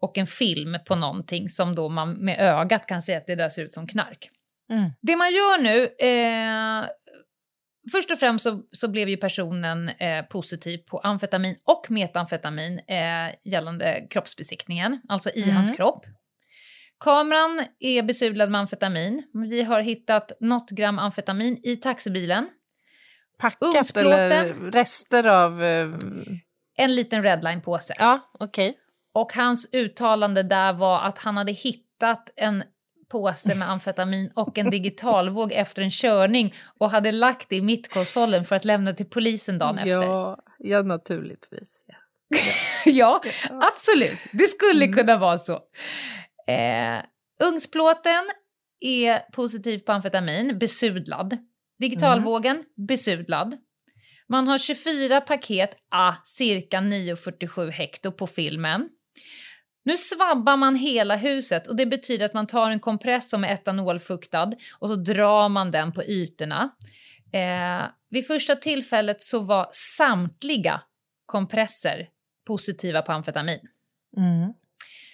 och 0.00 0.18
en 0.18 0.26
film 0.26 0.78
på 0.88 0.96
någonting 0.96 1.48
som 1.48 1.74
då 1.74 1.88
man 1.88 2.12
med 2.12 2.38
ögat 2.40 2.86
kan 2.86 3.02
se 3.02 3.14
att 3.14 3.26
det 3.26 3.34
där 3.34 3.48
ser 3.48 3.62
ut 3.62 3.74
som 3.74 3.86
knark. 3.86 4.30
Mm. 4.72 4.90
Det 5.02 5.16
man 5.16 5.30
gör 5.32 5.58
nu, 5.62 5.82
eh, 5.84 6.88
först 7.92 8.10
och 8.10 8.18
främst 8.18 8.42
så, 8.42 8.62
så 8.72 8.88
blev 8.88 9.08
ju 9.08 9.16
personen 9.16 9.88
eh, 9.88 10.24
positiv 10.24 10.78
på 10.78 10.98
amfetamin 10.98 11.56
och 11.66 11.90
metamfetamin 11.90 12.78
eh, 12.78 13.34
gällande 13.44 14.06
kroppsbesiktningen, 14.10 15.00
alltså 15.08 15.30
i 15.30 15.42
Mm. 15.42 15.56
hans 15.56 15.76
kropp. 15.76 16.04
Kameran 17.04 17.64
är 17.80 18.02
besudlad 18.02 18.50
med 18.50 18.60
amfetamin. 18.60 19.22
Vi 19.50 19.62
har 19.62 19.80
hittat 19.80 20.32
något 20.40 20.70
gram 20.70 20.98
amfetamin 20.98 21.60
i 21.62 21.76
taxibilen. 21.76 22.48
Packat 23.38 23.62
Ugnsplåten. 23.76 24.12
eller 24.32 24.54
rester 24.70 25.26
av... 25.26 25.62
eh, 25.64 25.88
En 26.78 26.94
liten 26.94 27.22
redline-påse. 27.22 27.94
Ja, 27.98 28.30
okej. 28.38 28.76
Och 29.14 29.32
hans 29.32 29.68
uttalande 29.74 30.42
där 30.42 30.72
var 30.72 31.00
att 31.00 31.18
han 31.18 31.36
hade 31.36 31.52
hittat 31.52 32.30
en 32.36 32.62
påse 33.10 33.54
med 33.54 33.70
amfetamin 33.70 34.30
och 34.34 34.58
en 34.58 34.70
digitalvåg 34.70 35.52
efter 35.52 35.82
en 35.82 35.90
körning 35.90 36.54
och 36.78 36.90
hade 36.90 37.12
lagt 37.12 37.48
det 37.48 37.56
i 37.56 37.62
mittkonsolen 37.62 38.44
för 38.44 38.56
att 38.56 38.64
lämna 38.64 38.92
till 38.92 39.06
polisen 39.06 39.58
dagen 39.58 39.78
efter. 39.78 39.90
Ja, 39.90 40.38
ja, 40.58 40.82
naturligtvis. 40.82 41.84
Ja. 41.86 41.94
ja, 42.84 43.22
absolut. 43.50 44.18
Det 44.32 44.46
skulle 44.46 44.88
kunna 44.88 45.16
vara 45.16 45.38
så. 45.38 45.52
Eh, 46.46 47.02
ugnsplåten 47.48 48.30
är 48.80 49.18
positiv 49.32 49.78
på 49.78 49.92
amfetamin, 49.92 50.58
besudlad. 50.58 51.38
Digitalvågen, 51.78 52.64
besudlad. 52.88 53.56
Man 54.28 54.48
har 54.48 54.58
24 54.58 55.20
paket, 55.20 55.70
ah, 55.90 56.14
cirka 56.24 56.80
9,47 56.80 57.70
hekto 57.70 58.12
på 58.12 58.26
filmen. 58.26 58.88
Nu 59.84 59.96
svabbar 59.96 60.56
man 60.56 60.76
hela 60.76 61.16
huset 61.16 61.66
och 61.66 61.76
det 61.76 61.86
betyder 61.86 62.26
att 62.26 62.34
man 62.34 62.46
tar 62.46 62.70
en 62.70 62.80
kompress 62.80 63.30
som 63.30 63.44
är 63.44 63.48
etanolfuktad 63.48 64.52
och 64.78 64.88
så 64.88 64.94
drar 64.94 65.48
man 65.48 65.70
den 65.70 65.92
på 65.92 66.04
ytorna. 66.04 66.70
Eh, 67.32 67.86
vid 68.10 68.26
första 68.26 68.56
tillfället 68.56 69.22
så 69.22 69.40
var 69.40 69.68
samtliga 69.96 70.80
kompresser 71.26 72.08
positiva 72.46 73.02
på 73.02 73.12
amfetamin. 73.12 73.60
Mm. 74.16 74.52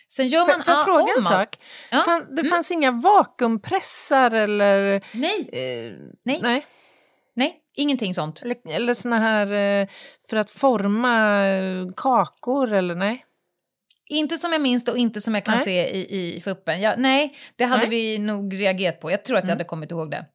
Sen 0.08 0.28
gör 0.28 0.46
man 0.46 0.62
Får 0.62 0.74
jag 0.74 0.84
fråga 0.84 1.12
en 1.16 1.22
sak? 1.22 1.58
Ja. 1.90 2.02
Fan, 2.04 2.34
det 2.36 2.44
fanns 2.44 2.70
inga 2.70 2.90
vakuumpressar 2.90 4.30
eller... 4.30 5.02
Nej, 5.12 5.48
Eh, 5.52 5.92
Nej. 6.24 6.40
nej. 6.42 6.66
nej, 7.34 7.60
ingenting 7.74 8.14
sånt. 8.14 8.42
Eller, 8.42 8.56
eller 8.68 8.94
såna 8.94 9.18
här 9.18 9.52
eh, 9.52 9.88
för 10.30 10.36
att 10.36 10.50
forma 10.50 11.44
eh, 11.46 11.86
kakor 11.96 12.72
eller 12.72 12.94
nej? 12.94 13.25
Inte 14.08 14.38
som 14.38 14.52
jag 14.52 14.60
minns 14.60 14.84
det 14.84 14.90
och 14.92 14.98
inte 14.98 15.20
som 15.20 15.34
jag 15.34 15.44
kan 15.44 15.54
Nej. 15.56 15.64
se 15.64 15.88
i, 15.96 16.36
i 16.36 16.40
fuppen. 16.40 16.80
Ja, 16.80 16.94
nej, 16.98 17.36
det 17.56 17.64
hade 17.64 17.86
Nej. 17.86 17.90
vi 17.90 18.18
nog 18.18 18.60
reagerat 18.60 19.00
på. 19.00 19.10
Jag 19.10 19.24
tror 19.24 19.36
att 19.36 19.42
jag 19.42 19.48
Mm. 19.48 19.54
hade 19.58 19.64
kommit 19.64 19.90
ihåg 19.90 20.10
det. 20.10 20.26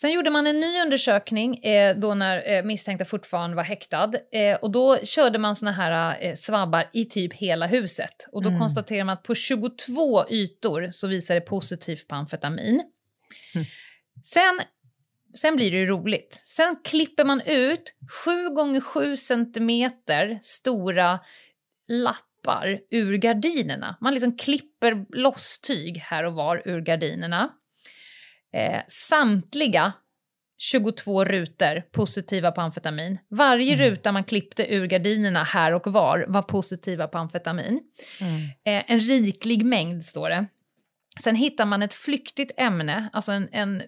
Sen 0.00 0.12
gjorde 0.12 0.30
man 0.30 0.46
en 0.46 0.60
ny 0.60 0.80
undersökning 0.80 1.56
eh, 1.58 1.96
då 1.96 2.14
när 2.14 2.50
eh, 2.52 2.62
misstänkta 2.64 3.04
fortfarande 3.04 3.56
var 3.56 3.62
häktad. 3.64 4.10
Eh, 4.32 4.56
och 4.62 4.70
då 4.70 4.96
körde 5.04 5.38
man 5.38 5.56
såna 5.56 5.72
här 5.72 6.16
eh, 6.22 6.34
svabbar 6.34 6.90
i 6.92 7.04
typ 7.04 7.32
hela 7.32 7.66
huset. 7.66 8.26
Och 8.32 8.42
då 8.42 8.48
Mm. 8.48 8.60
konstaterar 8.60 9.04
man 9.04 9.12
att 9.12 9.22
på 9.22 9.34
22 9.34 10.24
ytor 10.30 10.88
så 10.90 11.08
visar 11.08 11.34
det 11.34 11.40
positivt 11.40 12.08
på 12.08 12.14
amfetamin. 12.14 12.82
Mm. 13.54 13.66
Sen, 14.24 14.60
sen 15.34 15.56
blir 15.56 15.70
det 15.70 15.76
ju 15.76 15.86
roligt. 15.86 16.42
Sen 16.44 16.76
klipper 16.84 17.24
man 17.24 17.40
ut 17.40 17.94
7 18.24 18.48
gånger 18.48 18.80
7 18.80 19.16
centimeter 19.16 20.38
stora 20.42 21.20
lappar 22.44 22.80
ur 22.90 23.16
gardinerna. 23.16 23.96
Man 24.00 24.14
liksom 24.14 24.36
klipper 24.36 25.06
loss 25.16 25.60
tyg 25.60 25.98
här 25.98 26.24
och 26.24 26.34
var 26.34 26.62
ur 26.64 26.80
gardinerna. 26.80 27.50
Eh, 28.54 28.80
samtliga 28.88 29.92
22 30.58 31.24
rutor 31.24 31.82
positiva 31.92 32.52
på 32.52 32.60
amfetamin. 32.60 33.18
Varje 33.30 33.76
ruta 33.76 34.12
man 34.12 34.24
klippte 34.24 34.74
ur 34.74 34.86
gardinerna 34.86 35.42
här 35.42 35.72
och 35.72 35.86
var 35.86 36.24
var 36.28 36.42
positiva 36.42 37.06
på 37.06 37.18
amfetamin. 37.18 37.80
Eh, 38.64 38.90
en 38.90 39.00
riklig 39.00 39.64
mängd 39.64 40.02
står 40.02 40.30
det. 40.30 40.46
Sen 41.22 41.36
hittar 41.36 41.66
man 41.66 41.82
ett 41.82 41.94
flyktigt 41.94 42.52
ämne, 42.56 43.10
alltså 43.12 43.32
en, 43.32 43.48
en, 43.52 43.82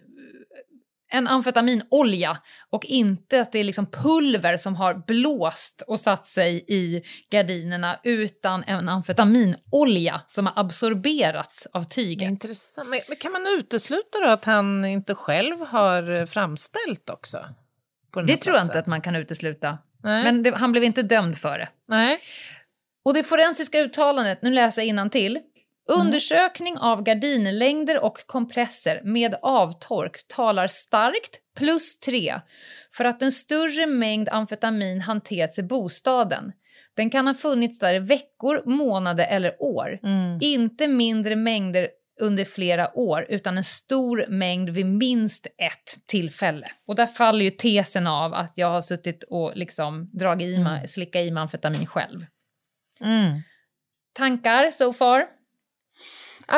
en 1.13 1.27
amfetaminolja 1.27 2.37
och 2.69 2.85
inte 2.85 3.41
att 3.41 3.51
det 3.51 3.59
är 3.59 3.63
liksom 3.63 3.85
pulver 3.85 4.57
som 4.57 4.75
har 4.75 4.93
blåst 5.07 5.83
och 5.87 5.99
satt 5.99 6.25
sig 6.25 6.65
i 6.67 7.01
gardinerna 7.31 7.99
utan 8.03 8.63
en 8.63 8.89
amfetaminolja 8.89 10.21
som 10.27 10.45
har 10.45 10.53
absorberats 10.59 11.67
av 11.73 11.83
tyget. 11.83 12.29
Intressant. 12.29 12.89
Men, 12.89 12.99
men 13.07 13.17
kan 13.17 13.31
man 13.31 13.47
utesluta 13.59 14.19
då 14.19 14.29
att 14.29 14.45
han 14.45 14.85
inte 14.85 15.15
själv 15.15 15.59
har 15.67 16.11
eh, 16.11 16.25
framställt 16.25 17.09
också? 17.09 17.45
Det 18.27 18.37
tror 18.37 18.55
jag 18.55 18.65
inte 18.65 18.79
att 18.79 18.87
man 18.87 19.01
kan 19.01 19.15
utesluta. 19.15 19.77
Nej. 20.03 20.23
Men 20.23 20.43
det, 20.43 20.55
han 20.55 20.71
blev 20.71 20.83
inte 20.83 21.03
dömd 21.03 21.37
för 21.37 21.57
det. 21.57 21.69
Nej. 21.87 22.19
Och 23.05 23.13
det 23.13 23.23
forensiska 23.23 23.79
uttalandet, 23.79 24.41
nu 24.41 24.53
läser 24.53 24.83
jag 24.83 25.11
till. 25.11 25.39
Undersökning 25.87 26.77
av 26.77 27.03
gardinlängder 27.03 28.03
och 28.03 28.17
kompresser 28.25 29.01
med 29.03 29.35
avtork 29.41 30.27
talar 30.27 30.67
starkt, 30.67 31.39
plus 31.57 31.99
tre, 31.99 32.39
för 32.93 33.05
att 33.05 33.21
en 33.21 33.31
större 33.31 33.85
mängd 33.85 34.29
amfetamin 34.29 35.01
hanterats 35.01 35.59
i 35.59 35.63
bostaden. 35.63 36.51
Den 36.95 37.09
kan 37.09 37.27
ha 37.27 37.33
funnits 37.33 37.79
där 37.79 37.93
i 37.93 37.99
veckor, 37.99 38.63
månader 38.65 39.27
eller 39.29 39.61
år. 39.61 39.99
Mm. 40.03 40.37
Inte 40.41 40.87
mindre 40.87 41.35
mängder 41.35 41.89
under 42.21 42.45
flera 42.45 42.97
år 42.97 43.25
utan 43.29 43.57
en 43.57 43.63
stor 43.63 44.25
mängd 44.29 44.69
vid 44.69 44.85
minst 44.85 45.47
ett 45.47 46.07
tillfälle. 46.07 46.67
Och 46.87 46.95
där 46.95 47.07
faller 47.07 47.45
ju 47.45 47.51
tesen 47.51 48.07
av 48.07 48.33
att 48.33 48.53
jag 48.55 48.67
har 48.67 48.81
suttit 48.81 49.23
och 49.23 49.51
liksom 49.55 50.09
dragit 50.13 50.57
i 50.57 50.59
mig, 50.59 50.87
slickat 50.87 51.21
i 51.21 51.31
mig 51.31 51.41
amfetamin 51.41 51.85
själv. 51.85 52.25
Mm. 53.01 53.41
Tankar 54.13 54.71
so 54.71 54.93
far? 54.93 55.27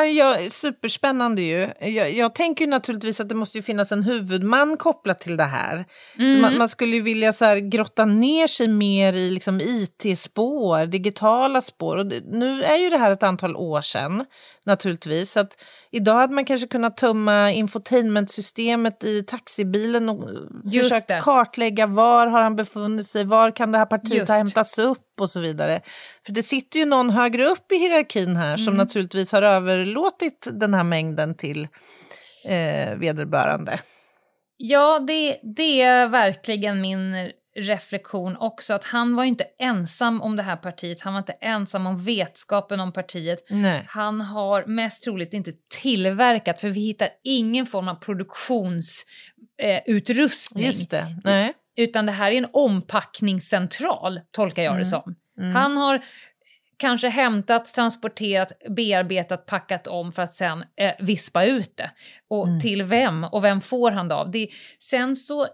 Ja, 0.04 0.38
superspännande 0.50 1.42
ju. 1.42 1.68
Jag, 1.80 2.12
jag 2.12 2.34
tänker 2.34 2.64
ju 2.64 2.70
naturligtvis 2.70 3.20
att 3.20 3.28
det 3.28 3.34
måste 3.34 3.58
ju 3.58 3.62
finnas 3.62 3.92
en 3.92 4.02
huvudman 4.02 4.76
kopplat 4.76 5.20
till 5.20 5.36
det 5.36 5.44
här. 5.44 5.84
Så 6.16 6.38
man, 6.38 6.58
man 6.58 6.68
skulle 6.68 6.96
ju 6.96 7.02
vilja 7.02 7.32
så 7.32 7.44
här, 7.44 7.56
grotta 7.56 8.04
ner 8.04 8.46
sig 8.46 8.68
mer 8.68 9.12
i 9.12 9.30
liksom, 9.30 9.60
it-spår, 9.60 10.86
digitala 10.86 11.60
spår. 11.60 11.96
Och 11.96 12.06
det, 12.06 12.20
nu 12.26 12.62
är 12.62 12.76
ju 12.76 12.90
det 12.90 12.98
här 12.98 13.10
ett 13.10 13.22
antal 13.22 13.56
år 13.56 13.80
sedan 13.80 14.24
naturligtvis. 14.64 15.32
Så 15.32 15.40
att 15.40 15.62
idag 15.96 16.14
hade 16.14 16.34
man 16.34 16.44
kanske 16.44 16.66
kunnat 16.68 16.96
tömma 16.96 17.52
infotainmentsystemet 17.52 19.04
i 19.04 19.22
taxibilen 19.22 20.08
och 20.08 20.28
Just 20.64 20.88
försökt 20.88 21.08
det. 21.08 21.20
kartlägga 21.22 21.86
var 21.86 22.26
har 22.26 22.42
han 22.42 22.56
befunnit 22.56 23.06
sig, 23.06 23.24
var 23.24 23.50
kan 23.50 23.72
det 23.72 23.78
här 23.78 23.86
partiet 23.86 24.14
Just. 24.16 24.28
ha 24.28 24.36
hämtats 24.36 24.78
upp 24.78 25.20
och 25.20 25.30
så 25.30 25.40
vidare. 25.40 25.80
För 26.26 26.32
det 26.32 26.42
sitter 26.42 26.78
ju 26.78 26.84
någon 26.84 27.10
högre 27.10 27.44
upp 27.44 27.72
i 27.72 27.76
hierarkin 27.76 28.36
här 28.36 28.46
Mm. 28.54 28.58
som 28.58 28.74
naturligtvis 28.74 29.32
har 29.32 29.42
överlåtit 29.42 30.48
den 30.52 30.74
här 30.74 30.84
mängden 30.84 31.34
till 31.36 31.68
eh, 32.44 32.98
vederbörande. 32.98 33.80
Ja, 34.56 34.98
det, 34.98 35.40
det 35.56 35.82
är 35.82 36.08
verkligen 36.08 36.80
min 36.80 37.30
reflektion 37.56 38.36
också. 38.36 38.74
Att 38.74 38.84
han 38.84 39.16
var 39.16 39.24
inte 39.24 39.44
ensam 39.58 40.22
om 40.22 40.36
det 40.36 40.42
här 40.42 40.56
partiet. 40.56 41.00
Han 41.00 41.12
var 41.12 41.18
inte 41.18 41.32
ensam 41.32 41.86
om 41.86 42.02
vetskapen 42.02 42.80
om 42.80 42.92
partiet. 42.92 43.44
Nej. 43.50 43.84
Han 43.88 44.20
har 44.20 44.64
mest 44.64 45.04
troligt 45.04 45.32
inte 45.32 45.52
tillverkat, 45.82 46.60
för 46.60 46.68
vi 46.68 46.80
hittar 46.80 47.08
ingen 47.24 47.66
form 47.66 47.88
av 47.88 47.94
produktionsutrustning. 47.94 50.66
Eh, 50.66 50.72
det. 51.24 51.52
Utan 51.76 52.06
det 52.06 52.12
här 52.12 52.30
är 52.30 52.38
en 52.38 52.48
ompackningscentral, 52.52 54.20
tolkar 54.30 54.62
jag 54.62 54.78
det 54.78 54.84
som. 54.84 55.14
Han 55.54 55.76
har 55.76 56.04
kanske 56.76 57.08
hämtat, 57.08 57.74
transporterat, 57.74 58.52
bearbetat, 58.68 59.46
packat 59.46 59.86
om 59.86 60.12
för 60.12 60.22
att 60.22 60.34
sen 60.34 60.64
eh, 60.76 60.92
vispa 60.98 61.44
ut 61.44 61.76
det. 61.76 61.90
Och 62.28 62.46
till 62.60 62.82
vem? 62.82 63.24
Och 63.24 63.44
vem 63.44 63.60
får 63.60 63.90
han 63.90 64.08
det 64.08 64.14
av? 64.14 64.30
Det, 64.30 64.48
sen 64.78 65.16
så, 65.16 65.46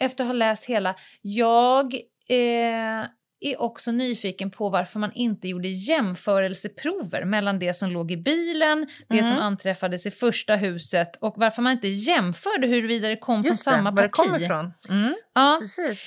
efter 0.00 0.24
att 0.24 0.28
ha 0.28 0.32
läst 0.34 0.64
hela, 0.64 0.94
jag 1.22 1.94
eh, 2.28 3.06
är 3.40 3.60
också 3.60 3.92
nyfiken 3.92 4.50
på 4.50 4.70
varför 4.70 4.98
man 5.00 5.12
inte 5.12 5.48
gjorde 5.48 5.68
jämförelseprover 5.68 7.24
mellan 7.24 7.58
det 7.58 7.74
som 7.74 7.90
låg 7.90 8.12
i 8.12 8.16
bilen, 8.16 8.86
det 9.08 9.24
som 9.24 9.36
anträffades 9.36 10.06
i 10.06 10.10
första 10.10 10.56
huset 10.56 11.16
och 11.20 11.34
varför 11.36 11.62
man 11.62 11.72
inte 11.72 11.88
jämförde 11.88 12.66
huruvida 12.66 13.08
det 13.08 13.16
kom 13.16 13.42
Just 13.42 13.64
från 13.64 13.74
samma 13.74 13.90
det, 13.90 13.96
var 13.96 14.02
det 14.02 14.08
parti. 14.08 14.26
kommer 14.26 14.42
ifrån. 14.44 14.72
Mm. 14.88 15.14
Ja. 15.34 15.58
Precis. 15.60 16.06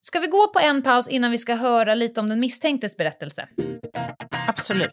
Ska 0.00 0.20
vi 0.20 0.26
gå 0.26 0.52
på 0.52 0.58
en 0.58 0.82
paus 0.82 1.08
innan 1.08 1.30
vi 1.30 1.38
ska 1.38 1.54
höra 1.54 1.94
lite 1.94 2.20
om 2.20 2.28
den 2.28 2.40
misstänktes 2.40 2.96
berättelse? 2.96 3.48
Absolut. 4.48 4.92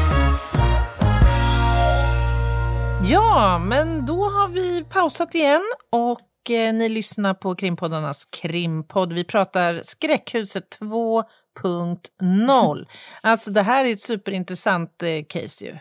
Ja, 3.09 3.59
men 3.59 4.05
då 4.05 4.23
har 4.23 4.47
vi 4.47 4.83
pausat 4.83 5.35
igen 5.35 5.61
och 5.89 6.51
eh, 6.51 6.73
ni 6.73 6.89
lyssnar 6.89 7.33
på 7.33 7.55
krimpoddarnas 7.55 8.25
krimpodd. 8.25 9.13
Vi 9.13 9.23
pratar 9.23 9.81
Skräckhuset 9.83 10.77
2.0. 10.79 12.85
alltså 13.21 13.51
det 13.51 13.61
här 13.61 13.85
är 13.85 13.91
ett 13.91 13.99
superintressant 13.99 15.03
eh, 15.03 15.23
case 15.27 15.65
ju. 15.65 15.77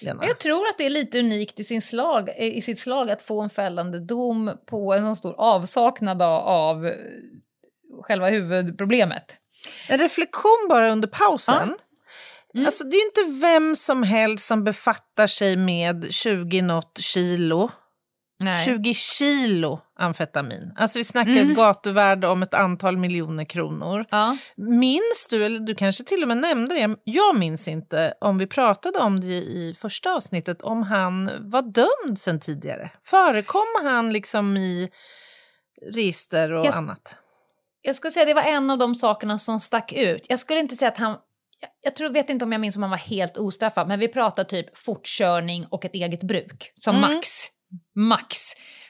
Lena. 0.00 0.26
Jag 0.26 0.38
tror 0.38 0.68
att 0.68 0.78
det 0.78 0.86
är 0.86 0.90
lite 0.90 1.18
unikt 1.18 1.60
i, 1.60 1.64
sin 1.64 1.82
slag, 1.82 2.28
i 2.38 2.62
sitt 2.62 2.78
slag 2.78 3.10
att 3.10 3.22
få 3.22 3.42
en 3.42 3.50
fällande 3.50 4.00
dom 4.00 4.50
på 4.66 4.94
en 4.94 5.08
så 5.08 5.14
stor 5.14 5.34
avsaknad 5.38 6.22
av 6.22 6.86
eh, 6.86 6.92
själva 8.02 8.28
huvudproblemet. 8.28 9.36
En 9.88 9.98
reflektion 9.98 10.66
bara 10.68 10.90
under 10.90 11.08
pausen. 11.08 11.74
Mm. 12.54 12.66
Alltså, 12.66 12.84
det 12.84 12.96
är 12.96 13.06
inte 13.06 13.40
vem 13.40 13.76
som 13.76 14.02
helst 14.02 14.46
som 14.46 14.64
befattar 14.64 15.26
sig 15.26 15.56
med 15.56 16.06
20 16.14 16.62
något 16.62 16.98
kilo. 16.98 17.70
Nej. 18.38 18.64
20 18.64 18.94
kilo 18.94 19.80
amfetamin. 19.98 20.72
Alltså 20.76 20.98
vi 20.98 21.04
snackar 21.04 21.30
Mm. 21.32 21.50
ett 21.50 21.56
gatuvärde 21.56 22.28
om 22.28 22.42
ett 22.42 22.54
antal 22.54 22.96
miljoner 22.96 23.44
kronor. 23.44 24.04
Ja. 24.10 24.36
Minns 24.56 25.26
du, 25.30 25.44
eller 25.44 25.60
du 25.60 25.74
kanske 25.74 26.04
till 26.04 26.22
och 26.22 26.28
med 26.28 26.36
nämnde 26.38 26.74
det, 26.74 26.96
jag 27.04 27.38
minns 27.38 27.68
inte 27.68 28.14
om 28.20 28.38
vi 28.38 28.46
pratade 28.46 28.98
om 28.98 29.20
det 29.20 29.26
i 29.34 29.74
första 29.78 30.14
avsnittet, 30.14 30.62
om 30.62 30.82
han 30.82 31.30
var 31.50 31.62
dömd 31.62 32.18
sen 32.18 32.40
tidigare. 32.40 32.90
Förekom 33.02 33.66
han 33.82 34.12
liksom 34.12 34.56
i 34.56 34.90
register 35.94 36.52
och 36.52 36.66
Jag- 36.66 36.74
annat? 36.74 37.14
Jag 37.86 37.96
skulle 37.96 38.10
säga 38.10 38.22
att 38.22 38.28
det 38.28 38.34
var 38.34 38.42
en 38.42 38.70
av 38.70 38.78
de 38.78 38.94
sakerna 38.94 39.38
som 39.38 39.60
stack 39.60 39.92
ut. 39.92 40.26
Jag 40.28 40.38
skulle 40.38 40.60
inte 40.60 40.76
säga 40.76 40.88
att 40.90 40.98
han... 40.98 41.16
Jag, 41.80 41.96
tror, 41.96 42.10
vet 42.10 42.30
inte 42.30 42.44
om 42.44 42.52
jag 42.52 42.60
minns 42.60 42.76
om 42.76 42.82
han 42.82 42.90
var 42.90 42.98
helt 42.98 43.36
ostraffad, 43.36 43.88
men 43.88 44.00
vi 44.00 44.08
pratar 44.08 44.44
typ 44.44 44.78
fortkörning 44.78 45.66
och 45.70 45.84
ett 45.84 45.94
eget 45.94 46.22
bruk 46.22 46.72
som 46.80 46.96
Mm. 46.96 47.14
max. 47.14 47.28
Max. 47.96 48.38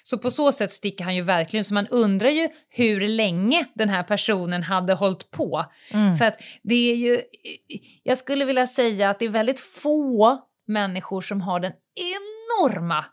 Så 0.02 0.18
på 0.18 0.30
så 0.30 0.52
sätt 0.52 0.72
sticker 0.72 1.04
han 1.04 1.14
ju 1.14 1.22
verkligen. 1.22 1.64
Så 1.64 1.74
man 1.74 1.86
undrar 1.86 2.28
ju 2.28 2.48
hur 2.68 3.08
länge 3.08 3.64
den 3.74 3.88
här 3.88 4.02
personen 4.02 4.62
hade 4.62 4.94
hållit 4.94 5.30
på. 5.30 5.64
Mm. 5.90 6.16
För 6.16 6.24
att 6.24 6.40
det 6.62 6.90
är 6.92 6.96
ju... 6.96 7.20
Jag 8.02 8.18
skulle 8.18 8.44
vilja 8.44 8.66
säga 8.66 9.10
att 9.10 9.18
det 9.18 9.24
är 9.24 9.28
väldigt 9.30 9.60
få 9.60 10.38
människor 10.66 11.20
som 11.20 11.40
har 11.40 11.60
den 11.60 11.72
enorma 11.94 13.04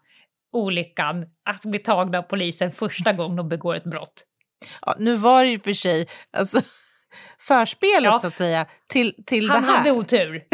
olyckan 0.54 1.26
att 1.50 1.66
bli 1.66 1.80
tagna 1.80 2.18
av 2.18 2.22
polisen 2.22 2.72
första 2.72 3.14
gången 3.14 3.36
de 3.36 3.50
begår 3.50 3.76
ett 3.76 3.84
brott. 3.84 4.24
Ja, 4.82 4.96
nu 5.00 5.16
var 5.16 5.44
det 5.44 5.50
ju 5.50 5.60
för 5.60 5.74
sig 5.74 6.08
alltså, 6.32 6.62
förspelet 7.48 8.04
Ja. 8.12 8.20
så 8.20 8.28
att 8.28 8.36
säga 8.36 8.66
till, 8.88 9.24
till 9.26 9.50
Han 9.50 9.62
det 9.62 9.68
här. 9.68 9.78
hade 9.78 9.92
otur. 9.92 10.44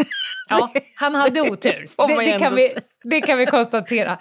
Ja, 0.50 0.72
han 0.96 1.14
hade 1.14 1.40
otur. 1.40 1.86
Det, 2.08 2.24
det, 2.32 2.38
kan 2.38 2.54
vi, 2.54 2.74
det 3.04 3.20
kan 3.20 3.38
vi 3.38 3.46
konstatera. 3.46 4.18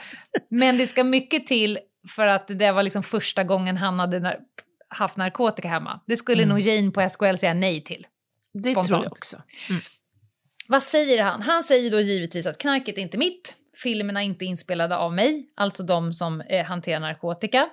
Men 0.49 0.77
det 0.77 0.87
ska 0.87 1.03
mycket 1.03 1.47
till 1.47 1.79
för 2.15 2.27
att 2.27 2.47
det 2.47 2.71
var 2.71 2.83
liksom 2.83 3.03
första 3.03 3.43
gången 3.43 3.77
han 3.77 3.99
hade 3.99 4.19
nar- 4.19 4.39
haft 4.89 5.17
narkotika 5.17 5.67
hemma. 5.67 5.99
Det 6.07 6.17
skulle 6.17 6.45
nog 6.45 6.59
Jane 6.59 6.91
på 6.91 7.09
SKL 7.09 7.35
säga 7.35 7.53
nej 7.53 7.83
till. 7.83 8.07
det 8.53 8.73
tror 8.73 8.83
spontant. 8.83 9.03
jag 9.03 9.11
också. 9.11 9.37
Vad 10.67 10.83
säger 10.83 11.23
han? 11.23 11.41
Han 11.41 11.63
säger 11.63 11.91
då 11.91 11.99
givetvis 11.99 12.47
att 12.47 12.57
knarket 12.57 12.97
är 12.97 13.01
inte 13.01 13.17
mitt. 13.17 13.55
Filmerna 13.83 14.21
är 14.21 14.25
inte 14.25 14.45
inspelade 14.45 14.97
av 14.97 15.13
mig, 15.13 15.49
alltså 15.55 15.83
de 15.83 16.13
som 16.13 16.41
eh, 16.41 16.65
hanterar 16.65 16.99
narkotika. 16.99 17.69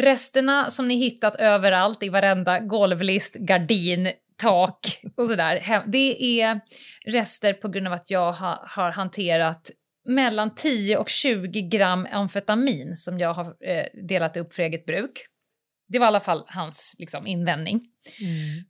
Resterna 0.00 0.70
som 0.70 0.88
ni 0.88 0.94
hittat 0.94 1.36
överallt 1.36 2.02
i 2.02 2.08
varenda 2.08 2.58
golvlist, 2.60 3.34
gardin, 3.34 4.12
tak 4.36 5.00
och 5.16 5.26
sådär. 5.28 5.82
Det 5.86 6.40
är 6.42 6.60
rester 7.06 7.52
på 7.52 7.68
grund 7.68 7.86
av 7.86 7.92
att 7.92 8.10
jag 8.10 8.32
ha, 8.32 8.64
har 8.68 8.90
hanterat 8.90 9.70
mellan 10.08 10.54
10 10.54 10.96
och 10.96 11.08
20 11.08 11.62
gram 11.62 12.06
amfetamin 12.12 12.96
som 12.96 13.18
jag 13.18 13.34
har 13.34 13.44
eh, 13.46 13.84
delat 14.08 14.36
upp 14.36 14.52
för 14.54 14.62
eget 14.62 14.86
bruk. 14.86 15.26
Det 15.88 15.98
var 15.98 16.06
i 16.06 16.08
alla 16.08 16.20
fall 16.20 16.44
hans 16.46 16.96
liksom, 16.98 17.26
invändning. 17.26 17.80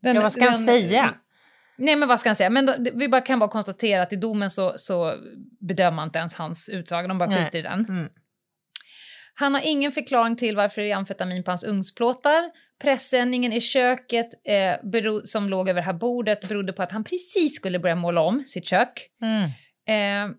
Den- 0.00 0.14
ja, 0.16 0.22
vad 0.22 0.32
ska 0.32 0.44
han 0.44 0.52
den- 0.52 0.80
säga? 0.80 1.14
Nej, 1.78 1.96
men 1.96 2.08
vad 2.08 2.20
ska 2.20 2.28
han 2.28 2.36
säga? 2.36 2.50
Men 2.50 2.66
då, 2.66 2.74
vi 2.94 3.08
bara, 3.08 3.20
kan 3.20 3.38
bara 3.38 3.50
konstatera 3.50 4.02
att 4.02 4.12
i 4.12 4.16
domen 4.16 4.50
så, 4.50 4.74
så 4.76 5.14
bedömer 5.60 5.96
man 5.96 6.08
inte 6.08 6.18
ens 6.18 6.34
hans 6.34 6.68
utsaga, 6.68 7.08
de 7.08 7.18
bara 7.18 7.28
skiter 7.44 7.58
i 7.58 7.62
den. 7.62 7.86
Mm. 7.88 8.08
Han 9.40 9.54
har 9.54 9.62
ingen 9.64 9.92
förklaring 9.92 10.36
till 10.36 10.56
varför 10.56 10.82
det 10.82 10.90
är 10.90 10.96
amfetamin 10.96 11.44
på 11.44 11.50
hans 11.50 11.64
ugnsplåtar. 11.64 12.50
Pressändningen 12.82 13.52
i 13.52 13.60
köket 13.60 14.26
eh, 14.44 14.76
som 15.24 15.48
låg 15.48 15.68
över 15.68 15.80
det 15.80 15.86
här 15.86 15.92
bordet 15.92 16.48
berodde 16.48 16.72
på 16.72 16.82
att 16.82 16.92
han 16.92 17.04
precis 17.04 17.56
skulle 17.56 17.78
börja 17.78 17.94
måla 17.94 18.20
om 18.20 18.44
sitt 18.44 18.66
kök. 18.66 19.08
Mm. 19.22 19.50
Eh, 19.88 20.36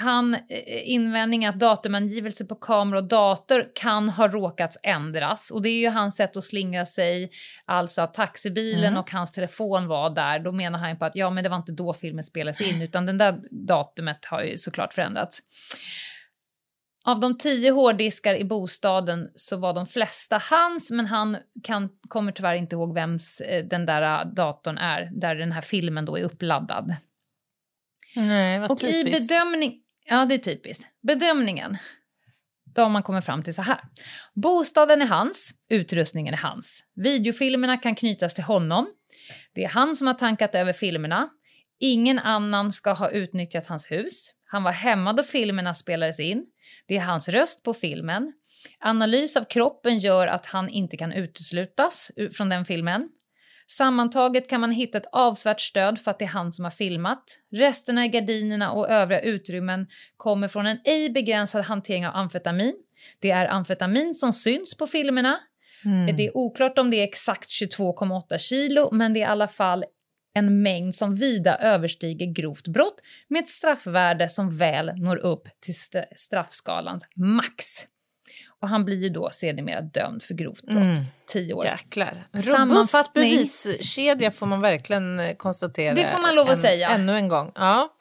han 0.00 0.34
eh, 0.34 0.90
invändning 0.90 1.46
att 1.46 1.60
datumangivelse 1.60 2.44
på 2.44 2.54
kamera 2.54 2.98
och 2.98 3.08
dator 3.08 3.66
kan 3.74 4.08
ha 4.08 4.28
råkats 4.28 4.78
ändras. 4.82 5.50
Och 5.50 5.62
det 5.62 5.68
är 5.68 5.80
ju 5.80 5.88
hans 5.88 6.16
sätt 6.16 6.36
att 6.36 6.44
slingra 6.44 6.84
sig, 6.84 7.30
alltså 7.64 8.02
att 8.02 8.14
taxibilen 8.14 8.84
Mm. 8.84 9.00
och 9.00 9.10
hans 9.10 9.32
telefon 9.32 9.86
var 9.86 10.10
där. 10.10 10.38
Då 10.38 10.52
menar 10.52 10.78
han 10.78 10.98
på 10.98 11.04
att 11.04 11.16
ja, 11.16 11.30
men 11.30 11.44
det 11.44 11.50
var 11.50 11.56
inte 11.56 11.72
då 11.72 11.94
filmen 11.94 12.24
spelades 12.24 12.60
in, 12.60 12.82
utan 12.82 13.06
den 13.06 13.18
där 13.18 13.40
datumet 13.50 14.24
har 14.24 14.42
ju 14.42 14.58
såklart 14.58 14.94
förändrats. 14.94 15.38
Av 17.04 17.20
de 17.20 17.38
tio 17.38 17.70
hårddiskar 17.70 18.34
i 18.34 18.44
bostaden 18.44 19.30
så 19.34 19.56
var 19.56 19.74
de 19.74 19.86
flesta 19.86 20.42
hans, 20.50 20.90
men 20.90 21.06
han 21.06 21.36
kan, 21.62 21.88
kommer 22.08 22.32
tyvärr 22.32 22.54
inte 22.54 22.76
ihåg 22.76 22.94
vems 22.94 23.40
eh, 23.40 23.64
den 23.64 23.86
där 23.86 24.02
eh, 24.02 24.32
datorn 24.32 24.78
är, 24.78 25.10
där 25.20 25.34
den 25.34 25.52
här 25.52 25.62
filmen 25.62 26.04
då 26.04 26.18
är 26.18 26.22
uppladdad. 26.22 26.96
Nej, 28.16 28.58
vad 28.58 28.70
Och 28.70 28.82
i 28.82 28.92
typiskt. 28.92 29.28
bedömning... 29.28 29.82
Ja, 30.04 30.24
det 30.24 30.34
är 30.34 30.38
typiskt. 30.38 30.86
Bedömningen. 31.02 31.78
Då 32.74 32.82
har 32.82 32.88
man 32.88 33.02
kommit 33.02 33.24
fram 33.24 33.42
till 33.42 33.54
så 33.54 33.62
här. 33.62 33.80
Bostaden 34.34 35.02
är 35.02 35.06
hans, 35.06 35.54
utrustningen 35.70 36.34
är 36.34 36.38
hans. 36.38 36.84
Videofilmerna 36.94 37.76
kan 37.76 37.94
knytas 37.94 38.34
till 38.34 38.44
honom. 38.44 38.86
Det 39.54 39.64
är 39.64 39.68
han 39.68 39.96
som 39.96 40.06
har 40.06 40.14
tankat 40.14 40.54
över 40.54 40.72
filmerna. 40.72 41.28
Ingen 41.80 42.18
annan 42.18 42.72
ska 42.72 42.92
ha 42.92 43.10
utnyttjat 43.10 43.66
hans 43.66 43.90
hus. 43.90 44.30
Han 44.50 44.62
var 44.62 44.72
hemma 44.72 45.12
då 45.12 45.22
filmerna 45.22 45.74
spelades 45.74 46.20
in. 46.20 46.44
Det 46.86 46.96
är 46.96 47.00
hans 47.00 47.28
röst 47.28 47.62
på 47.62 47.74
filmen. 47.74 48.32
Analys 48.80 49.36
av 49.36 49.44
kroppen 49.44 49.98
gör 49.98 50.26
att 50.26 50.46
han 50.46 50.68
inte 50.68 50.96
kan 50.96 51.12
uteslutas 51.12 52.10
från 52.32 52.48
den 52.48 52.64
filmen. 52.64 53.08
Sammantaget 53.70 54.50
kan 54.50 54.60
man 54.60 54.70
hitta 54.70 54.98
ett 54.98 55.08
avsvärt 55.12 55.60
stöd 55.60 56.00
för 56.00 56.10
att 56.10 56.18
det 56.18 56.24
är 56.24 56.28
han 56.28 56.52
som 56.52 56.64
har 56.64 56.70
filmat. 56.70 57.24
Resterna 57.52 58.04
i 58.04 58.08
gardinerna 58.08 58.72
och 58.72 58.90
övriga 58.90 59.20
utrymmen 59.20 59.86
kommer 60.16 60.48
från 60.48 60.66
en 60.66 60.78
ej 60.84 61.10
begränsad 61.10 61.64
hantering 61.64 62.06
av 62.06 62.16
amfetamin. 62.16 62.74
Det 63.18 63.30
är 63.30 63.46
amfetamin 63.46 64.14
som 64.14 64.32
syns 64.32 64.76
på 64.76 64.86
filmerna. 64.86 65.38
Mm. 65.84 66.16
Det 66.16 66.26
är 66.26 66.36
oklart 66.36 66.78
om 66.78 66.90
det 66.90 66.96
är 66.96 67.04
exakt 67.04 67.48
22,8 67.48 68.38
kilo, 68.38 68.88
men 68.92 69.14
det 69.14 69.20
är 69.20 69.22
i 69.22 69.24
alla 69.24 69.48
fall 69.48 69.84
en 70.38 70.62
mängd 70.62 70.94
som 70.94 71.14
vida 71.14 71.58
överstiger 71.58 72.26
grovt 72.34 72.68
brott 72.68 73.00
med 73.28 73.42
ett 73.42 73.48
straffvärde 73.48 74.28
som 74.28 74.56
väl 74.58 74.92
når 74.96 75.16
upp 75.16 75.48
till 75.60 75.74
st- 75.74 76.06
straffskalans 76.16 77.04
max. 77.16 77.64
Och 78.60 78.68
han 78.68 78.84
blir 78.84 79.02
ju 79.02 79.08
då 79.08 79.28
sedermera 79.32 79.80
dömd 79.80 80.22
för 80.22 80.34
grovt 80.34 80.62
brott, 80.62 80.76
Mm. 80.76 80.94
10 81.26 81.54
år. 81.54 81.64
Jäklar. 81.66 82.26
Robust 82.32 83.12
beviskedja 83.14 84.30
får 84.30 84.46
man 84.46 84.60
verkligen 84.60 85.20
eh, 85.20 85.34
konstatera. 85.36 85.94
Det 85.94 86.06
får 86.06 86.22
man 86.22 86.34
lov 86.34 86.46
att 86.46 86.56
än- 86.56 86.62
säga. 86.62 86.88
Ännu 86.88 87.12
en 87.16 87.28
gång. 87.28 87.52
Ja. 87.54 87.94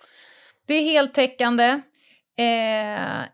Det 0.67 0.73
är 0.73 0.81
heltäckande. 0.83 1.81
Eh, 2.39 3.25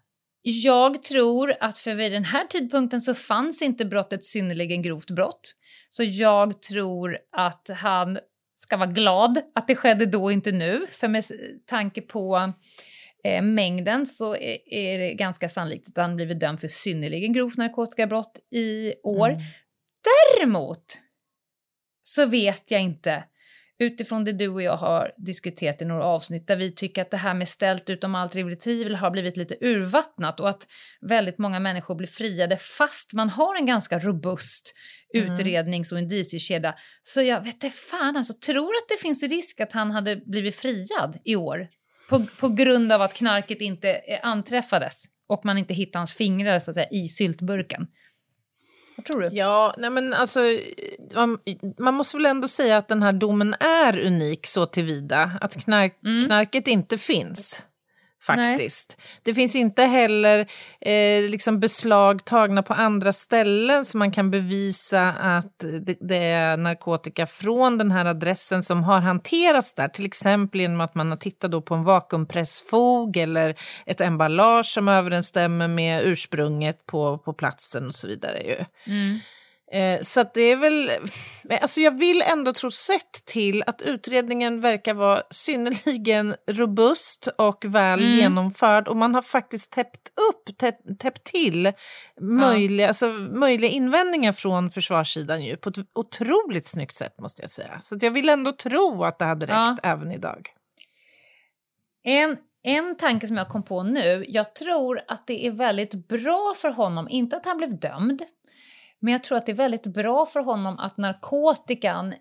jag 0.42 1.04
tror 1.04 1.56
att 1.60 1.78
för 1.78 1.94
vid 1.96 2.12
den 2.12 2.26
här 2.26 2.46
tidpunkten 2.48 3.02
så 3.02 3.14
fanns 3.14 3.62
inte 3.62 3.86
brottet 3.86 4.24
synnerligen 4.24 4.82
grovt 4.82 5.12
brott. 5.12 5.54
Så 5.90 6.04
jag 6.04 6.62
tror 6.62 7.18
att 7.32 7.70
han 7.78 8.18
ska 8.64 8.78
vara 8.78 8.90
glad 8.90 9.38
att 9.56 9.68
det 9.68 9.76
skedde 9.76 10.06
då, 10.06 10.32
inte 10.32 10.52
nu. 10.52 10.88
För 10.92 11.08
med 11.08 11.24
tanke 11.66 12.02
på 12.02 12.54
eh, 13.24 13.42
mängden 13.42 14.06
så 14.06 14.36
är, 14.36 14.74
är 14.74 15.00
det 15.00 15.14
ganska 15.14 15.50
sannolikt 15.50 15.88
att 15.88 15.98
han 15.98 16.16
blivit 16.16 16.40
dömd 16.40 16.60
för 16.60 16.68
synnerligen 16.68 17.34
grovt 17.34 17.58
narkotikabrott 17.58 18.40
i 18.52 18.94
år. 19.04 19.30
Mm. 19.30 19.42
Däremot 20.38 20.86
så 22.04 22.26
vet 22.26 22.72
jag 22.72 22.82
inte, 22.82 23.24
utifrån 23.84 24.24
det 24.24 24.34
du 24.34 24.48
och 24.48 24.62
jag 24.62 24.78
har 24.78 25.12
diskuterat 25.18 25.82
i 25.82 25.86
några 25.86 26.06
avsnitt, 26.06 26.48
där 26.48 26.56
vi 26.56 26.72
tycker 26.72 27.02
att 27.02 27.12
det 27.12 27.18
här 27.18 27.34
med 27.34 27.48
ställt 27.48 27.90
utom 27.90 28.16
allt 28.16 28.36
rimligt 28.36 28.60
tvivel 28.60 28.96
har 28.96 29.12
blivit 29.12 29.38
lite 29.38 29.58
urvattnat 29.62 30.40
och 30.40 30.50
att 30.50 30.68
väldigt 31.02 31.38
många 31.38 31.60
människor 31.60 31.96
blir 31.96 32.08
friade 32.08 32.58
fast 32.58 33.14
man 33.14 33.30
har 33.30 33.56
en 33.56 33.66
ganska 33.66 34.00
robust 34.00 34.74
Mm. 35.16 35.34
utrednings 35.34 35.92
och 35.92 36.00
indiciekedja. 36.00 36.76
Så 37.02 37.22
jag 37.22 37.42
vet 37.42 37.54
inte 37.54 37.70
fan, 37.70 38.18
alltså 38.18 38.34
tror 38.34 38.74
att 38.76 38.90
det 38.90 39.02
finns 39.02 39.24
risk 39.24 39.60
att 39.60 39.72
han 39.72 39.92
hade 39.92 40.16
blivit 40.16 40.56
friad 40.56 41.20
i 41.26 41.36
år 41.36 41.68
på, 42.10 42.26
på 42.40 42.50
grund 42.50 42.92
av 42.92 43.02
att 43.02 43.14
knarket 43.14 43.62
inte 43.62 43.92
eh, 43.92 44.20
anträffades 44.24 45.04
och 45.28 45.46
man 45.46 45.58
inte 45.58 45.74
hittar 45.74 46.00
hans 46.00 46.14
fingrar 46.14 46.60
så 46.60 46.72
att 46.72 46.76
säga, 46.76 46.90
i 46.90 47.08
syltburken. 47.08 47.88
Vad 48.96 49.06
tror 49.06 49.22
du? 49.22 49.30
Ja, 49.32 49.74
nej 49.78 49.90
men 49.90 50.14
alltså, 50.14 50.40
man, 51.16 51.38
man 51.80 51.94
måste 51.94 52.18
väl 52.18 52.26
ändå 52.26 52.48
säga 52.48 52.78
att 52.78 52.88
den 52.88 53.04
här 53.04 53.14
domen 53.14 53.56
är 53.60 54.00
unik 54.06 54.48
så 54.48 54.66
tillvida 54.66 55.32
att 55.42 55.64
knark, 55.64 56.00
Mm. 56.06 56.26
knarket 56.26 56.68
inte 56.68 56.98
finns. 56.98 57.66
Faktiskt. 58.26 58.98
Det 59.24 59.34
finns 59.34 59.56
inte 59.56 59.84
heller 59.84 60.40
eh, 60.82 61.30
liksom 61.30 61.60
beslag 61.60 62.26
tagna 62.26 62.64
på 62.64 62.74
andra 62.74 63.14
ställen 63.14 63.86
så 63.86 63.98
man 63.98 64.12
kan 64.12 64.32
bevisa 64.32 65.10
att 65.12 65.60
det, 65.82 65.98
det 66.00 66.18
är 66.18 66.58
narkotika 66.58 67.28
från 67.28 67.78
den 67.78 67.92
här 67.92 68.06
adressen 68.06 68.64
som 68.64 68.84
har 68.84 69.00
hanterats 69.00 69.74
där. 69.74 69.88
Till 69.88 70.06
exempel 70.06 70.62
genom 70.62 70.82
att 70.82 70.96
man 70.96 71.10
har 71.10 71.18
tittat 71.18 71.52
då 71.52 71.62
på 71.62 71.76
en 71.76 71.84
vakuumpressfog 71.84 73.18
eller 73.18 73.56
ett 73.86 74.02
emballage 74.02 74.66
som 74.66 74.88
överensstämmer 74.88 75.68
med 75.68 76.02
ursprunget 76.04 76.86
på, 76.86 77.18
på 77.18 77.34
platsen 77.34 77.88
och 77.88 77.96
så 77.96 78.08
vidare. 78.08 78.42
Ju. 78.44 78.66
Mm. 78.94 79.20
Eh, 79.74 80.02
så 80.02 80.24
det 80.34 80.42
är 80.42 80.56
väl, 80.56 80.92
alltså 81.62 81.82
jag 81.82 81.98
vill 82.00 82.22
ändå 82.22 82.54
tro 82.54 82.72
sett 82.72 83.26
till 83.26 83.64
att 83.68 83.82
utredningen 83.82 84.60
verkar 84.62 84.94
vara 84.94 85.22
synnerligen 85.30 86.36
robust 86.52 87.28
och 87.38 87.66
väl 87.66 88.00
Mm. 88.00 88.16
genomförd 88.20 88.88
och 88.88 88.98
man 88.98 89.16
har 89.16 89.22
faktiskt 89.22 89.72
täppt 89.72 90.08
upp, 90.30 90.58
täppt, 90.58 91.00
täppt 91.00 91.24
till 91.24 91.72
möjliga, 92.22 92.88
alltså, 92.88 93.08
möjliga 93.14 93.72
invändningar 93.72 94.32
från 94.32 94.70
försvarssidan 94.72 95.44
ju, 95.44 95.58
på 95.58 95.70
ett 95.70 95.76
otroligt 95.96 96.66
snyggt 96.66 96.94
sätt 96.94 97.20
måste 97.20 97.42
jag 97.42 97.50
säga. 97.50 97.78
Så 97.82 97.98
jag 98.02 98.12
vill 98.12 98.30
ändå 98.30 98.52
tro 98.52 99.04
att 99.04 99.20
det 99.20 99.26
hade 99.26 99.46
räckt 99.46 99.54
Ja. 99.54 99.78
även 99.84 100.12
idag. 100.12 100.50
En, 102.04 102.38
en 102.64 102.98
tanke 102.98 103.28
som 103.28 103.38
jag 103.38 103.50
kom 103.50 103.64
på 103.64 103.84
nu, 103.84 104.26
jag 104.28 104.56
tror 104.56 105.02
att 105.08 105.28
det 105.28 105.48
är 105.48 105.52
väldigt 105.52 106.08
bra 106.08 106.54
för 106.58 106.70
honom, 106.70 107.10
inte 107.10 107.38
att 107.38 107.46
han 107.46 107.58
blev 107.58 107.80
dömd, 107.80 108.22
men 109.04 109.14
jag 109.14 109.24
tror 109.24 109.38
att 109.38 109.46
det 109.46 109.52
är 109.52 109.56
väldigt 109.56 109.88
bra 109.88 110.26
för 110.26 110.40
honom 110.40 110.80
att 110.80 110.98
narkotikan 110.98 112.14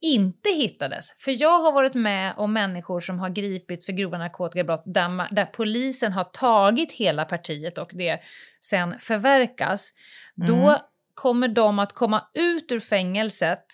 inte 0.00 0.50
hittades. 0.50 1.14
För 1.18 1.42
jag 1.42 1.58
har 1.58 1.72
varit 1.72 1.94
med 1.94 2.34
om 2.36 2.52
människor 2.52 3.00
som 3.00 3.18
har 3.18 3.28
gripits 3.28 3.86
för 3.86 3.92
grova 3.92 4.18
narkotikabrott 4.18 4.82
där, 4.84 5.34
där 5.34 5.44
polisen 5.44 6.12
har 6.12 6.24
tagit 6.24 6.92
hela 6.92 7.24
partiet 7.24 7.78
och 7.78 7.90
det 7.92 8.20
sen 8.60 8.98
förverkas. 9.00 9.92
Då 10.34 10.82
kommer 11.14 11.48
de 11.48 11.78
att 11.78 11.92
komma 11.92 12.24
ut 12.34 12.72
ur 12.72 12.80
fängelset 12.80 13.64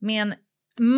med 0.00 0.22
en 0.22 0.34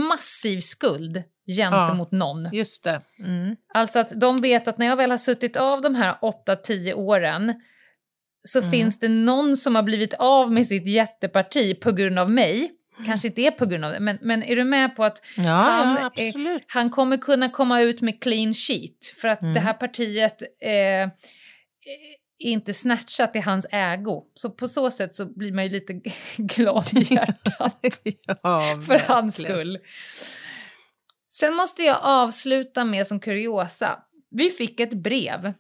massiv 0.09 0.61
skuld 0.61 1.23
gentemot 1.47 2.13
någon. 2.13 2.49
Just 2.53 2.85
det. 2.85 3.01
Mm. 3.19 3.57
Alltså 3.75 3.99
att 3.99 4.21
de 4.21 4.41
vet 4.41 4.69
att 4.69 4.79
när 4.79 4.87
jag 4.87 4.97
väl 4.97 5.11
har 5.11 5.19
suttit 5.19 5.57
av 5.57 5.81
de 5.81 5.95
här 5.95 6.19
8-10 6.47 6.93
åren 6.93 7.55
så 8.45 8.59
Mm. 8.59 8.71
finns 8.71 8.99
det 8.99 9.09
någon 9.09 9.57
som 9.57 9.75
har 9.75 9.83
blivit 9.83 10.15
av 10.15 10.53
med 10.53 10.67
sitt 10.67 10.87
jätteparti 10.87 11.81
på 11.81 11.93
grund 11.93 12.19
av 12.19 12.31
mig. 12.31 12.71
Kanske 13.07 13.29
inte 13.29 13.43
är 13.43 13.51
på 13.51 13.67
grund 13.67 13.85
av 13.85 13.93
det, 13.93 14.01
men, 14.01 14.19
men 14.23 14.43
är 14.43 14.57
du 14.57 14.65
med 14.65 14.97
på 14.97 15.05
att 15.05 15.23
Ja, 15.37 15.43
han, 15.53 15.97
ja, 16.17 16.23
eh, 16.23 16.61
han 16.67 16.91
kommer 16.91 17.17
kunna 17.17 17.49
komma 17.49 17.81
ut 17.81 18.01
med 18.01 18.23
clean 18.23 18.55
sheet 18.55 19.07
för 19.21 19.29
att 19.29 19.43
Mm. 19.43 19.55
det 19.55 19.61
här 19.61 19.73
partiet 19.73 20.43
eh, 20.61 20.71
är 20.71 21.11
inte 22.39 22.75
snatchat 22.75 23.37
i 23.37 23.39
hans 23.39 23.67
ägo. 23.71 24.23
Så 24.35 24.51
på 24.51 24.69
så 24.69 24.91
sätt 24.91 25.15
så 25.15 25.27
blir 25.27 25.53
man 25.53 25.65
ju 25.65 25.71
lite 25.71 25.93
glad 26.37 26.89
i 26.93 27.15
hjärtat 27.15 27.79
ja, 28.43 28.83
för 28.87 28.99
hans 28.99 29.35
skull. 29.37 29.79
Sen 31.31 31.55
måste 31.55 31.83
jag 31.83 31.99
avsluta 32.03 32.85
med 32.85 33.07
som 33.07 33.21
kuriosa. 33.21 33.99
Vi 34.31 34.51
fick 34.51 34.81
ett 34.81 34.93
brev 34.95 35.53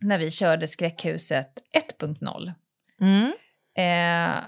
när 0.00 0.18
vi 0.18 0.30
körde 0.30 0.68
Skräckhuset 0.68 1.52
1.0. 2.00 2.52
Mm. 3.00 3.32
Eh, 3.76 4.44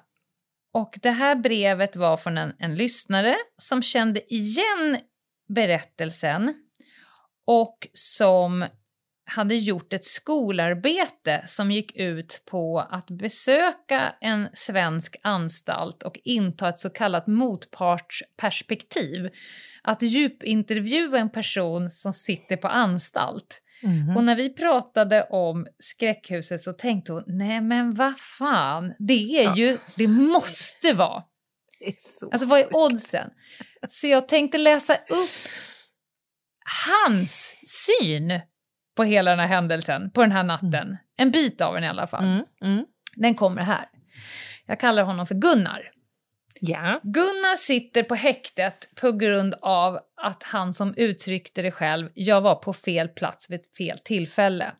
och 0.75 0.99
det 1.03 1.11
här 1.11 1.37
brevet 1.37 1.97
var 1.97 2.17
från 2.17 2.39
en, 2.39 2.55
en 2.59 2.75
lyssnare 2.75 3.37
som 3.57 3.83
kände 3.83 4.35
igen 4.35 4.99
berättelsen 5.49 6.55
och 7.47 7.89
som 7.93 8.65
hade 9.25 9.55
gjort 9.55 9.93
ett 9.93 10.05
skolarbete 10.05 11.43
som 11.47 11.71
gick 11.71 11.97
ut 11.97 12.43
på 12.47 12.81
att 12.91 13.11
besöka 13.11 14.15
en 14.21 14.49
svensk 14.55 15.17
anstalt 15.23 16.03
och 16.03 16.21
inta 16.25 16.69
ett 16.69 16.79
så 16.79 16.91
kallat 16.91 17.27
motpartsperspektiv. 17.27 19.31
Att 19.83 20.03
djupintervjua 20.03 21.19
en 21.19 21.31
person 21.31 21.91
som 21.91 22.13
sitter 22.13 22.57
på 22.57 22.69
anstalt. 22.69 23.63
Mhm. 23.83 24.17
Och 24.17 24.25
när 24.25 24.37
vi 24.37 24.51
pratade 24.55 25.23
om 25.23 25.67
skräckhuset 25.79 26.63
så 26.63 26.73
tänkte 26.73 27.13
hon, 27.13 27.25
nej 27.27 27.61
men 27.61 27.95
vad 27.95 28.19
fan, 28.19 28.95
det 28.99 29.45
är 29.45 29.57
ju, 29.57 29.79
det 29.97 30.09
måste 30.09 30.93
vara. 30.93 31.23
Det 31.79 31.87
är 31.89 31.95
så 31.99 32.31
Alltså 32.31 32.47
vad 32.47 32.61
är 32.61 32.77
oddsen? 32.77 33.31
Så 33.89 34.07
jag 34.07 34.29
tänkte 34.29 34.59
läsa 34.59 34.95
upp 34.95 35.31
hans 36.87 37.57
syn 37.67 38.41
på 38.97 39.05
hela 39.05 39.31
den 39.31 39.41
här 39.41 39.47
händelsen, 39.47 40.11
på 40.11 40.21
den 40.21 40.33
här 40.33 40.43
natten. 40.43 40.97
En 41.17 41.31
bit 41.31 41.61
av 41.61 41.75
den 41.75 41.85
i 41.85 41.89
alla 41.89 42.07
fall. 42.07 42.25
Mm. 42.25 42.45
Mm. 42.63 42.85
Den 43.17 43.35
kommer 43.35 43.63
här. 43.63 43.89
Jag 44.67 44.81
kallar 44.81 45.03
honom 45.03 45.27
för 45.27 45.35
Gunnar. 45.35 45.91
Ja. 46.61 47.01
Gunnar 47.03 47.57
sitter 47.57 48.03
på 48.03 48.15
häktet 48.15 48.89
på 49.01 49.13
grund 49.13 49.55
av 49.63 49.99
att 50.23 50.43
han 50.43 50.73
som 50.73 50.95
uttryckte 50.97 51.63
det 51.63 51.71
själv, 51.71 52.11
jag 52.15 52.41
var 52.41 52.55
på 52.55 52.73
fel 52.73 53.09
plats 53.09 53.51
vid 53.51 53.61
fel 53.79 53.99
tillfälle. 53.99 54.73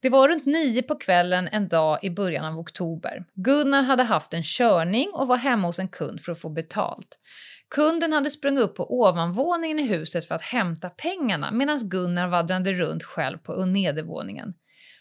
Det 0.00 0.08
var 0.08 0.28
runt 0.28 0.46
nio 0.46 0.82
på 0.82 0.94
kvällen 0.94 1.48
en 1.52 1.68
dag 1.68 1.98
i 2.02 2.10
början 2.10 2.44
av 2.44 2.58
oktober. 2.58 3.24
Gunnar 3.34 3.82
hade 3.82 4.02
haft 4.02 4.34
en 4.34 4.42
körning 4.42 5.08
och 5.12 5.28
var 5.28 5.36
hemma 5.36 5.66
hos 5.66 5.78
en 5.78 5.88
kund 5.88 6.20
för 6.20 6.32
att 6.32 6.40
få 6.40 6.48
betalt. 6.48 7.18
Kunden 7.70 8.12
hade 8.12 8.30
sprungit 8.30 8.64
upp 8.64 8.76
på 8.76 9.00
ovanvåningen 9.00 9.78
i 9.78 9.86
huset 9.86 10.28
för 10.28 10.34
att 10.34 10.42
hämta 10.42 10.90
pengarna 10.90 11.50
medan 11.50 11.78
Gunnar 11.78 12.28
vandrade 12.28 12.72
runt 12.72 13.04
själv 13.04 13.38
på 13.38 13.64
nedervåningen. 13.64 14.54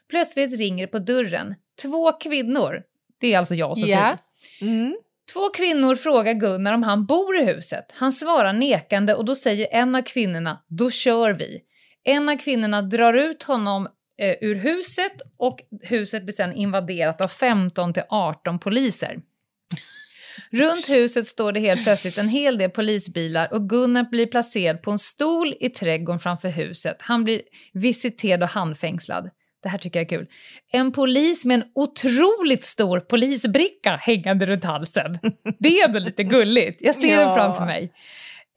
Plötsligt 0.09 0.57
ringer 0.57 0.85
det 0.85 0.91
på 0.91 0.99
dörren. 0.99 1.55
Två 1.81 2.11
kvinnor. 2.11 2.81
Det 3.19 3.33
är 3.33 3.37
alltså 3.37 3.55
jag 3.55 3.71
och 3.71 3.77
Sofie. 3.77 3.95
yeah. 3.95 4.17
Mm. 4.61 4.97
Två 5.33 5.49
kvinnor 5.49 5.95
frågar 5.95 6.33
Gunnar 6.33 6.73
om 6.73 6.83
han 6.83 7.05
bor 7.05 7.37
i 7.37 7.45
huset. 7.45 7.85
Han 7.93 8.11
svarar 8.11 8.53
nekande 8.53 9.13
och 9.13 9.25
då 9.25 9.35
säger 9.35 9.67
en 9.71 9.95
av 9.95 10.01
kvinnorna 10.01 10.63
“då 10.67 10.91
kör 10.91 11.33
vi”. 11.33 11.61
En 12.03 12.29
av 12.29 12.37
kvinnorna 12.37 12.81
drar 12.81 13.13
ut 13.13 13.43
honom 13.43 13.87
eh, 14.17 14.35
ur 14.41 14.55
huset 14.55 15.13
och 15.37 15.59
huset 15.81 16.23
blir 16.23 16.33
sedan 16.33 16.53
invaderat 16.53 17.21
av 17.21 17.27
15 17.27 17.93
till 17.93 18.03
18 18.09 18.59
poliser. 18.59 19.19
Runt 20.51 20.89
huset 20.89 21.27
står 21.27 21.51
det 21.51 21.59
helt 21.59 21.83
plötsligt 21.83 22.17
en 22.17 22.29
hel 22.29 22.57
del 22.57 22.69
polisbilar 22.69 23.53
och 23.53 23.69
Gunnar 23.69 24.03
blir 24.03 24.27
placerad 24.27 24.81
på 24.81 24.91
en 24.91 24.99
stol 24.99 25.53
i 25.59 25.69
trädgården 25.69 26.19
framför 26.19 26.49
huset. 26.49 26.97
Han 26.99 27.23
blir 27.23 27.41
visiterad 27.73 28.43
och 28.43 28.49
handfängslad. 28.49 29.29
Det 29.63 29.69
här 29.69 29.77
tycker 29.77 29.99
jag 29.99 30.05
är 30.13 30.17
kul. 30.17 30.27
En 30.71 30.91
polis 30.91 31.45
med 31.45 31.55
en 31.55 31.63
otroligt 31.75 32.63
stor 32.63 32.99
polisbricka 32.99 33.95
hängande 34.01 34.45
runt 34.45 34.63
halsen. 34.63 35.19
Det 35.59 35.79
är 35.79 35.85
ändå 35.87 35.99
lite 35.99 36.23
gulligt. 36.23 36.77
Jag 36.81 36.95
ser 36.95 37.13
Ja. 37.13 37.25
den 37.25 37.35
framför 37.35 37.65
mig. 37.65 37.93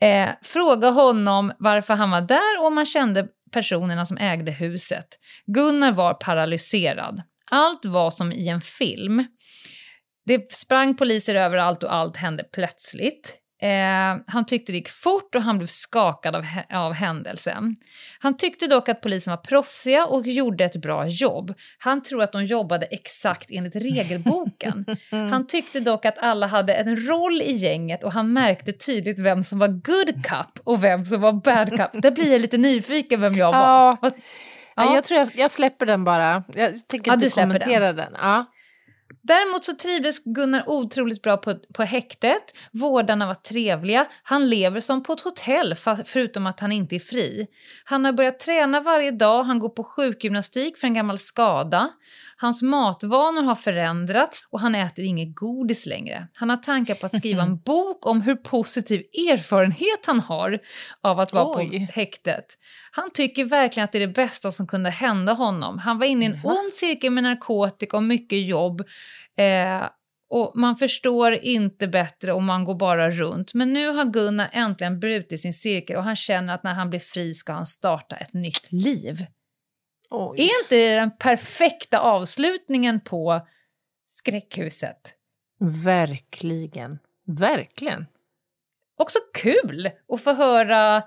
Eh, 0.03 0.29
fråga 0.43 0.91
honom 0.91 1.53
varför 1.59 1.95
han 1.95 2.11
var 2.11 2.21
där 2.21 2.59
och 2.61 2.67
om 2.67 2.77
han 2.77 2.87
kände 2.87 3.27
personerna 3.53 4.05
som 4.05 4.17
ägde 4.19 4.51
huset. 4.53 5.07
Gunnar 5.47 5.93
var 5.93 6.15
paralyserad. 6.15 7.23
Allt 7.51 7.85
var 7.85 8.11
som 8.11 8.33
i 8.33 8.49
en 8.49 8.61
film. 8.61 9.25
Det 10.27 10.53
sprang 10.53 10.97
poliser 10.97 11.35
överallt 11.35 11.83
och 11.83 11.95
allt 11.95 12.17
hände 12.17 12.45
plötsligt. 12.53 13.37
Eh, 13.63 14.23
han 14.27 14.47
tyckte 14.47 14.73
det 14.73 14.77
gick 14.77 14.89
fort 14.89 15.35
och 15.35 15.43
han 15.43 15.59
blev 15.59 15.67
skakad 15.67 16.37
av, 16.37 16.45
av 16.73 16.93
händelsen. 16.93 17.77
Han 18.19 18.37
tyckte 18.37 18.67
dock 18.67 18.89
att 18.89 19.01
polisen 19.01 19.31
var 19.31 19.37
proffsiga 19.37 20.07
och 20.07 20.27
gjorde 20.27 20.65
ett 20.65 20.77
bra 20.77 21.07
jobb. 21.07 21.55
Han 21.79 22.03
tror 22.03 22.23
att 22.23 22.33
de 22.33 22.45
jobbade 22.45 22.87
exakt 22.87 23.51
enligt 23.51 23.77
regelboken. 23.77 24.85
Han 25.11 25.47
tyckte 25.47 25.81
dock 25.81 26.05
att 26.05 26.19
alla 26.19 26.47
hade 26.47 26.75
en 26.75 27.09
roll 27.09 27.43
i 27.43 27.53
gänget 27.53 28.05
och 28.05 28.13
han 28.13 28.33
märkte 28.33 28.73
tydligt 28.73 29.19
vem 29.19 29.43
som 29.43 29.59
var 29.59 29.69
good 29.69 30.27
cop 30.27 30.61
och 30.65 30.85
vem 30.85 31.05
som 31.05 31.21
var 31.21 31.33
bad 31.33 31.77
cop. 31.77 32.03
Där 32.03 32.11
blir 32.11 32.33
jag 32.33 32.41
lite 32.41 32.59
nyfiken 32.59 33.21
vem 33.21 33.33
jag 33.33 33.53
var. 33.53 33.97
Ja. 34.03 34.11
Ja. 34.77 34.95
Jag 34.95 35.05
tror 35.05 35.19
jag, 35.19 35.31
jag 35.35 35.51
släpper 35.51 35.87
den 35.87 36.05
bara. 36.05 36.45
Jag 36.55 36.89
tänker 36.89 37.11
Ja, 37.11 37.15
inte 37.15 37.31
kommentera 37.31 37.93
den. 37.93 38.13
Ja. 38.21 38.45
Däremot 39.23 39.65
så 39.65 39.75
trivdes 39.75 40.25
Gunnar 40.25 40.69
otroligt 40.69 41.23
bra 41.23 41.37
på, 41.37 41.55
på 41.75 41.83
häktet. 41.83 42.43
Vårdarna 42.73 43.27
var 43.27 43.35
trevliga. 43.35 44.07
Han 44.23 44.49
lever 44.49 44.81
som 44.81 45.03
på 45.03 45.13
ett 45.13 45.21
hotell, 45.21 45.75
förutom 46.05 46.47
att 46.47 46.61
han 46.61 46.73
inte 46.73 46.95
är 46.95 47.01
fri. 47.01 47.47
Han 47.85 48.05
har 48.05 48.13
börjat 48.13 48.39
träna 48.39 48.81
varje 48.81 49.11
dag. 49.11 49.45
Han 49.45 49.59
går 49.59 49.69
på 49.69 49.85
sjukgymnastik 49.85 50.79
för 50.79 50.87
en 50.87 50.95
gammal 50.95 51.19
skada. 51.19 51.91
Hans 52.41 52.63
matvanor 52.63 53.43
har 53.43 53.55
förändrats 53.55 54.49
och 54.51 54.61
han 54.61 54.75
äter 54.75 55.05
inget 55.05 55.35
godis 55.35 55.87
längre. 55.87 56.29
Han 56.35 56.51
har 56.51 56.57
tankar 56.57 56.95
på 56.95 57.07
att 57.07 57.17
skriva 57.17 57.43
en 57.43 57.59
bok 57.65 58.07
om 58.07 58.21
hur 58.21 58.37
positiv 58.37 59.01
erfarenhet 59.01 60.07
han 60.07 60.21
har 60.21 60.59
av 61.01 61.21
att 61.21 61.33
vara 61.33 61.59
Oj. 61.59 61.87
på 61.87 61.93
häktet. 61.93 62.45
Han 62.93 63.11
tycker 63.15 63.45
verkligen 63.45 63.85
att 63.85 63.93
det 63.93 63.99
är 63.99 64.07
det 64.07 64.13
bästa 64.13 64.51
som 64.51 64.67
kunde 64.67 64.91
hända 64.91 65.33
honom. 65.33 65.79
Han 65.79 65.99
var 65.99 66.07
inne 66.07 66.25
i 66.25 66.29
en 66.29 66.41
ond 66.45 66.73
cirkel 66.75 67.11
med 67.11 67.23
narkotika 67.23 67.97
och 67.97 68.03
mycket 68.03 68.47
jobb. 68.47 68.81
Eh, 69.39 69.89
och 70.31 70.53
man 70.55 70.77
förstår 70.77 71.33
inte 71.33 71.89
bättre 71.89 72.33
och 72.33 72.43
man 72.43 72.65
går 72.65 72.75
bara 72.75 73.11
runt. 73.11 73.55
Men 73.55 73.73
nu 73.73 73.89
har 73.89 74.05
Gunnar 74.05 74.49
äntligen 74.53 75.01
brutit 75.01 75.41
sin 75.41 75.53
cirkel 75.53 75.97
och 75.97 76.05
han 76.05 76.17
känner 76.17 76.55
att 76.55 76.63
när 76.63 76.75
han 76.75 76.91
blir 76.91 77.01
fri 77.01 77.35
ska 77.35 77.53
han 77.53 77.67
starta 77.67 78.17
ett 78.17 78.33
nytt 78.33 78.73
liv. 78.73 79.27
Oj. 80.11 80.41
Är 80.41 80.63
inte 80.63 80.77
det 80.77 80.95
den 80.95 81.11
perfekta 81.11 82.01
avslutningen 82.01 83.01
på 83.01 83.47
skräckhuset? 84.07 85.15
Verkligen. 85.85 86.99
Verkligen. 87.27 88.07
Också 88.99 89.19
kul 89.35 89.91
att 90.13 90.21
få 90.21 90.33
höra 90.33 91.03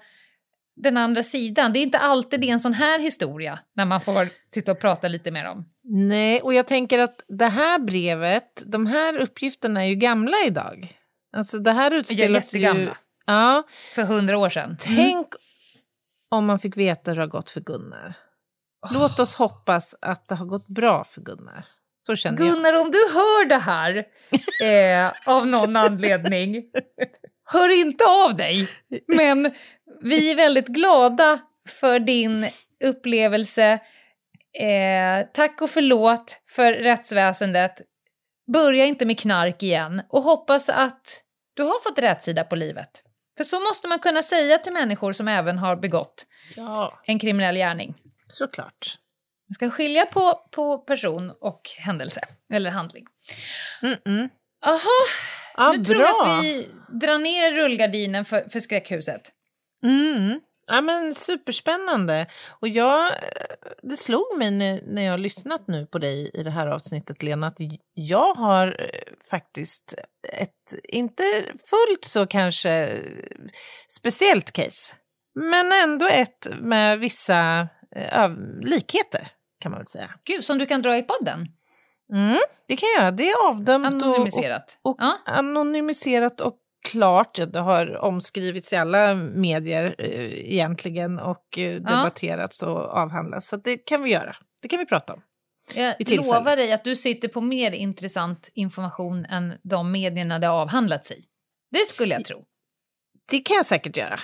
den 0.76 0.98
andra 0.98 1.24
sidan. 1.24 1.74
Det 1.74 1.80
är 1.80 1.84
inte 1.84 1.98
alltid 1.98 2.42
det 2.42 2.50
är 2.50 2.54
en 2.54 2.60
sån 2.60 2.74
här 2.74 3.00
historia 3.00 3.60
när 3.74 3.86
man 3.86 4.02
får 4.02 4.28
sitta 4.54 4.72
och 4.72 4.80
prata 4.80 5.08
lite 5.08 5.32
med 5.32 5.46
dem. 5.46 5.66
Nej, 5.84 6.42
och 6.42 6.54
jag 6.54 6.68
tänker 6.68 7.00
att 7.00 7.24
det 7.28 7.46
här 7.46 7.80
brevet, 7.80 8.64
de 8.66 8.86
här 8.86 9.18
uppgifterna 9.18 9.84
är 9.84 9.88
ju 9.88 9.96
gamla 9.96 10.38
idag. 10.48 10.98
Alltså 11.36 11.58
det 11.60 11.72
här 11.72 11.92
utspelas 11.92 12.54
ju... 12.54 12.90
Ja, 13.26 13.64
För 13.94 14.04
hundra 14.04 14.38
år 14.38 14.50
sedan. 14.50 14.78
tänk 14.80 15.28
om 16.30 16.46
man 16.46 16.60
fick 16.60 16.78
veta 16.78 17.12
hur 17.12 17.16
det 17.16 17.22
har 17.22 17.28
gått 17.28 17.50
för 17.50 17.62
Gunnar. 17.62 18.14
Låt 18.92 19.20
oss 19.20 19.36
hoppas 19.36 19.96
att 20.02 20.28
det 20.28 20.36
har 20.36 20.46
gått 20.46 20.68
bra 20.68 21.04
för 21.04 21.22
Gunnar. 21.22 21.66
Så 22.08 22.16
känner 22.16 22.44
jag. 22.44 22.54
Gunnar, 22.54 22.82
om 22.82 22.92
du 22.92 22.98
hör 22.98 23.46
det 23.46 23.58
här 23.58 24.06
eh, 24.64 25.12
av 25.26 25.48
någon 25.48 25.76
anledning, 25.76 26.64
hör 27.46 27.70
inte 27.70 28.06
av 28.06 28.36
dig. 28.36 28.70
Men 29.08 29.52
vi 30.02 30.32
är 30.32 30.36
väldigt 30.36 30.68
glada 30.68 31.40
för 31.70 32.00
din 32.00 32.48
upplevelse. 32.84 33.80
Eh, 34.60 35.28
tack 35.34 35.62
och 35.62 35.70
förlåt 35.70 36.42
för 36.50 36.74
rättsväsendet. 36.74 37.82
Börja 38.54 38.86
inte 38.86 39.06
med 39.06 39.20
knark 39.20 39.64
igen 39.64 40.02
och 40.10 40.22
hoppas 40.24 40.70
att 40.70 41.22
du 41.54 41.64
har 41.64 41.84
fått 41.84 42.00
rätt 42.00 42.24
sida 42.24 42.44
på 42.44 42.56
livet. 42.56 43.04
För 43.38 43.44
så 43.44 43.60
måste 43.60 43.88
man 43.88 44.00
kunna 44.00 44.22
säga 44.22 44.58
till 44.58 44.74
människor 44.74 45.14
som 45.14 45.28
även 45.28 45.58
har 45.58 45.76
begått 45.76 46.26
Ja, 46.56 47.02
en 47.06 47.20
kriminell 47.20 47.56
gärning. 47.56 47.96
Såklart. 48.34 48.98
Man 49.50 49.54
ska 49.54 49.70
skilja 49.70 50.06
på, 50.06 50.48
på 50.52 50.78
person 50.78 51.34
och 51.42 51.62
händelse, 51.78 52.22
eller 52.54 52.72
handling. 52.72 53.06
Jaha, 54.62 54.80
Ja, 55.58 55.72
nu 55.72 55.84
tror 55.84 55.98
bra. 55.98 56.06
jag 56.08 56.38
att 56.38 56.44
vi 56.44 56.68
drar 57.00 57.18
ner 57.18 57.52
rullgardinen 57.52 58.26
för, 58.26 58.50
för 58.50 58.60
skräckhuset. 58.60 59.22
Mm. 59.86 60.40
Ja, 60.68 60.82
men 60.82 61.16
superspännande. 61.16 62.28
Och 62.60 62.68
jag, 62.68 63.12
det 63.84 63.98
slog 63.98 64.38
mig 64.38 64.52
när, 64.52 65.02
jag 65.02 65.12
har 65.12 65.18
lyssnat 65.18 65.68
nu 65.68 65.86
på 65.86 66.00
dig 66.00 66.32
i 66.34 66.44
det 66.44 66.52
här 66.52 66.68
avsnittet, 66.68 67.24
Lena, 67.24 67.48
att 67.48 67.58
jag 67.94 68.34
har 68.34 68.68
eh, 68.68 69.14
faktiskt 69.30 69.94
ett, 70.34 70.74
inte 70.84 71.24
fullt 71.44 72.06
så 72.06 72.28
kanske 72.28 72.90
speciellt 73.88 74.52
case, 74.52 74.96
men 75.36 75.72
ändå 75.72 76.08
ett 76.08 76.48
med 76.62 77.00
vissa 77.00 77.68
eh, 77.96 78.30
likheter, 78.62 79.28
kan 79.60 79.72
man 79.72 79.80
väl 79.80 79.88
säga. 79.88 80.10
Gud, 80.24 80.44
som 80.46 80.58
du 80.58 80.66
kan 80.66 80.82
dra 80.82 80.98
i 80.98 81.04
podden. 81.04 81.48
Mm, 82.14 82.38
det 82.68 82.76
kan 82.76 82.88
jag 82.96 83.04
göra. 83.04 83.12
Det 83.12 83.30
är 83.30 83.48
avdömt 83.50 83.86
och, 84.04 84.10
och, 84.10 84.16
Anonymiserat. 84.16 84.80
och 84.82 84.96
Ja. 85.00 85.18
anonymiserat 85.26 86.42
och 86.42 86.58
klart. 86.92 87.40
Det 87.54 87.60
har 87.60 87.98
omskrivits 87.98 88.74
i 88.74 88.76
alla 88.76 89.16
medier 89.16 89.96
eh, 89.98 90.54
egentligen 90.54 91.20
och 91.20 91.58
eh, 91.58 91.74
debatterats 91.82 92.64
och 92.64 92.78
avhandlats. 92.80 93.48
Så 93.48 93.58
det 93.58 93.78
kan 93.78 94.04
vi 94.04 94.12
göra. 94.12 94.36
Det 94.62 94.68
kan 94.68 94.80
vi 94.80 94.86
prata 94.86 95.14
om. 95.14 95.22
Jag 95.76 96.10
lovar 96.10 96.56
dig 96.56 96.74
att 96.74 96.84
du 96.84 96.96
sitter 96.96 97.28
på 97.28 97.42
mer 97.42 97.72
intressant 97.72 98.50
information 98.54 99.26
än 99.26 99.54
de 99.64 99.92
medierna 99.92 100.40
det 100.40 100.50
avhandlats 100.50 101.12
i. 101.12 101.24
Det 101.72 101.88
skulle 101.88 102.14
jag 102.14 102.26
tro. 102.26 102.46
Det 103.32 103.42
kan 103.42 103.56
jag 103.56 103.66
säkert 103.66 103.98
göra. 103.98 104.20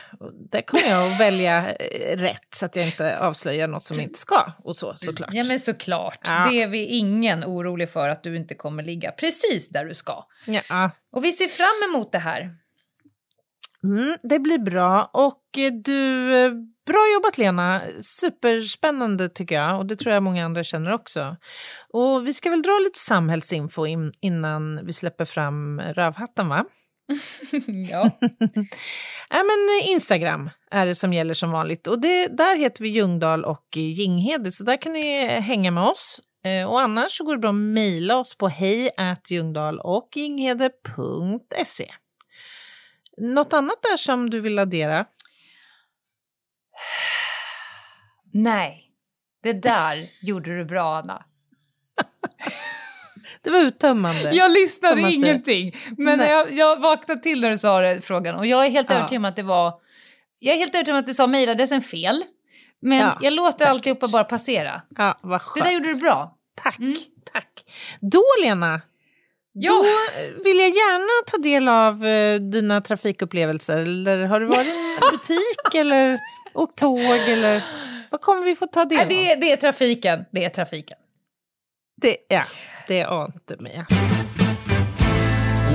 Där 0.52 0.62
kommer 0.62 0.90
jag 0.90 1.14
att 1.14 1.20
välja 1.20 1.76
eh, 1.76 2.18
rätt 2.18 2.48
så 2.56 2.66
att 2.66 2.76
jag 2.76 2.86
inte 2.86 3.20
avslöjar 3.20 3.68
något 3.68 3.84
som 3.84 4.00
inte 4.00 4.20
ska. 4.20 4.52
Och 4.64 4.76
så 4.76 4.94
såklart. 4.96 5.30
Ja, 5.34 5.44
men 5.44 5.60
såklart. 5.60 6.20
Ja. 6.24 6.48
Det 6.50 6.62
är 6.62 6.68
vi 6.68 6.86
ingen 6.86 7.44
orolig 7.46 7.90
för 7.90 8.10
att 8.10 8.24
du 8.24 8.38
inte 8.38 8.56
kommer 8.56 8.84
ligga 8.84 9.12
precis 9.12 9.70
där 9.70 9.86
du 9.86 9.94
ska. 9.94 10.26
Ja. 10.46 10.92
Och 11.12 11.24
vi 11.24 11.32
ser 11.32 11.48
fram 11.48 11.92
emot 11.92 12.12
det 12.12 12.20
här. 12.20 12.56
Mm, 13.84 14.18
det 14.24 14.40
blir 14.40 14.60
bra. 14.60 15.10
Och 15.14 15.44
eh, 15.58 15.72
du, 15.74 16.36
eh, 16.36 16.52
bra 16.86 17.14
jobbat 17.14 17.38
Lena. 17.38 17.82
Superspännande 18.02 19.30
tycker 19.30 19.56
jag. 19.56 19.80
Och 19.80 19.86
det 19.86 19.96
tror 19.96 20.14
jag 20.14 20.24
många 20.24 20.46
andra 20.46 20.64
känner 20.64 20.94
också. 20.94 21.36
Och 21.94 22.28
vi 22.28 22.34
ska 22.34 22.50
väl 22.50 22.62
dra 22.62 22.80
lite 22.84 23.00
samhällsinfo 23.00 23.86
in, 23.86 24.14
innan 24.22 24.86
vi 24.86 24.94
släpper 24.94 25.26
fram 25.26 25.82
rövhatten 25.82 26.50
va? 26.50 26.66
ja. 27.92 28.12
Ja, 29.32 29.38
men 29.38 29.80
eh, 29.82 29.90
Instagram 29.92 30.50
är 30.72 30.86
det 30.86 30.96
som 30.96 31.14
gäller 31.14 31.34
som 31.34 31.52
vanligt. 31.52 31.88
Och 31.88 32.02
det, 32.02 32.28
där 32.28 32.58
heter 32.58 32.84
vi 32.84 32.90
Ljungdahl 32.90 33.46
och 33.46 33.78
eh, 33.78 33.84
Ginghede, 33.84 34.52
så 34.52 34.64
där 34.64 34.82
kan 34.82 34.94
ni 34.94 35.24
eh, 35.24 35.42
hänga 35.42 35.72
med 35.72 35.84
oss. 35.84 36.22
Eh, 36.46 36.70
Och 36.70 36.82
annars 36.82 37.12
så 37.18 37.24
går 37.24 37.34
det 37.34 37.40
bra 37.40 37.50
att 37.50 37.56
mejla 37.56 38.18
oss 38.18 38.36
på 38.38 38.48
hej 38.48 38.90
och 39.84 40.10
ginghede.se. 40.16 41.94
Något 43.18 43.54
annat 43.54 43.82
där 43.82 43.98
som 43.98 44.30
du 44.30 44.40
vill 44.42 44.60
addera? 44.60 45.06
Nej, 48.34 48.84
det 49.44 49.54
där 49.54 50.06
gjorde 50.24 50.58
du 50.58 50.66
bra, 50.66 50.98
Anna. 50.98 51.26
Det 53.42 53.50
var 53.50 53.60
uttömmande. 53.60 54.32
Jag 54.32 54.52
lyssnade 54.52 55.02
ingenting, 55.12 55.76
men 55.98 56.18
Nej. 56.18 56.30
jag, 56.32 56.54
jag 56.54 56.80
vaknade 56.80 57.22
till 57.22 57.42
när 57.42 57.50
du 57.50 57.58
sa 57.58 57.80
det, 57.80 58.02
frågan. 58.02 58.36
Och 58.36 58.46
jag 58.46 58.66
är 58.66 58.70
helt 58.70 58.90
Ja. 58.90 58.96
övertygad 58.96 59.20
om 59.22 59.26
att 59.26 59.36
det 59.36 59.44
var... 59.44 59.74
Jag 60.40 60.54
är 60.56 60.60
helt 60.60 60.76
övertygad 60.76 60.96
om 60.96 61.00
att 61.00 61.08
du 61.08 61.14
sa 61.14 61.28
mejladressen 61.28 61.82
fel. 61.82 62.24
Men 62.82 63.00
Ja, 63.00 63.18
jag 63.22 63.34
låter 63.34 63.58
säkert. 63.58 63.70
alltihopa 63.70 64.08
bara 64.08 64.24
passera. 64.24 64.82
Ja, 64.98 65.20
vad 65.24 65.40
Det 65.40 65.44
skönt. 65.44 65.66
där 65.66 65.72
gjorde 65.72 65.94
du 65.94 66.00
bra. 66.00 66.36
Tack, 66.64 66.80
Mm. 66.80 66.96
tack. 67.34 67.64
Då 68.02 68.24
Lena, 68.44 68.82
Ja. 69.54 69.72
då 69.72 69.84
vill 70.44 70.58
jag 70.60 70.70
gärna 70.70 71.26
ta 71.32 71.38
del 71.38 71.68
av 71.68 72.06
eh, 72.06 72.36
dina 72.40 72.82
trafikupplevelser. 72.82 73.78
Eller 73.78 74.24
har 74.26 74.40
du 74.40 74.46
varit 74.46 74.68
i 74.68 74.70
en 74.70 75.00
butik 75.12 75.76
eller 75.76 76.20
åkt 76.54 76.78
tåg 76.78 77.00
eller 77.30 77.62
vad 78.12 78.22
kommer 78.22 78.42
vi 78.46 78.56
få 78.56 78.66
ta 78.66 78.86
del 78.86 79.00
av? 79.00 79.08
det, 79.08 79.36
det 79.36 79.52
är 79.52 79.58
trafiken. 79.58 80.26
Det 80.32 80.46
är 80.46 80.50
trafiken. 80.50 80.98
Det, 82.02 82.18
ja, 82.28 82.42
det 82.90 83.04
ante 83.04 83.58
mig. 83.60 83.86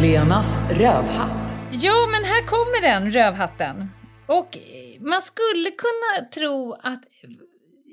Lenas 0.03 0.47
rövhatt. 0.71 1.57
Ja, 1.73 2.07
men 2.11 2.25
här 2.25 2.47
kommer 2.47 2.83
den, 2.83 3.11
rövhatten. 3.13 3.91
Och 4.27 4.59
man 5.01 5.23
skulle 5.23 5.71
kunna 5.71 6.29
tro 6.35 6.73
att... 6.83 7.01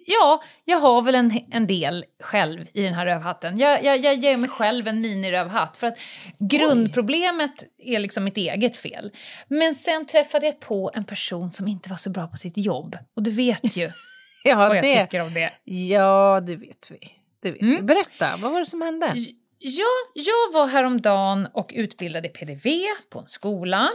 Ja, 0.06 0.44
jag 0.66 0.78
har 0.78 1.02
väl 1.02 1.16
en, 1.16 1.40
en 1.52 1.68
del 1.68 2.06
själv 2.24 2.68
i 2.74 2.82
den 2.82 2.94
här 2.94 3.06
rövhatten. 3.06 3.58
Jag, 3.60 3.84
jag, 3.84 3.98
jag 4.06 4.16
ger 4.16 4.38
mig 4.38 4.50
själv 4.50 4.88
en 4.88 5.02
minirövhatt 5.02 5.78
för 5.78 5.88
att 5.88 5.98
grundproblemet 6.40 7.64
är 7.78 8.00
liksom 8.00 8.24
mitt 8.24 8.38
eget 8.38 8.78
fel. 8.78 9.12
Men 9.48 9.76
sen 9.76 10.06
träffade 10.06 10.46
jag 10.46 10.60
på 10.60 10.92
en 10.94 11.06
person 11.06 11.52
som 11.52 11.68
inte 11.68 11.90
var 11.90 11.98
så 11.98 12.10
bra 12.10 12.28
på 12.28 12.38
sitt 12.38 12.58
jobb. 12.58 12.98
Och 13.16 13.24
du 13.24 13.32
vet 13.32 13.78
ju 13.78 13.90
Ja, 14.44 14.56
vad 14.56 14.78
jag 14.78 14.84
det, 14.84 15.04
tycker 15.06 15.22
om 15.22 15.34
det. 15.34 15.52
ja, 15.64 16.42
det 16.48 16.56
vet 16.56 16.92
vi. 16.92 17.21
Det 17.42 17.52
vet 17.52 17.62
Mm. 17.62 17.76
vi. 17.76 17.82
Berätta, 17.82 18.38
vad 18.38 18.52
var 18.52 18.60
det 18.60 18.66
som 18.66 18.82
hände? 18.82 19.14
Ja, 19.60 19.86
jag 20.14 20.54
var 20.54 20.68
häromdagen 20.68 21.48
och 21.54 21.72
utbildade 21.76 22.30
PDV 22.30 22.68
på 23.10 23.20
en 23.20 23.28
skola. 23.28 23.90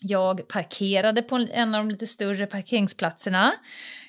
Jag 0.00 0.48
parkerade 0.48 1.22
på 1.22 1.36
en- 1.52 1.74
av 1.74 1.80
de 1.84 1.90
lite 1.90 2.06
större 2.06 2.46
parkeringsplatserna. 2.46 3.52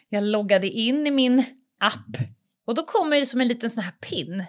Jag 0.09 0.23
loggade 0.23 0.67
in 0.67 1.07
i 1.07 1.11
min 1.11 1.43
app 1.79 2.17
och 2.65 2.75
då 2.75 2.83
kommer 2.85 3.19
det 3.19 3.25
som 3.25 3.41
en 3.41 3.47
liten 3.47 3.69
sån 3.69 3.83
här 3.83 3.91
pin. 3.91 4.45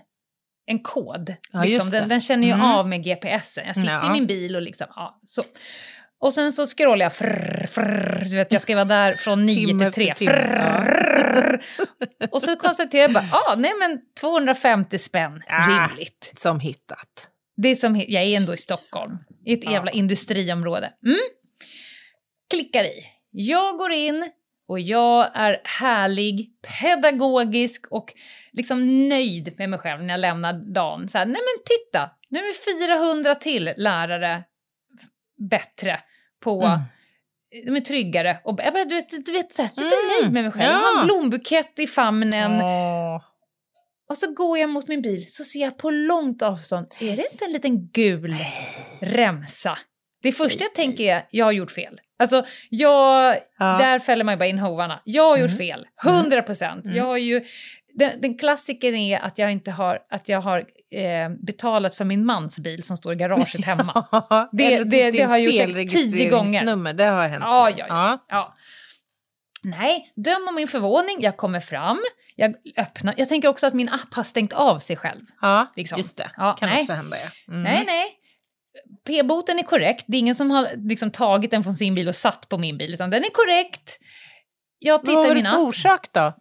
En 0.66 0.78
kod. 0.78 1.34
Ja, 1.52 1.62
liksom. 1.64 1.90
den, 1.90 2.08
den 2.08 2.20
känner 2.20 2.46
ju 2.46 2.52
Mm. 2.52 2.66
av 2.66 2.88
med 2.88 3.04
GPSen. 3.04 3.66
Jag 3.66 3.74
sitter 3.74 3.92
Ja. 3.92 4.06
i 4.06 4.10
min 4.10 4.26
bil 4.26 4.56
och 4.56 4.62
liksom, 4.62 4.86
ja, 4.96 5.20
så. 5.26 5.42
Och 6.22 6.32
sen 6.32 6.52
så 6.52 6.66
scrollar 6.66 7.04
jag, 7.06 7.12
frrr, 7.12 7.66
frrr, 7.66 8.24
du 8.30 8.36
vet 8.36 8.52
jag 8.52 8.62
ska 8.62 8.74
vara 8.74 8.84
där 8.84 9.14
från 9.14 9.46
9 9.46 9.66
Timme 9.66 9.84
till 9.84 9.92
3. 9.92 10.10
efter 10.10 10.24
timme, 10.24 10.32
Frrr. 10.32 11.64
Och 12.30 12.42
så 12.42 12.56
konstaterar 12.56 13.02
jag 13.02 13.12
bara, 13.12 13.24
ah, 13.32 13.54
nej 13.54 13.72
men 13.80 13.98
250 14.20 14.98
spänn, 14.98 15.42
Ah. 15.48 15.88
rimligt. 15.88 16.32
Som 16.36 16.60
hittat. 16.60 17.28
Det 17.56 17.68
är 17.68 17.74
som, 17.76 17.96
jag 18.08 18.22
är 18.22 18.36
ändå 18.36 18.54
i 18.54 18.56
Stockholm, 18.56 19.18
i 19.46 19.52
ett 19.54 19.64
Ja. 19.64 19.70
jävla 19.72 19.90
industriområde. 19.90 20.92
Mm. 21.06 21.18
Klickar 22.50 22.84
i. 22.84 23.04
Jag 23.30 23.78
går 23.78 23.92
in 23.92 24.30
och 24.68 24.80
jag 24.80 25.30
är 25.34 25.60
härlig, 25.80 26.50
pedagogisk 26.82 27.86
och 27.90 28.12
liksom 28.52 29.08
nöjd 29.08 29.54
med 29.58 29.70
mig 29.70 29.78
själv 29.78 30.02
när 30.02 30.10
jag 30.14 30.20
lämnar 30.20 30.52
dagen. 30.74 31.08
Så 31.08 31.18
här, 31.18 31.26
nej 31.26 31.40
men 31.40 31.64
titta, 31.64 32.10
nu 32.30 32.38
är 32.38 32.42
vi 32.42 32.86
400 32.88 33.34
till 33.34 33.72
lärare 33.76 34.44
bättre 35.50 35.98
på 36.42 36.62
Mm. 36.62 36.80
de 37.66 37.76
är 37.76 37.80
tryggare. 37.80 38.38
Och 38.44 38.60
jag 38.64 38.72
bara, 38.74 38.84
du 38.84 38.94
vet, 38.94 39.26
du 39.26 39.32
vet 39.32 39.52
så 39.52 39.62
här, 39.62 39.70
lite 39.76 39.94
Mm, 39.96 40.08
nöjd 40.22 40.32
med 40.32 40.42
mig 40.44 40.52
själv. 40.52 40.70
Jag 40.72 40.78
har 40.78 40.92
ja. 40.94 41.00
en 41.00 41.06
blombukett 41.06 41.78
i 41.78 41.86
famnen. 41.86 42.60
Åh. 42.62 43.22
Och 44.10 44.16
så 44.16 44.32
går 44.34 44.58
jag 44.58 44.70
mot 44.70 44.88
min 44.88 45.02
bil 45.02 45.26
så 45.32 45.44
ser 45.44 45.60
jag 45.60 45.78
på 45.78 45.90
långt 45.90 46.42
avstånd, 46.42 46.86
är 47.00 47.16
det 47.16 47.26
inte 47.32 47.44
en 47.44 47.52
liten 47.52 47.86
gul 47.88 48.36
remsa? 49.00 49.78
Det 50.22 50.32
första 50.32 50.64
jag 50.64 50.74
tänker 50.74 51.04
är, 51.04 51.26
jag 51.30 51.44
har 51.44 51.52
gjort 51.52 51.70
fel. 51.70 52.00
Alltså, 52.18 52.44
jag, 52.70 53.36
Ja. 53.58 53.78
där 53.78 53.98
fäller 53.98 54.24
man 54.24 54.34
ju 54.34 54.38
bara 54.38 54.46
in 54.46 54.58
hovarna. 54.58 55.02
Jag 55.04 55.28
har 55.30 55.36
gjort 55.38 55.46
Mm. 55.50 55.58
fel, 55.58 55.86
100 56.04 56.42
procent. 56.42 56.84
Mm. 56.84 56.96
Jag 56.96 57.04
har 57.04 57.16
ju, 57.16 57.44
den, 57.94 58.20
den 58.20 58.38
klassiken 58.38 58.94
är 58.94 59.18
att 59.18 59.38
jag 59.38 59.52
inte 59.52 59.70
har, 59.70 59.98
att 60.10 60.28
jag 60.28 60.40
har 60.40 60.64
eh, 60.92 61.28
betalat 61.46 61.94
för 61.94 62.04
min 62.04 62.24
mans 62.26 62.58
bil 62.58 62.82
som 62.82 62.96
står 62.96 63.12
i 63.12 63.16
garaget 63.16 63.64
hemma. 63.64 64.06
Det- 64.52 64.64
Eller 64.74 64.84
det- 64.84 65.10
typ 65.10 65.20
det 65.20 65.22
har 65.26 65.36
gjort 65.38 65.90
tio 65.90 66.28
gånger. 66.30 66.92
Det 66.94 67.04
har 67.04 67.28
hänt. 67.28 67.42
Ja, 67.46 67.70
ja, 67.70 67.84
ja. 67.88 68.24
Ja. 68.28 68.54
Nej, 69.64 70.12
döm 70.16 70.48
om 70.48 70.54
min 70.54 70.68
förvåning. 70.68 71.16
Jag 71.20 71.36
kommer 71.36 71.60
fram, 71.60 71.98
jag 72.36 72.54
öppnar. 72.76 73.14
Jag 73.16 73.28
tänker 73.28 73.48
också 73.48 73.66
att 73.66 73.74
min 73.74 73.88
app 73.88 74.14
har 74.14 74.22
stängt 74.22 74.52
av 74.52 74.78
sig 74.78 74.96
själv. 74.96 75.20
Ja, 75.40 75.72
Liksom. 75.76 75.98
just 75.98 76.16
det. 76.16 76.30
Ja, 76.36 76.52
kan 76.52 76.68
nej. 76.68 76.80
också 76.80 76.92
hända. 76.92 77.16
Ja. 77.16 77.52
Mm. 77.52 77.62
Nej, 77.62 77.82
nej. 77.86 78.18
P-boten 79.06 79.58
är 79.58 79.62
korrekt. 79.62 80.04
Det 80.08 80.16
är 80.16 80.18
ingen 80.18 80.34
som 80.34 80.50
har 80.50 80.68
liksom 80.88 81.10
tagit 81.10 81.50
den 81.50 81.62
från 81.62 81.72
sin 81.72 81.94
bil 81.94 82.08
och 82.08 82.14
satt 82.14 82.48
på 82.48 82.58
min 82.58 82.78
bil, 82.78 82.94
utan 82.94 83.10
den 83.10 83.24
är 83.24 83.30
korrekt. 83.30 83.98
Jag 84.78 84.98
Vad 84.98 85.04
tittar 85.04 85.14
var 85.16 85.24
i 85.26 85.28
det 85.28 85.34
min 85.34 85.44
för 85.44 85.58
orsak 85.58 86.06
då? 86.12 86.32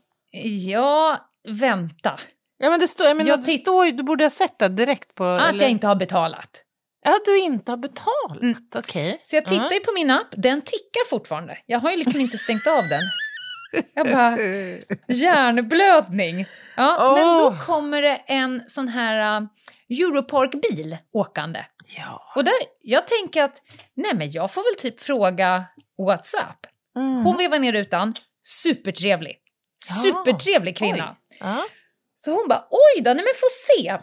Ja, 0.68 1.18
vänta. 1.48 2.20
Ja, 2.62 2.70
men 2.70 2.80
det 2.80 2.88
står, 2.88 3.08
jag 3.08 3.18
menar, 3.18 3.30
Jag 3.30 3.44
det 3.44 3.52
står 3.52 3.92
du 3.92 4.04
borde 4.04 4.24
ha 4.24 4.30
sett 4.30 4.60
det 4.60 4.68
direkt 4.68 5.16
på... 5.16 5.26
Att 5.26 5.50
eller- 5.50 5.62
jag 5.62 5.72
inte 5.72 5.88
har 5.88 5.96
betalat. 5.96 6.64
Ja, 7.04 7.20
du 7.26 7.40
inte 7.40 7.72
har 7.72 7.78
betalat. 7.78 8.42
Mm. 8.42 8.56
Okej. 8.76 9.22
Så 9.24 9.36
jag 9.36 9.48
tittar 9.48 9.72
ju 9.72 9.80
på 9.80 9.92
min 9.96 10.12
app, 10.12 10.28
den 10.32 10.62
tickar 10.62 11.10
fortfarande. 11.10 11.58
Jag 11.66 11.80
har 11.80 11.92
ju 11.92 11.98
liksom 11.98 12.22
inte 12.22 12.38
stängt 12.38 12.68
av 12.68 12.84
den. 12.88 13.02
Jag 13.94 14.08
bara, 14.08 14.38
hjärnblödning. 15.08 16.46
Ja, 16.78 17.16
Men 17.18 17.38
då 17.38 17.66
kommer 17.66 18.02
det 18.02 18.16
en 18.16 18.64
sån 18.68 18.88
här 18.88 19.42
uh, 19.42 19.48
Europark-bil 19.90 20.98
åkande. 21.14 21.66
Ja. 21.98 22.32
Och 22.36 22.44
där, 22.44 22.54
jag 22.82 23.08
tänker 23.08 23.44
att, 23.44 23.62
nej 23.96 24.12
men 24.16 24.32
jag 24.32 24.54
får 24.54 24.64
väl 24.64 24.76
typ 24.92 25.04
fråga 25.04 25.66
WhatsApp. 26.08 26.68
Mm. 26.98 27.24
Hon 27.24 27.38
vevar 27.38 27.60
ner 27.60 27.72
rutan, 27.72 28.14
supertrevlig. 28.44 29.38
Supertrevlig 30.04 30.78
kvinna. 30.78 31.16
Ja. 31.40 31.64
Så 32.24 32.32
hon 32.32 32.48
bara, 32.48 32.68
oj 32.70 33.02
då, 33.02 33.10
nej 33.14 33.24
men 33.24 33.34
få 33.36 33.48
se. 33.78 33.98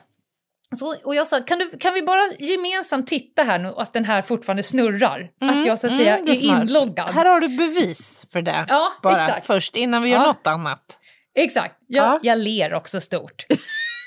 Så, 0.77 0.97
och 1.05 1.15
jag 1.15 1.29
sa, 1.29 1.41
kan, 1.41 1.59
du, 1.59 1.71
kan 1.79 1.95
vi 1.95 2.03
bara 2.03 2.21
gemensamt 2.39 3.07
titta 3.07 3.43
här 3.43 3.59
nu 3.59 3.75
att 3.77 3.93
den 3.93 4.05
här 4.05 4.23
fortfarande 4.23 4.63
snurrar? 4.63 5.31
Mm, 5.43 5.61
Att 5.61 5.67
jag 5.67 5.79
så 5.79 5.87
att 5.87 5.97
säga 5.97 6.15
mm, 6.15 6.27
det 6.27 6.33
är 6.33 6.37
är 6.57 6.61
inloggad. 6.63 7.09
Här 7.09 7.25
har 7.25 7.41
du 7.41 7.49
bevis 7.49 8.27
för 8.33 8.43
det. 8.43 8.65
Ja, 8.69 8.93
Bara 9.03 9.17
exakt. 9.27 9.47
först, 9.47 9.77
innan 9.77 10.03
vi 10.03 10.11
gör 10.11 10.19
Ja. 10.19 10.27
något 10.27 10.47
annat. 10.47 10.99
Exakt, 11.35 11.75
jag, 11.87 12.05
Ja. 12.05 12.21
jag 12.23 12.39
ler 12.39 12.75
också 12.75 13.01
stort. 13.01 13.47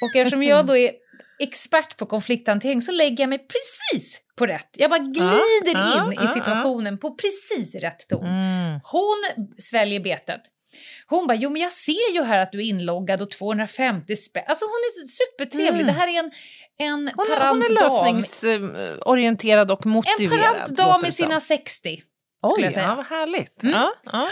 Och 0.01 0.15
eftersom 0.15 0.43
jag 0.43 0.65
då 0.67 0.77
är 0.77 0.91
expert 1.39 1.97
på 1.97 2.05
konflikthantering 2.05 2.81
så 2.81 2.91
lägger 2.91 3.23
jag 3.23 3.29
mig 3.29 3.39
precis 3.39 4.21
på 4.35 4.45
rätt. 4.45 4.69
Jag 4.73 4.89
bara 4.89 4.99
glider 4.99 5.95
ja, 5.95 6.13
in 6.13 6.23
i 6.23 6.27
situationen 6.27 6.97
på 6.97 7.15
precis 7.15 7.75
rätt 7.75 8.07
ton. 8.09 8.25
Mm. 8.25 8.79
Hon 8.83 9.47
sväljer 9.57 9.99
betet. 9.99 10.41
Hon 11.11 11.27
bara, 11.27 11.35
jo 11.35 11.49
men 11.49 11.61
jag 11.61 11.71
ser 11.71 12.13
ju 12.13 12.23
här 12.23 12.39
att 12.39 12.51
du 12.51 12.57
är 12.57 12.63
inloggad 12.63 13.21
och 13.21 13.31
250 13.31 14.15
spänn. 14.15 14.43
Alltså 14.47 14.65
hon 14.65 14.71
är 14.71 15.07
supertrevlig. 15.07 15.81
Mm. 15.81 15.85
Det 15.85 15.91
här 15.91 16.07
är 16.07 16.19
en, 16.19 16.31
en 16.77 17.11
Hon, 17.15 17.25
är, 17.25 17.29
hon 17.29 17.37
parant 17.37 17.63
är 17.69 17.73
lösningsorienterad 17.83 19.71
och 19.71 19.85
En 19.85 19.91
motiverad. 19.91 20.41
parant 20.41 20.77
dam 20.77 21.05
i 21.05 21.11
sina 21.11 21.39
60, 21.39 22.01
Oj, 22.41 22.63
jag 22.63 22.73
säga. 22.73 22.85
ja, 22.85 22.95
vad 22.95 23.05
härligt. 23.05 23.63
Mm. 23.63 23.75
Ja, 23.75 23.93
ja. 24.03 24.27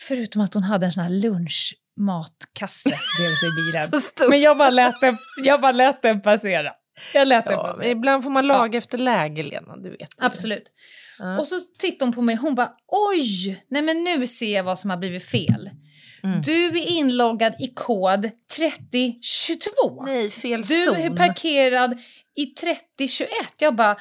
Förutom 0.00 0.42
att 0.42 0.54
hon 0.54 0.62
hade 0.62 0.86
en 0.86 0.92
sån 0.92 1.02
här 1.02 1.10
lunchmatkasse 1.10 2.98
bredvid 3.18 3.38
sig 3.38 3.48
i 3.48 3.52
bilen. 3.52 3.90
Men 4.30 4.40
jag 4.40 4.58
bara 4.58 4.70
lät 4.70 5.00
den, 5.00 5.18
jag 5.42 5.60
bara 5.60 5.72
lät 5.72 6.02
den 6.02 6.20
passera. 6.20 6.72
Jag 7.14 7.28
lät 7.28 7.44
Ja, 7.46 7.62
passera. 7.62 7.86
ibland 7.86 8.22
får 8.22 8.30
man 8.30 8.46
laga 8.46 8.78
efter 8.78 8.98
läge, 8.98 9.42
Lena. 9.42 9.76
Du 9.76 9.90
vet. 9.90 10.08
Absolut. 10.20 10.64
Ja. 11.18 11.38
Och 11.38 11.46
så 11.46 11.56
tittar 11.78 12.06
hon 12.06 12.12
på 12.12 12.22
mig 12.22 12.36
hon 12.36 12.54
bara 12.54 12.72
oj, 12.88 13.64
nej 13.68 13.82
men 13.82 14.04
nu 14.04 14.26
ser 14.26 14.54
jag 14.54 14.64
vad 14.64 14.78
som 14.78 14.90
har 14.90 14.96
blivit 14.96 15.24
fel. 15.24 15.70
Mm. 16.24 16.40
Du 16.40 16.66
är 16.66 16.86
inloggad 16.98 17.54
i 17.60 17.66
kod 17.74 18.30
3022. 18.56 20.02
Nej, 20.06 20.30
fel 20.30 20.62
Du 20.62 20.86
zon. 20.86 20.96
är 20.96 21.10
parkerad 21.16 22.00
i 22.36 22.46
3021. 22.46 23.30
Jag 23.58 23.74
bara 23.76 23.96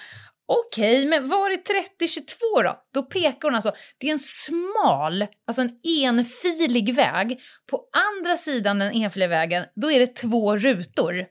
okej, 0.47 1.05
men 1.05 1.27
var 1.27 1.49
är 1.51 1.57
3022 1.57 2.35
då? 2.63 2.81
Då 2.93 3.03
pekar 3.03 3.41
hon 3.47 3.55
alltså, 3.55 3.71
det 3.97 4.07
är 4.07 4.11
en 4.11 4.19
smal, 4.19 5.25
alltså 5.47 5.61
en 5.61 5.77
enfilig 6.09 6.95
väg. 6.95 7.41
På 7.71 7.81
andra 8.17 8.37
sidan 8.37 8.79
den 8.79 8.91
enfiliga 8.91 9.29
vägen, 9.29 9.65
då 9.75 9.91
är 9.91 9.99
det 9.99 10.15
två 10.15 10.57
rutor. 10.57 11.25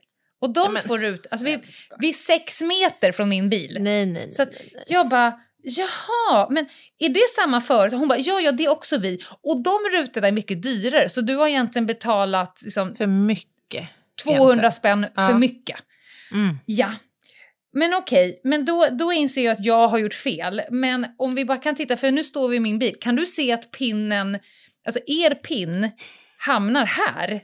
Och 0.45 0.53
de 0.53 0.63
Ja, 0.63 0.69
men- 0.69 0.81
två 0.83 0.97
rutorna, 0.97 1.27
alltså 1.31 1.45
vi, 1.45 1.59
vi 1.99 2.09
är 2.09 2.13
sex 2.13 2.61
meter 2.61 3.11
från 3.11 3.29
min 3.29 3.49
bil. 3.49 3.77
Nej, 3.79 4.05
nej, 4.05 4.31
Så 4.31 4.41
att 4.41 4.51
nej, 4.51 4.71
nej. 4.73 4.83
jag 4.87 5.09
bara, 5.09 5.39
jaha, 5.63 6.47
men 6.49 6.65
är 6.99 7.09
det 7.09 7.21
samma 7.35 7.61
företag? 7.61 7.97
Hon 7.97 8.07
bara, 8.07 8.19
ja, 8.19 8.41
ja, 8.41 8.51
det 8.51 8.65
är 8.65 8.69
också 8.69 8.97
vi. 8.97 9.19
Och 9.41 9.63
de 9.63 9.79
rutorna 9.93 10.27
är 10.27 10.31
mycket 10.31 10.63
dyrare, 10.63 11.09
så 11.09 11.21
du 11.21 11.35
har 11.35 11.47
egentligen 11.47 11.85
betalat 11.85 12.61
liksom, 12.63 12.93
För 12.93 13.07
mycket. 13.07 13.87
200 14.23 14.71
spänn 14.71 15.05
Ja. 15.15 15.27
för 15.27 15.33
mycket. 15.35 15.79
Mm. 16.31 16.57
Ja. 16.65 16.91
Men 17.73 17.93
okej, 17.93 18.41
men 18.43 18.65
då, 18.65 18.87
då 18.91 19.13
inser 19.13 19.45
jag 19.45 19.51
att 19.51 19.65
jag 19.65 19.87
har 19.87 19.97
gjort 19.97 20.13
fel. 20.13 20.61
Men 20.71 21.05
om 21.17 21.35
vi 21.35 21.45
bara 21.45 21.57
kan 21.57 21.75
titta, 21.75 21.97
för 21.97 22.11
nu 22.11 22.23
står 22.23 22.49
vi 22.49 22.55
i 22.57 22.59
min 22.59 22.79
bil. 22.79 22.95
Kan 23.01 23.15
du 23.15 23.25
se 23.25 23.51
att 23.51 23.71
pinnen, 23.71 24.39
alltså 24.85 24.99
er 25.07 25.35
pin 25.35 25.91
hamnar 26.37 26.85
här? 26.85 27.41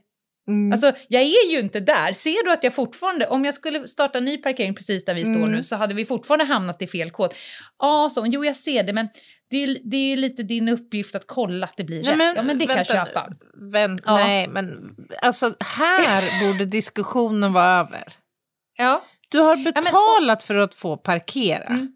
Mm. 0.48 0.72
Alltså 0.72 0.92
jag 1.08 1.22
är 1.22 1.52
ju 1.52 1.60
inte 1.60 1.80
där. 1.80 2.14
Ser 2.14 2.46
du 2.46 2.52
att 2.52 2.64
jag 2.64 2.74
fortfarande, 2.76 3.28
om 3.28 3.46
jag 3.46 3.54
skulle 3.54 3.88
starta 3.88 4.18
en 4.18 4.26
ny 4.26 4.38
parkering 4.38 4.76
precis 4.76 5.06
där 5.06 5.14
vi 5.14 5.24
står 5.24 5.36
Mm. 5.36 5.52
nu 5.52 5.64
så 5.64 5.76
hade 5.76 5.94
vi 5.94 6.06
fortfarande 6.06 6.46
hamnat 6.46 6.82
i 6.82 6.88
fel 6.88 7.12
kod. 7.12 7.34
Ja, 7.80 8.10
så, 8.12 8.26
jo 8.28 8.46
jag 8.46 8.56
ser 8.56 8.84
det 8.84 8.94
men 8.94 9.08
det 9.50 9.58
är, 9.64 9.78
det 9.92 9.98
är 9.98 10.18
lite 10.18 10.44
din 10.44 10.70
uppgift 10.70 11.16
att 11.16 11.24
kolla 11.28 11.66
att 11.68 11.78
det 11.78 11.84
blir 11.84 12.04
Nej, 12.04 12.12
rätt. 12.30 12.34
ja 12.36 12.42
men 12.44 12.58
det 12.60 12.66
kan 12.66 12.78
jag 12.78 12.86
vänta 12.96 13.06
köpa. 13.06 13.30
Vänt, 13.72 14.02
Ja. 14.06 14.16
Nej, 14.18 14.48
men 14.48 14.96
alltså 15.22 15.54
här 15.60 16.39
borde 16.54 16.66
diskussionen 16.66 17.54
vara 17.54 17.80
över. 17.80 18.04
Ja. 18.78 19.04
Du 19.30 19.39
har 19.39 19.56
men- 19.56 19.64
betalat 19.64 20.44
för 20.44 20.56
att 20.56 20.76
få 20.76 20.98
parkera. 20.98 21.64
Mm. 21.66 21.92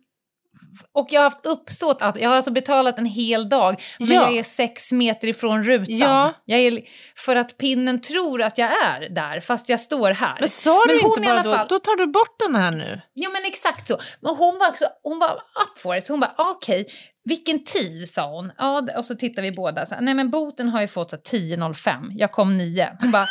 Och 0.91 1.07
jag 1.11 1.21
har 1.21 1.29
haft 1.29 1.45
uppsåt 1.45 2.01
att, 2.01 2.19
jag 2.19 2.29
har 2.29 2.35
alltså 2.35 2.51
betalat 2.51 2.97
en 2.97 3.05
hel 3.05 3.49
dag, 3.49 3.83
men 3.99 4.07
Ja. 4.07 4.13
jag 4.21 4.37
är 4.37 4.43
sex 4.43 4.91
meter 4.91 5.27
ifrån 5.27 5.63
rutan. 5.63 5.97
Ja. 5.97 6.33
Jag 6.45 6.59
är, 6.59 6.81
för 7.17 7.35
att 7.35 7.57
pinnen 7.57 8.01
tror 8.01 8.41
att 8.41 8.57
jag 8.57 8.69
är 8.85 9.09
där, 9.09 9.39
fast 9.39 9.69
jag 9.69 9.79
står 9.79 10.11
här. 10.11 10.37
Men 10.39 10.49
sa 10.49 10.85
du 10.87 10.99
hon 11.01 11.11
inte 11.17 11.29
bara 11.29 11.43
då, 11.43 11.53
fall- 11.53 11.67
då 11.69 11.79
tar 11.79 11.95
du 11.95 12.07
bort 12.07 12.39
den 12.45 12.55
här 12.55 12.71
nu? 12.71 13.01
Ja 13.13 13.29
men 13.29 13.41
exakt 13.45 13.87
så. 13.87 13.97
Men 14.21 14.35
hon 14.35 14.59
var, 14.59 14.69
också, 14.69 14.85
hon 15.03 15.19
var 15.19 15.33
up 15.35 15.79
for 15.81 15.95
it, 15.97 16.05
så 16.05 16.13
hon 16.13 16.19
bara 16.19 16.33
okej, 16.37 16.87
vilken 17.23 17.63
tid 17.63 18.09
sa 18.09 18.29
hon. 18.35 18.51
Ja, 18.57 18.87
och 18.97 19.05
så 19.05 19.15
tittar 19.15 19.41
vi 19.41 19.51
båda, 19.51 19.85
så 19.85 19.95
nej 20.01 20.13
men 20.13 20.29
boten 20.29 20.69
har 20.69 20.81
ju 20.81 20.87
fått 20.87 21.09
så 21.09 21.15
här 21.15 21.23
10.05, 21.23 22.11
jag 22.17 22.31
kom 22.31 22.57
9. 22.57 22.89
Hon 23.01 23.11
bara, 23.11 23.25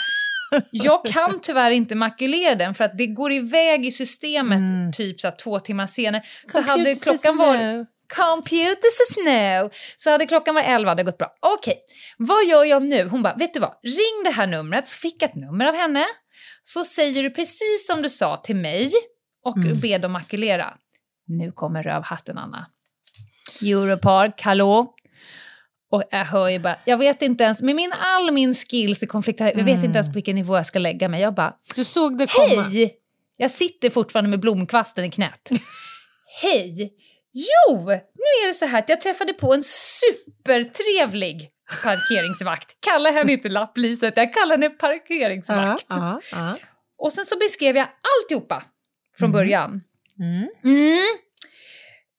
jag 0.71 1.05
kan 1.07 1.41
tyvärr 1.41 1.71
inte 1.71 1.95
makulera 1.95 2.55
den 2.55 2.75
för 2.75 2.85
att 2.85 2.99
det 2.99 3.07
går 3.07 3.33
iväg 3.33 3.87
i 3.87 3.91
systemet 3.91 4.59
Mm. 4.59 4.93
typ 4.93 5.21
så 5.21 5.31
två 5.31 5.61
timmar 5.61 5.87
senare. 5.87 6.23
Så 6.53 6.61
hade 6.61 6.95
klockan 6.95 7.37
varit... 7.37 7.61
no. 7.61 7.87
Computer 8.17 8.89
says 8.91 9.17
no. 9.27 9.71
Så 9.97 10.11
hade 10.11 10.27
klockan 10.27 10.55
varit 10.55 10.67
11 10.67 10.91
hade 10.91 11.03
det 11.03 11.07
gått 11.07 11.19
bra. 11.19 11.33
Okej, 11.41 11.77
vad 12.19 12.45
gör 12.45 12.65
jag 12.65 12.83
nu? 12.83 13.09
Hon 13.09 13.23
bara, 13.23 13.35
vet 13.35 13.55
du 13.55 13.61
vad? 13.61 13.75
Ring 13.83 14.25
det 14.25 14.31
här 14.31 14.47
numret. 14.47 14.89
Så 14.89 14.99
fick 14.99 15.23
jag 15.23 15.31
ett 15.31 15.37
nummer 15.37 15.65
av 15.67 15.75
henne. 15.75 16.05
Så 16.63 16.85
säger 16.85 17.23
du 17.23 17.31
precis 17.31 17.87
som 17.87 18.03
du 18.03 18.11
sa 18.11 18.37
till 18.37 18.57
mig 18.57 18.93
och 19.45 19.57
Mm. 19.57 19.81
ber 19.81 19.99
dem 19.99 20.13
makulera. 20.13 20.75
Nu 21.27 21.53
kommer 21.53 21.83
rövhatten, 21.83 22.39
Anna. 22.39 22.67
Europark, 23.63 24.43
hallå? 24.43 24.95
Och 25.95 26.03
jag 26.11 26.25
hör 26.25 26.49
ju 26.49 26.59
bara, 26.59 26.77
jag 26.85 26.99
vet 26.99 27.23
inte 27.23 27.45
ens, 27.45 27.63
med 27.63 27.75
min, 27.77 27.93
all 27.93 28.33
min 28.33 28.55
skills 28.55 29.03
i 29.03 29.07
konflikt, 29.07 29.41
jag 29.41 29.47
vet 29.47 29.59
Mm. 29.59 29.85
inte 29.85 29.97
ens 29.97 30.07
på 30.09 30.13
vilken 30.13 30.35
nivå 30.35 30.57
jag 30.57 30.67
ska 30.67 30.79
lägga 30.79 31.09
mig. 31.09 31.23
Jag 31.23 31.35
bara, 31.35 31.55
Du 31.75 31.85
såg 31.85 32.19
det 32.19 32.27
komma. 32.27 32.63
Hej! 32.63 32.95
Jag 33.37 33.51
sitter 33.51 33.91
fortfarande 33.91 34.31
med 34.31 34.41
blomkvasten 34.41 35.05
i 35.05 35.11
knät. 35.11 35.51
Hej! 36.43 36.93
Jo, 37.33 37.85
nu 38.15 38.45
är 38.45 38.47
det 38.49 38.55
så 38.55 38.67
här 38.67 38.79
att 38.79 38.89
jag 38.89 39.01
träffade 39.01 39.33
på 39.33 39.55
en 39.55 39.63
supertrevlig 39.63 41.51
parkeringsvakt. 41.83 42.77
Kalla 42.81 43.11
henne 43.11 43.33
inte 43.33 43.49
lappliset, 43.49 44.17
jag 44.17 44.35
kallar 44.35 44.51
henne 44.59 44.71
parkeringsvakt. 44.71 45.87
Ja, 45.89 46.21
ja, 46.31 46.39
ja. 46.39 46.57
Och 46.99 47.13
sen 47.13 47.27
så 47.27 47.39
beskrev 47.39 47.77
jag 47.77 47.87
alltihopa 48.23 48.63
från 49.19 49.29
Mm. 49.31 49.33
början. 49.33 49.81
Mm. 50.19 50.49
Mm. 50.65 51.03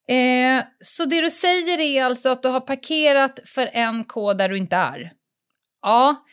Eh, 0.07 0.63
så 0.79 1.05
det 1.05 1.21
du 1.21 1.29
säger 1.29 1.79
är 1.79 2.03
alltså 2.03 2.29
att 2.29 2.43
du 2.43 2.47
har 2.49 2.59
parkerat 2.59 3.39
för 3.45 3.69
en 3.73 4.03
kod 4.03 4.37
där 4.37 4.49
du 4.49 4.57
inte 4.57 4.75
är? 4.75 5.11
Ja. 5.81 6.25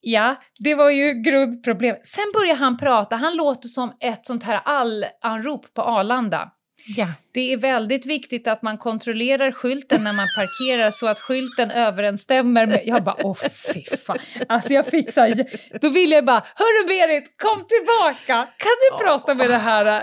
Ja, 0.00 0.36
det 0.58 0.74
var 0.74 0.90
ju 0.90 1.12
grundproblemet. 1.12 2.06
Sen 2.06 2.24
börjar 2.34 2.56
han 2.56 2.76
prata, 2.78 3.16
han 3.16 3.36
låter 3.36 3.68
som 3.68 3.92
ett 4.00 4.26
sånt 4.26 4.44
här 4.44 4.60
all-anrop 4.64 5.74
på 5.74 5.82
Arlanda. 5.82 6.50
ja. 6.96 7.06
Det 7.32 7.52
är 7.52 7.56
väldigt 7.56 8.06
viktigt 8.06 8.46
att 8.48 8.62
man 8.62 8.78
kontrollerar 8.78 9.52
skylten 9.52 10.04
när 10.04 10.12
man 10.12 10.26
parkerar 10.36 10.90
så 10.90 11.06
att 11.06 11.20
skylten 11.20 11.70
överensstämmer 11.70 12.66
med... 12.66 12.82
Jag 12.84 13.04
bara, 13.04 13.16
åh 13.22 13.36
fy 13.74 13.84
fan. 14.06 14.18
Alltså 14.48 14.72
jag 14.72 14.86
fick 14.86 15.12
så 15.12 15.20
här, 15.20 15.46
Då 15.80 15.88
vill 15.90 16.10
jag 16.12 16.24
bara, 16.24 16.42
hörru 16.54 16.86
Berit, 16.88 17.34
kom 17.38 17.64
tillbaka! 17.66 18.48
Kan 18.58 18.76
du 18.90 19.04
prata 19.04 19.34
med 19.34 19.50
den 19.50 19.60
här 19.60 19.96
äh, 19.96 20.02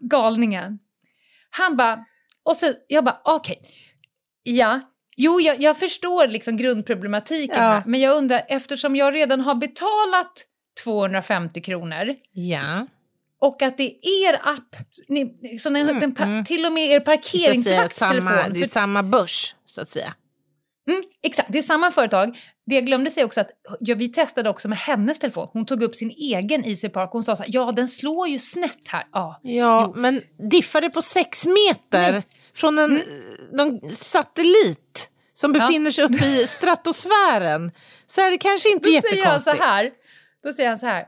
galningen? 0.00 0.78
Han 1.50 1.76
bara, 1.76 2.04
och 2.46 2.56
så, 2.56 2.66
jag 2.86 3.04
bara, 3.04 3.20
okej. 3.24 3.60
Ja, 4.42 4.80
jo 5.16 5.40
jag, 5.40 5.60
jag 5.60 5.76
förstår 5.76 6.26
liksom 6.28 6.56
grundproblematiken 6.56 7.56
Ja. 7.56 7.62
här, 7.62 7.82
men 7.86 8.00
jag 8.00 8.16
undrar, 8.16 8.44
eftersom 8.48 8.96
jag 8.96 9.14
redan 9.14 9.40
har 9.40 9.54
betalat 9.54 10.44
250 10.84 11.60
kronor 11.62 12.14
ja. 12.32 12.86
och 13.40 13.62
att 13.62 13.76
det 13.76 13.82
är 13.82 14.28
er 14.28 14.40
app, 14.42 14.76
ni, 15.08 15.58
så 15.58 15.70
ni, 15.70 15.80
Mm, 15.80 16.00
den, 16.00 16.16
mm. 16.16 16.44
till 16.44 16.66
och 16.66 16.72
med 16.72 16.90
er 16.90 17.00
parkeringsvaktstelefon. 17.00 18.22
samma, 18.28 18.48
det 18.48 18.60
är 18.60 18.66
samma 18.66 19.02
börs, 19.02 19.54
så 19.64 19.80
att 19.80 19.88
säga. 19.88 20.14
Mm, 20.90 21.02
exakt, 21.22 21.52
det 21.52 21.58
är 21.58 21.62
samma 21.62 21.90
företag. 21.90 22.38
Det 22.66 22.74
jag 22.74 22.86
glömde 22.86 23.10
säga 23.10 23.26
också 23.26 23.40
att 23.40 23.50
ja, 23.80 23.94
vi 23.94 24.08
testade 24.08 24.50
också 24.50 24.68
med 24.68 24.78
hennes 24.78 25.18
telefon. 25.18 25.48
Hon 25.52 25.66
tog 25.66 25.82
upp 25.82 25.94
sin 25.94 26.10
egen 26.10 26.64
Easy 26.64 26.88
Park 26.88 27.08
och 27.08 27.12
hon 27.12 27.24
sa 27.24 27.36
så 27.36 27.42
här, 27.42 27.50
ja 27.52 27.72
den 27.72 27.88
slår 27.88 28.28
ju 28.28 28.38
snett 28.38 28.88
här. 28.88 29.04
Ja. 29.12 29.40
Ja, 29.42 29.92
men 29.96 30.22
diffar 30.50 30.80
det 30.80 30.90
på 30.90 31.02
sex 31.02 31.46
meter 31.46 32.12
Nej. 32.12 32.22
från 32.54 32.78
en 32.78 33.00
någon 33.52 33.90
satellit 33.90 35.10
som 35.34 35.54
Ja. 35.54 35.60
befinner 35.60 35.90
sig 35.90 36.04
uppe 36.04 36.26
i 36.26 36.46
stratosfären 36.46 37.70
så 38.06 38.20
är 38.20 38.30
det 38.30 38.38
kanske 38.38 38.68
inte 38.72 38.88
Då 38.88 38.92
säger 39.00 39.16
jättekonstigt. 39.16 39.56
så 39.58 39.62
här, 39.62 39.90
då 40.42 40.52
säger 40.52 40.68
han 40.68 40.78
så 40.78 40.86
här. 40.86 41.04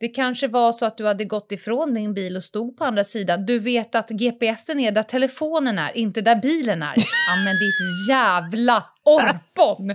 Det 0.00 0.08
kanske 0.08 0.48
var 0.48 0.72
så 0.72 0.86
att 0.86 0.96
du 0.96 1.06
hade 1.06 1.24
gått 1.24 1.52
ifrån 1.52 1.94
din 1.94 2.14
bil 2.14 2.36
och 2.36 2.44
stod 2.44 2.76
på 2.76 2.84
andra 2.84 3.04
sidan. 3.04 3.46
Du 3.46 3.58
vet 3.58 3.94
att 3.94 4.10
GPSen 4.10 4.80
är 4.80 4.92
där 4.92 5.02
telefonen 5.02 5.78
är, 5.78 5.96
inte 5.96 6.20
där 6.20 6.36
bilen 6.36 6.82
är. 6.82 6.94
Ja 7.28 7.36
men 7.44 7.54
ditt 7.58 8.08
jävla 8.10 8.84
orpon! 9.04 9.94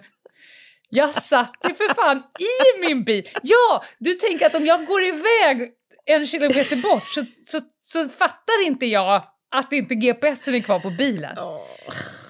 Jag 0.95 1.13
satt 1.13 1.55
ju 1.67 1.73
för 1.73 1.93
fan 1.93 2.23
i 2.39 2.79
min 2.79 3.03
bil. 3.03 3.29
Ja, 3.43 3.83
du 3.99 4.13
tänker 4.13 4.45
att 4.45 4.55
om 4.55 4.65
jag 4.65 4.85
går 4.85 5.03
iväg 5.03 5.71
en 6.05 6.25
kilometer 6.25 6.81
bort 6.81 7.03
så, 7.03 7.21
så, 7.45 7.59
så 7.81 8.09
fattar 8.09 8.65
inte 8.65 8.85
jag 8.85 9.23
att 9.55 9.73
inte 9.73 9.95
GPSen 9.95 10.55
är 10.55 10.59
kvar 10.59 10.79
på 10.79 10.89
bilen. 10.89 11.35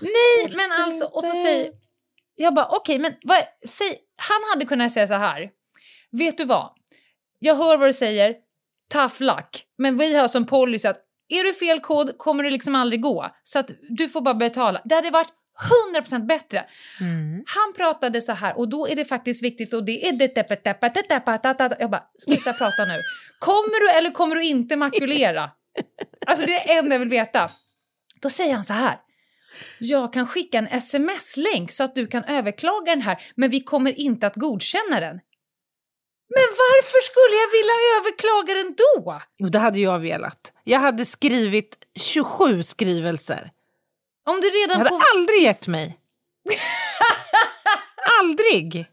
Nej, 0.01 0.53
men 0.55 0.71
alltså, 0.71 1.05
och 1.05 1.23
så 1.23 1.31
säger 1.31 1.71
jag 2.35 2.53
bara 2.53 2.67
okej, 2.69 2.99
men 2.99 3.13
vad, 3.23 3.37
säg, 3.67 3.97
han 4.17 4.49
hade 4.53 4.65
kunnat 4.65 4.91
säga 4.91 5.07
så 5.07 5.13
här. 5.13 5.49
Vet 6.11 6.37
du 6.37 6.45
vad? 6.45 6.73
Jag 7.39 7.55
hör 7.55 7.77
vad 7.77 7.89
du 7.89 7.93
säger, 7.93 8.35
tough 8.93 9.21
luck, 9.21 9.65
men 9.77 9.97
vi 9.97 10.15
har 10.15 10.27
som 10.27 10.45
policy 10.45 10.87
att 10.87 10.97
är 11.29 11.43
du 11.43 11.53
fel 11.53 11.79
kod 11.79 12.17
kommer 12.17 12.43
det 12.43 12.49
liksom 12.49 12.75
aldrig 12.75 13.01
gå. 13.01 13.29
Så 13.43 13.59
att 13.59 13.69
du 13.89 14.09
får 14.09 14.21
bara 14.21 14.33
betala. 14.33 14.81
Det 14.85 14.95
hade 14.95 15.09
varit 15.09 15.33
100% 15.95 16.25
bättre. 16.25 16.65
Mm. 16.99 17.43
Han 17.45 17.73
pratade 17.75 18.21
så 18.21 18.31
här 18.31 18.57
och 18.57 18.69
då 18.69 18.87
är 18.87 18.95
det 18.95 19.05
faktiskt 19.05 19.43
viktigt 19.43 19.73
och 19.73 19.85
det 19.85 20.07
är 20.07 20.13
det. 20.13 21.75
Jag 21.79 21.91
bara, 21.91 22.03
sluta 22.17 22.53
prata 22.59 22.85
nu. 22.85 22.99
Kommer 23.39 23.79
du 23.79 23.97
eller 23.97 24.11
kommer 24.11 24.35
du 24.35 24.43
inte 24.45 24.75
makulera? 24.75 25.51
Alltså 26.25 26.45
det 26.45 26.53
är 26.53 26.67
det 26.67 26.73
enda 26.73 26.95
jag 26.95 26.99
vill 26.99 27.09
veta. 27.09 27.49
Då 28.21 28.29
säger 28.29 28.53
han 28.53 28.63
så 28.63 28.73
här. 28.73 28.97
Jag 29.79 30.13
kan 30.13 30.27
skicka 30.27 30.57
en 30.57 30.67
sms-länk 30.67 31.71
så 31.71 31.83
att 31.83 31.95
du 31.95 32.07
kan 32.07 32.23
överklaga 32.23 32.91
den 32.91 33.01
här, 33.01 33.23
men 33.35 33.49
vi 33.49 33.63
kommer 33.63 33.99
inte 33.99 34.27
att 34.27 34.35
godkänna 34.35 34.99
den. 34.99 35.19
Men 36.35 36.47
varför 36.63 37.01
skulle 37.09 37.35
jag 37.43 37.51
vilja 37.57 37.77
överklaga 37.99 38.53
den 38.53 38.75
då? 38.77 39.21
Det 39.49 39.59
hade 39.59 39.79
jag 39.79 39.99
velat. 39.99 40.53
Jag 40.63 40.79
hade 40.79 41.05
skrivit 41.05 41.77
27 41.99 42.63
skrivelser. 42.63 43.51
Om 44.25 44.41
du 44.41 44.47
Jag 44.47 44.55
redan 44.55 44.77
hade 44.77 44.89
på... 44.89 45.01
aldrig 45.15 45.41
gett 45.43 45.67
mig. 45.67 45.97
aldrig! 48.19 48.85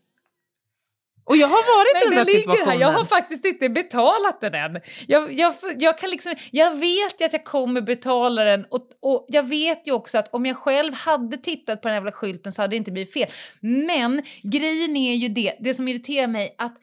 Och 1.24 1.36
jag 1.36 1.48
har 1.48 1.76
varit 1.78 2.04
i 2.04 2.08
Men 2.08 2.16
den 2.16 2.26
det 2.26 2.32
där 2.32 2.38
ligger 2.38 2.48
här. 2.48 2.56
situationen. 2.56 2.80
Jag 2.80 2.92
har 2.92 3.04
faktiskt 3.04 3.44
inte 3.44 3.68
betalat 3.68 4.40
den 4.40 4.54
än. 4.54 4.80
Jag, 5.08 5.32
jag, 5.32 5.54
jag, 5.78 5.98
kan 5.98 6.10
liksom, 6.10 6.34
jag 6.50 6.74
vet 6.76 7.20
ju 7.20 7.24
att 7.24 7.32
jag 7.32 7.44
kommer 7.44 7.80
betala 7.80 8.44
den 8.44 8.64
och, 8.70 8.80
och 9.02 9.26
jag 9.28 9.42
vet 9.42 9.88
ju 9.88 9.92
också 9.92 10.18
att 10.18 10.34
om 10.34 10.46
jag 10.46 10.56
själv 10.56 10.94
hade 10.94 11.36
tittat 11.36 11.82
på 11.82 11.88
den 11.88 11.92
här 11.94 12.00
jävla 12.00 12.12
skylten 12.12 12.52
så 12.52 12.62
hade 12.62 12.72
det 12.72 12.76
inte 12.76 12.92
blivit 12.92 13.12
fel. 13.12 13.28
Men 13.60 14.22
grejen 14.42 14.96
är 14.96 15.14
ju 15.14 15.28
det, 15.28 15.54
det 15.60 15.74
som 15.74 15.88
irriterar 15.88 16.26
mig, 16.26 16.54
att 16.58 16.76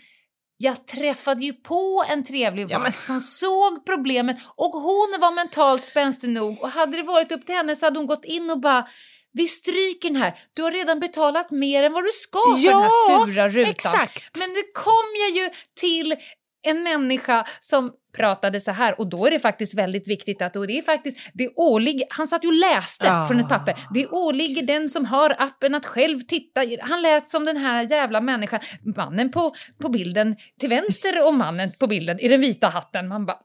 jag 0.57 0.85
träffade 0.87 1.45
ju 1.45 1.53
på 1.53 2.05
en 2.09 2.23
trevlig 2.23 2.65
Ja, 2.69 2.79
vakt 2.79 3.05
som 3.05 3.19
såg 3.21 3.85
problemet 3.85 4.37
och 4.55 4.71
hon 4.71 5.17
var 5.21 5.35
mentalt 5.35 5.83
spänstig 5.83 6.29
nog 6.29 6.63
och 6.63 6.69
hade 6.69 6.97
det 6.97 7.03
varit 7.03 7.31
upp 7.31 7.45
till 7.45 7.55
henne 7.55 7.75
så 7.75 7.85
hade 7.85 7.99
hon 7.99 8.07
gått 8.07 8.25
in 8.25 8.49
och 8.49 8.59
bara 8.59 8.87
vi 9.33 9.47
stryker 9.47 10.09
den 10.09 10.21
här, 10.21 10.39
du 10.55 10.63
har 10.63 10.71
redan 10.71 10.99
betalat 10.99 11.51
mer 11.51 11.83
än 11.83 11.93
vad 11.93 12.03
du 12.03 12.09
ska 12.13 12.39
för 12.39 12.63
den 12.63 12.81
här 12.81 12.89
Ja, 13.09 13.25
sura 13.25 13.49
rutan. 13.49 13.71
Exakt. 13.71 14.37
Men 14.39 14.53
det 14.53 14.63
kom 14.73 15.05
jag 15.19 15.43
ju 15.43 15.49
till 15.79 16.15
en 16.63 16.83
människa 16.83 17.47
som 17.59 17.91
pratade 18.17 18.59
så 18.59 18.71
här 18.71 18.99
och 18.99 19.09
då 19.09 19.25
är 19.25 19.31
det 19.31 19.39
faktiskt 19.39 19.77
väldigt 19.77 20.07
viktigt 20.07 20.41
att 20.41 20.55
och 20.55 20.67
det 20.67 20.77
är 20.77 20.81
faktiskt, 20.81 21.29
det 21.33 21.49
åligger, 21.55 22.07
han 22.09 22.27
satt 22.27 22.43
ju 22.43 22.47
och 22.47 22.53
läste 22.53 23.11
Ah. 23.11 23.27
från 23.27 23.39
ett 23.39 23.49
papper, 23.49 23.79
det 23.93 24.07
åligger 24.07 24.61
den 24.63 24.89
som 24.89 25.05
har 25.05 25.35
appen 25.39 25.75
att 25.75 25.85
själv 25.85 26.19
titta, 26.19 26.61
han 26.81 27.01
lät 27.01 27.29
som 27.29 27.45
den 27.45 27.57
här 27.57 27.91
jävla 27.91 28.21
människan, 28.21 28.59
mannen 28.95 29.31
på, 29.31 29.55
på 29.81 29.89
bilden 29.89 30.35
till 30.59 30.69
vänster 30.69 31.27
och 31.27 31.33
mannen 31.33 31.71
på 31.79 31.87
bilden 31.87 32.19
i 32.19 32.27
den 32.27 32.41
vita 32.41 32.67
hatten, 32.67 33.07
man 33.07 33.25
bara 33.25 33.37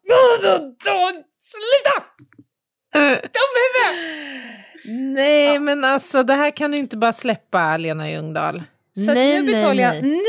sluta! 1.38 2.04
Huvud! 3.24 5.12
Nej, 5.12 5.58
men 5.58 5.84
alltså 5.84 6.22
det 6.22 6.34
här 6.34 6.50
kan 6.56 6.70
du 6.70 6.78
inte 6.78 6.96
bara 6.96 7.12
släppa, 7.12 7.76
Lena 7.76 8.10
Ljungdahl. 8.10 8.62
Så 9.06 9.14
nej, 9.14 9.40
nu 9.40 9.46
betalar 9.46 9.74
nej, 9.74 10.02
nej. 10.02 10.20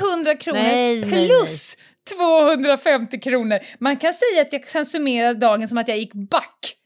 jag 0.00 0.10
900 0.10 0.34
kronor 0.34 0.58
Nej, 0.58 1.04
nej, 1.04 1.28
plus 1.28 1.76
250 2.14 3.20
kronor. 3.20 3.58
Man 3.78 3.96
kan 3.96 4.14
säga 4.14 4.42
att 4.42 4.52
jag 4.52 4.64
kan 4.64 4.86
summera 4.86 5.34
dagen 5.34 5.68
som 5.68 5.78
att 5.78 5.88
jag 5.88 5.98
gick 5.98 6.14
back. 6.14 6.76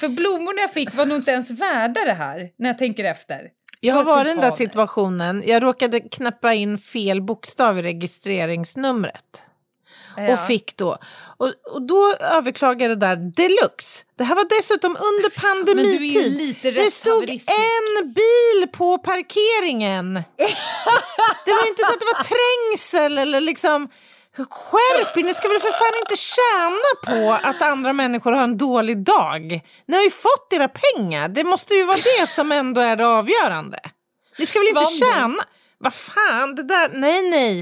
För 0.00 0.08
blommorna 0.08 0.60
jag 0.60 0.72
fick 0.72 0.94
var 0.94 1.06
nog 1.06 1.16
inte 1.16 1.30
ens 1.30 1.50
värda 1.50 2.04
det 2.04 2.12
här, 2.12 2.50
när 2.58 2.68
jag 2.68 2.78
tänker 2.78 3.04
efter. 3.04 3.48
Jag 3.80 3.94
har 3.94 4.04
Vad 4.04 4.14
varit 4.16 4.26
i 4.26 4.34
den 4.34 4.40
där 4.40 4.50
situationen. 4.50 5.42
Jag 5.46 5.62
råkade 5.62 6.00
knappa 6.00 6.54
in 6.54 6.78
fel 6.78 7.22
bokstav 7.22 7.78
i 7.78 7.82
registreringsnumret. 7.82 9.42
Ja. 10.16 10.32
Och 10.32 10.46
fick 10.46 10.76
då. 10.76 10.98
Och, 11.36 11.52
och 11.72 11.82
då 11.82 12.14
överklagade 12.20 12.94
det 12.94 13.06
där 13.06 13.16
deluxe. 13.16 14.04
Det 14.18 14.24
här 14.24 14.34
var 14.34 14.58
dessutom 14.58 14.90
under 14.90 15.40
pandemitid. 15.40 16.56
Det 16.62 16.92
stod 16.92 17.30
en 17.30 18.12
bil 18.12 18.68
på 18.72 18.98
parkeringen. 18.98 20.14
det 21.44 21.52
var 21.52 21.62
ju 21.62 21.68
inte 21.68 21.82
så 21.82 21.92
att 21.92 22.00
det 22.00 22.06
var 22.14 22.24
trängsel 22.24 23.18
eller 23.18 23.40
liksom... 23.40 23.88
Skärp 24.36 25.16
er, 25.16 25.22
ni 25.22 25.34
ska 25.34 25.48
väl 25.48 25.58
för 25.60 25.70
fan 25.72 25.98
inte 26.00 26.16
tjäna 26.16 27.16
på 27.18 27.46
att 27.48 27.62
andra 27.62 27.92
människor 27.92 28.32
har 28.32 28.42
en 28.42 28.58
dålig 28.58 28.98
dag. 28.98 29.60
Ni 29.86 29.96
har 29.96 30.02
ju 30.04 30.10
fått 30.10 30.52
era 30.52 30.68
pengar. 30.68 31.28
Det 31.28 31.44
måste 31.44 31.74
ju 31.74 31.84
vara 31.84 31.96
det 32.18 32.26
som 32.26 32.52
ändå 32.52 32.80
är 32.80 32.96
det 32.96 33.06
avgörande. 33.06 33.80
Ni 34.38 34.46
ska 34.46 34.58
väl 34.58 34.68
inte 34.68 34.80
Vann 34.80 34.86
tjäna... 35.14 35.44
Vad 35.78 35.94
fan, 35.94 36.54
det 36.54 36.62
där... 36.62 36.88
Nej, 36.88 37.30
nej. 37.30 37.56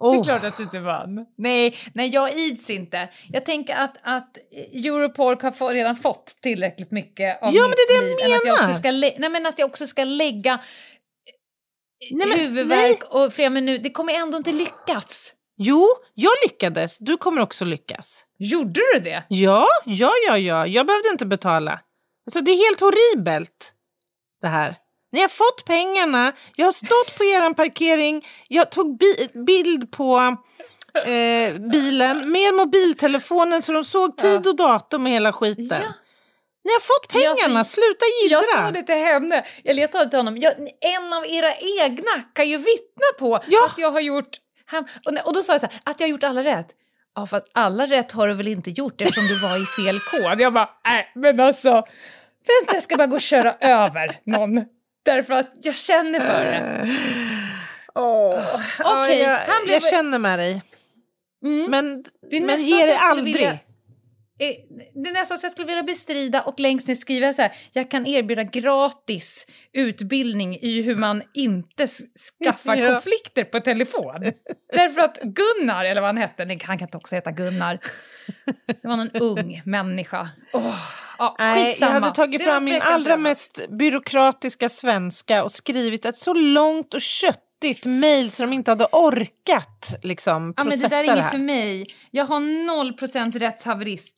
Det 0.00 0.06
är 0.06 0.10
Oh. 0.20 0.24
klart 0.24 0.44
att 0.44 0.56
du 0.56 0.62
inte 0.62 0.78
vann. 0.78 1.26
Nej, 1.38 1.78
nej 1.94 2.08
jag 2.08 2.32
ids 2.38 2.70
inte. 2.70 3.08
Jag 3.32 3.44
tänker 3.44 3.74
att, 3.76 3.96
att 4.02 4.36
Europol 4.72 5.36
har 5.42 5.50
få, 5.50 5.68
redan 5.70 5.96
fått 5.96 6.26
tillräckligt 6.42 6.90
mycket 6.90 7.42
av 7.42 7.54
Ja, 7.54 7.60
men 7.62 7.70
mitt 7.70 7.76
det 7.88 7.94
är 7.94 8.00
det 8.00 8.08
jag 8.08 8.16
liv. 8.18 8.32
än 8.32 8.36
Att 8.38 8.44
jag, 8.46 8.52
också 8.54 8.64
menar. 8.64 9.10
ska 9.12 9.18
nej, 9.20 9.30
men 9.30 9.46
att 9.46 9.58
jag 9.58 9.66
också 9.68 9.86
ska 9.86 10.04
lägga 10.04 10.60
Nej, 12.10 12.28
men- 12.28 12.38
huvudvärk 12.38 13.02
och 13.10 13.32
flera 13.32 13.50
minuter. 13.50 13.82
Det 13.84 13.90
kommer 13.90 14.12
ändå 14.14 14.36
inte 14.38 14.52
lyckas. 14.52 15.34
Jo, 15.64 15.88
jag 16.14 16.32
lyckades. 16.44 16.98
Du 16.98 17.16
kommer 17.16 17.40
också 17.42 17.64
lyckas. 17.64 18.24
Gjorde 18.38 18.80
du 18.94 19.00
det? 19.00 19.24
Ja, 19.28 19.66
ja, 19.84 20.12
ja, 20.28 20.38
ja. 20.38 20.66
Jag 20.66 20.86
behövde 20.86 21.08
inte 21.08 21.26
betala. 21.26 21.80
Alltså, 22.26 22.40
det 22.40 22.50
är 22.50 22.56
helt 22.66 22.80
horribelt, 22.80 23.72
det 24.42 24.48
här. 24.48 24.76
Ni 25.12 25.20
har 25.20 25.28
fått 25.28 25.64
pengarna, 25.64 26.32
jag 26.56 26.66
har 26.66 26.72
stått 26.72 27.18
på 27.18 27.24
er 27.24 27.54
parkering, 27.54 28.26
jag 28.48 28.70
tog 28.70 28.98
bi- 28.98 29.28
bild 29.46 29.90
på 29.92 30.36
eh, 30.94 31.54
bilen 31.72 32.30
med 32.32 32.54
mobiltelefonen 32.54 33.62
så 33.62 33.72
de 33.72 33.84
såg 33.84 34.16
tid 34.16 34.46
och 34.46 34.56
datum 34.56 35.06
och 35.06 35.12
hela 35.12 35.32
skiten. 35.32 35.66
Ja. 35.82 35.92
Ni 36.64 36.70
har 36.72 36.80
fått 36.80 37.08
pengarna, 37.08 37.58
Jag- 37.60 37.66
sluta 37.66 38.04
Jag 38.30 38.44
sa 38.44 38.70
det 38.70 38.82
till 38.82 38.94
henne. 38.94 39.44
Eller 39.64 39.80
jag 39.80 39.90
sa 39.90 39.98
det 40.04 40.10
till 40.10 40.18
honom. 40.18 40.36
Jag, 40.38 40.52
en 40.80 41.12
av 41.12 41.26
era 41.26 41.54
egna 41.84 42.22
kan 42.34 42.48
ju 42.50 42.56
vittna 42.56 43.06
på 43.18 43.40
Ja. 43.46 43.66
att 43.70 43.78
jag 43.78 43.90
har 43.90 44.00
gjort... 44.00 44.38
Han, 44.72 44.84
och, 45.04 45.26
och 45.26 45.32
då 45.34 45.42
sa 45.42 45.52
jag 45.52 45.60
så 45.60 45.66
här, 45.66 45.80
att 45.84 46.00
jag 46.00 46.06
har 46.06 46.10
gjort 46.10 46.24
alla 46.24 46.44
rätt. 46.44 46.66
Ja, 47.14 47.26
fast 47.26 47.50
alla 47.54 47.86
rätt 47.86 48.12
har 48.12 48.28
du 48.28 48.34
väl 48.34 48.48
inte 48.48 48.70
gjort 48.70 49.00
eftersom 49.00 49.26
du 49.26 49.38
var 49.38 49.62
i 49.62 49.66
fel 49.66 50.00
kod. 50.00 50.40
Jag 50.40 50.52
bara, 50.52 50.70
nej, 50.84 51.10
men 51.14 51.40
alltså... 51.40 51.70
Vänta, 52.46 52.74
jag 52.74 52.82
ska 52.82 52.96
bara 52.96 53.06
gå 53.06 53.14
och 53.14 53.20
köra 53.20 53.54
över 53.60 54.18
någon. 54.24 54.64
Därför 55.04 55.34
att 55.34 55.50
jag 55.62 55.76
känner 55.76 56.20
för 56.20 56.44
det. 56.44 56.88
Ja, 57.94 58.42
Okej, 58.84 59.18
jag, 59.18 59.38
han 59.38 59.64
blev- 59.64 59.72
jag 59.74 59.82
känner 59.82 60.18
med 60.18 60.38
dig. 60.38 60.62
Mm. 61.44 61.70
Men, 61.70 62.04
Det 62.30 62.36
är 62.36 62.40
men 62.42 62.60
ge 62.64 62.76
dig 62.76 62.88
jag 62.88 63.00
aldrig. 63.02 63.34
vilja- 63.36 63.58
Det 64.94 65.08
är 65.08 65.12
nästan 65.12 65.38
så 65.38 65.44
jag 65.46 65.52
skulle 65.52 65.66
vilja 65.66 65.82
bestrida 65.82 66.42
och 66.42 66.60
längst 66.60 66.88
ner 66.88 66.94
skriva 66.94 67.34
så 67.34 67.42
här, 67.42 67.52
jag 67.72 67.90
kan 67.90 68.06
erbjuda 68.06 68.42
gratis 68.42 69.46
utbildning 69.72 70.58
i 70.60 70.82
hur 70.82 70.96
man 70.96 71.22
inte 71.34 71.86
skaffar 71.86 72.76
Ja. 72.82 72.92
konflikter 72.92 73.44
på 73.44 73.60
telefon. 73.60 74.32
Därför 74.72 75.00
att 75.00 75.18
Gunnar, 75.22 75.84
eller 75.84 76.00
vad 76.00 76.08
han 76.08 76.16
hette, 76.16 76.44
nej, 76.44 76.58
han 76.64 76.78
kan 76.78 76.86
inte 76.86 76.96
också 76.96 77.14
heta 77.14 77.30
Gunnar, 77.30 77.78
det 78.66 78.88
var 78.88 78.96
någon 78.96 79.10
ung 79.10 79.62
människa. 79.64 80.28
Oh, 80.52 80.74
ja, 81.18 81.36
Nej, 81.38 81.76
jag 81.80 81.88
hade 81.88 82.10
tagit 82.10 82.44
fram 82.44 82.64
min 82.64 82.82
allra 82.82 83.16
mest 83.16 83.68
byråkratiska 83.68 84.68
svenska 84.68 85.44
och 85.44 85.52
skrivit 85.52 86.04
ett 86.04 86.16
så 86.16 86.34
långt 86.34 86.94
och 86.94 87.00
köttigt 87.00 87.84
mejl 87.84 88.30
så 88.30 88.42
de 88.42 88.52
inte 88.52 88.70
hade 88.70 88.86
orkat 88.92 89.98
liksom, 90.02 90.54
Ja, 90.56 90.64
men 90.64 90.70
processa 90.70 90.88
det 90.88 90.96
där 90.96 91.12
är 91.12 91.16
inget 91.16 91.30
för 91.30 91.38
mig. 91.38 91.86
Jag 92.10 92.24
har 92.24 92.40
0% 92.40 93.38
rättshaverist. 93.38 94.16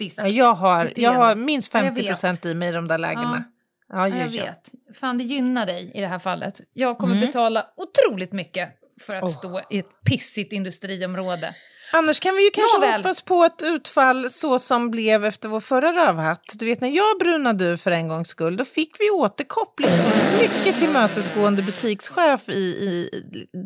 Ja, 0.00 0.26
jag, 0.28 0.54
har, 0.54 0.92
jag 0.96 1.12
har 1.12 1.34
minst 1.34 1.74
Jag 1.74 1.82
50 1.82 2.02
vet. 2.02 2.08
procent 2.10 2.46
i 2.46 2.54
mig 2.54 2.68
i 2.68 2.72
de 2.72 2.88
där 2.88 2.98
lägena. 2.98 3.44
Ja, 3.88 3.96
Ja, 3.96 4.08
ja, 4.08 4.16
jag 4.16 4.28
ja. 4.28 4.44
vet. 4.44 4.96
Fan, 4.98 5.18
det 5.18 5.24
gynnar 5.24 5.66
dig 5.66 5.90
i 5.94 6.00
det 6.00 6.06
här 6.06 6.18
fallet. 6.18 6.60
Jag 6.72 6.98
kommer 6.98 7.14
Mm. 7.14 7.26
betala 7.26 7.66
otroligt 7.76 8.32
mycket 8.32 8.68
för 9.00 9.16
att 9.16 9.22
Oh. 9.22 9.28
stå 9.28 9.60
i 9.70 9.78
ett 9.78 10.02
pissigt 10.04 10.52
industriområde. 10.52 11.54
Annars 11.92 12.20
kan 12.20 12.36
vi 12.36 12.44
ju 12.44 12.50
kanske 12.50 12.78
Nåväl. 12.78 13.00
hoppas 13.00 13.22
på 13.22 13.44
ett 13.44 13.62
utfall 13.62 14.30
så 14.30 14.58
som 14.58 14.90
blev 14.90 15.24
efter 15.24 15.48
vår 15.48 15.60
förra 15.60 15.92
rövhatt. 15.92 16.44
Du 16.58 16.64
vet 16.66 16.80
när 16.80 16.88
jag 16.88 17.18
brunade 17.18 17.64
ur 17.64 17.76
för 17.76 17.90
en 17.90 18.08
gångs 18.08 18.28
skull, 18.28 18.56
då 18.56 18.64
fick 18.64 18.96
vi 19.00 19.10
återkoppling 19.10 19.90
från 19.90 20.20
en 20.32 20.38
mycket 20.42 20.80
tillmötesgående 20.80 21.62
butikschef 21.62 22.48
i, 22.48 22.52
i 22.60 23.10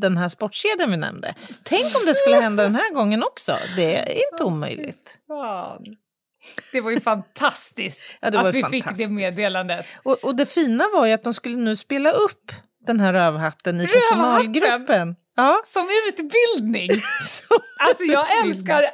den 0.00 0.16
här 0.16 0.28
sportkedjan 0.28 0.90
vi 0.90 0.96
nämnde. 0.96 1.34
Tänk 1.62 1.84
om 1.84 2.06
det 2.06 2.14
skulle 2.14 2.36
hända 2.40 2.62
den 2.62 2.74
här 2.74 2.94
gången 2.94 3.22
också. 3.22 3.56
Det 3.76 3.96
är 3.96 4.32
inte 4.32 4.44
omöjligt. 4.44 5.18
Det 6.72 6.80
var 6.80 6.90
ju 6.90 7.00
fantastiskt 7.00 8.02
Ja, 8.20 8.30
var 8.30 8.48
att 8.48 8.54
vi 8.54 8.62
fick 8.62 8.70
det 8.72 8.82
fantastiskt. 8.82 9.10
meddelandet. 9.10 9.86
Och, 10.02 10.24
och 10.24 10.36
det 10.36 10.46
fina 10.46 10.84
var 10.92 11.06
ju 11.06 11.12
att 11.12 11.24
de 11.24 11.34
skulle 11.34 11.56
nu 11.56 11.76
spela 11.76 12.10
upp 12.10 12.52
den 12.86 13.00
här 13.00 13.12
rövhatten 13.12 13.80
i 13.80 13.86
Rövhatten? 13.86 14.00
personalgruppen. 14.00 15.16
Ja. 15.36 15.62
Som 15.64 15.88
utbildning! 16.08 16.90
Så- 17.24 17.54
Alltså 17.88 18.04
jag 18.04 18.38
älskar 18.46 18.84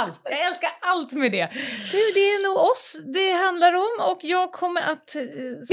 allt. 0.00 0.20
Jag 0.24 0.46
älskar 0.46 0.70
allt 0.80 1.12
med 1.12 1.32
det. 1.32 1.48
Du, 1.92 1.98
det 2.14 2.20
är 2.20 2.42
nog 2.48 2.70
oss 2.70 2.96
det 3.14 3.30
handlar 3.32 3.74
om 3.74 4.10
och 4.10 4.18
jag 4.22 4.52
kommer 4.52 4.80
att 4.82 5.16
eh, 5.16 5.22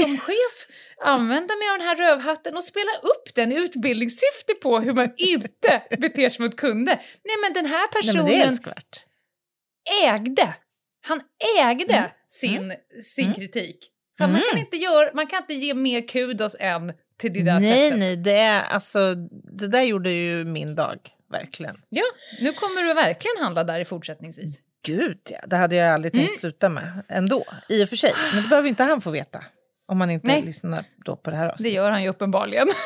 som 0.04 0.18
chef 0.26 0.56
använda 1.04 1.56
mig 1.56 1.70
av 1.72 1.78
den 1.78 1.86
här 1.86 1.96
rövhatten 1.96 2.56
och 2.56 2.64
spela 2.64 2.90
upp 3.02 3.34
den 3.34 3.52
i 3.52 3.54
utbildningssyfte 3.54 4.54
på 4.62 4.78
hur 4.80 4.92
man 4.92 5.12
inte 5.16 5.82
beter 5.98 6.30
sig 6.30 6.40
mot 6.46 6.56
kunder. 6.56 6.94
Nej 7.24 7.36
men 7.42 7.52
den 7.52 7.66
här 7.66 7.78
Nej, 7.78 8.02
personen 8.02 8.24
men 8.38 8.58
det 8.64 10.04
är 10.04 10.14
ägde, 10.14 10.54
han 11.02 11.20
ägde 11.58 11.94
Mm. 11.94 12.10
sin, 12.28 12.74
sin 13.02 13.34
kritik. 13.34 13.88
För 14.18 14.26
man, 14.26 14.42
kan 14.50 14.58
inte 14.60 14.76
göra, 14.76 15.10
man 15.14 15.26
kan 15.26 15.40
inte 15.42 15.54
ge 15.54 15.74
mer 15.74 16.08
kudos 16.08 16.56
än 16.60 16.92
till 17.18 17.32
det 17.32 17.42
där 17.42 17.60
Nej, 17.60 17.72
sättet. 17.88 17.98
nej, 17.98 18.16
det, 18.16 18.38
är, 18.38 18.62
alltså, 18.62 19.14
det 19.58 19.68
där 19.68 19.82
gjorde 19.82 20.10
ju 20.10 20.44
min 20.44 20.74
dag, 20.74 20.98
verkligen. 21.30 21.76
Ja, 21.88 22.02
nu 22.40 22.52
kommer 22.52 22.82
du 22.82 22.94
verkligen 22.94 23.36
handla 23.44 23.64
där 23.64 23.80
i 23.80 23.84
fortsättningsvis. 23.84 24.58
Gud, 24.86 25.18
ja. 25.30 25.38
Det 25.46 25.56
hade 25.56 25.76
jag 25.76 25.94
aldrig 25.94 26.12
tänkt 26.12 26.28
Mm. 26.28 26.38
sluta 26.38 26.68
med 26.68 27.02
ändå, 27.08 27.44
i 27.68 27.84
och 27.84 27.88
för 27.88 27.96
sig. 27.96 28.12
Men 28.34 28.42
det 28.42 28.48
behöver 28.48 28.68
inte 28.68 28.82
han 28.82 29.00
få 29.00 29.10
veta. 29.10 29.44
Om 29.86 29.98
man 29.98 30.10
inte 30.10 30.26
Nej. 30.26 30.42
lyssnar 30.42 30.84
då 31.04 31.16
på 31.16 31.30
det 31.30 31.36
här 31.36 31.46
Det 31.46 31.52
avsnittet. 31.52 31.74
gör 31.76 31.90
han 31.90 32.02
ju 32.02 32.08
uppenbarligen. 32.08 32.68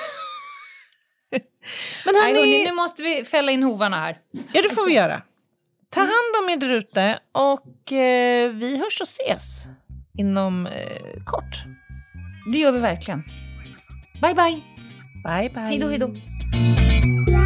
Men 2.04 2.14
Nej, 2.14 2.22
hörni, 2.22 2.38
hörni, 2.38 2.64
nu 2.64 2.72
måste 2.72 3.02
vi 3.02 3.24
fälla 3.24 3.52
in 3.52 3.62
hovarna 3.62 3.96
här. 4.00 4.18
ja 4.52 4.62
det 4.62 4.68
får 4.74 4.86
vi 4.86 4.94
göra. 4.94 5.22
Ta 5.96 6.02
hand 6.04 6.36
om 6.42 6.48
er 6.52 6.56
där 6.56 6.68
ute 6.68 7.18
och 7.32 7.92
eh, 7.92 8.50
vi 8.50 8.78
hörs 8.78 9.00
och 9.00 9.08
ses 9.08 9.68
inom 10.18 10.66
eh, 10.66 11.24
kort. 11.24 11.64
Det 12.52 12.58
gör 12.58 12.72
vi 12.72 12.78
verkligen. 12.80 13.22
Bye, 14.22 14.34
bye. 14.34 14.60
Bye, 15.24 15.50
bye. 15.50 15.62
Hej 15.62 15.78
då, 15.78 15.88
hej 15.88 15.98
då. 15.98 17.45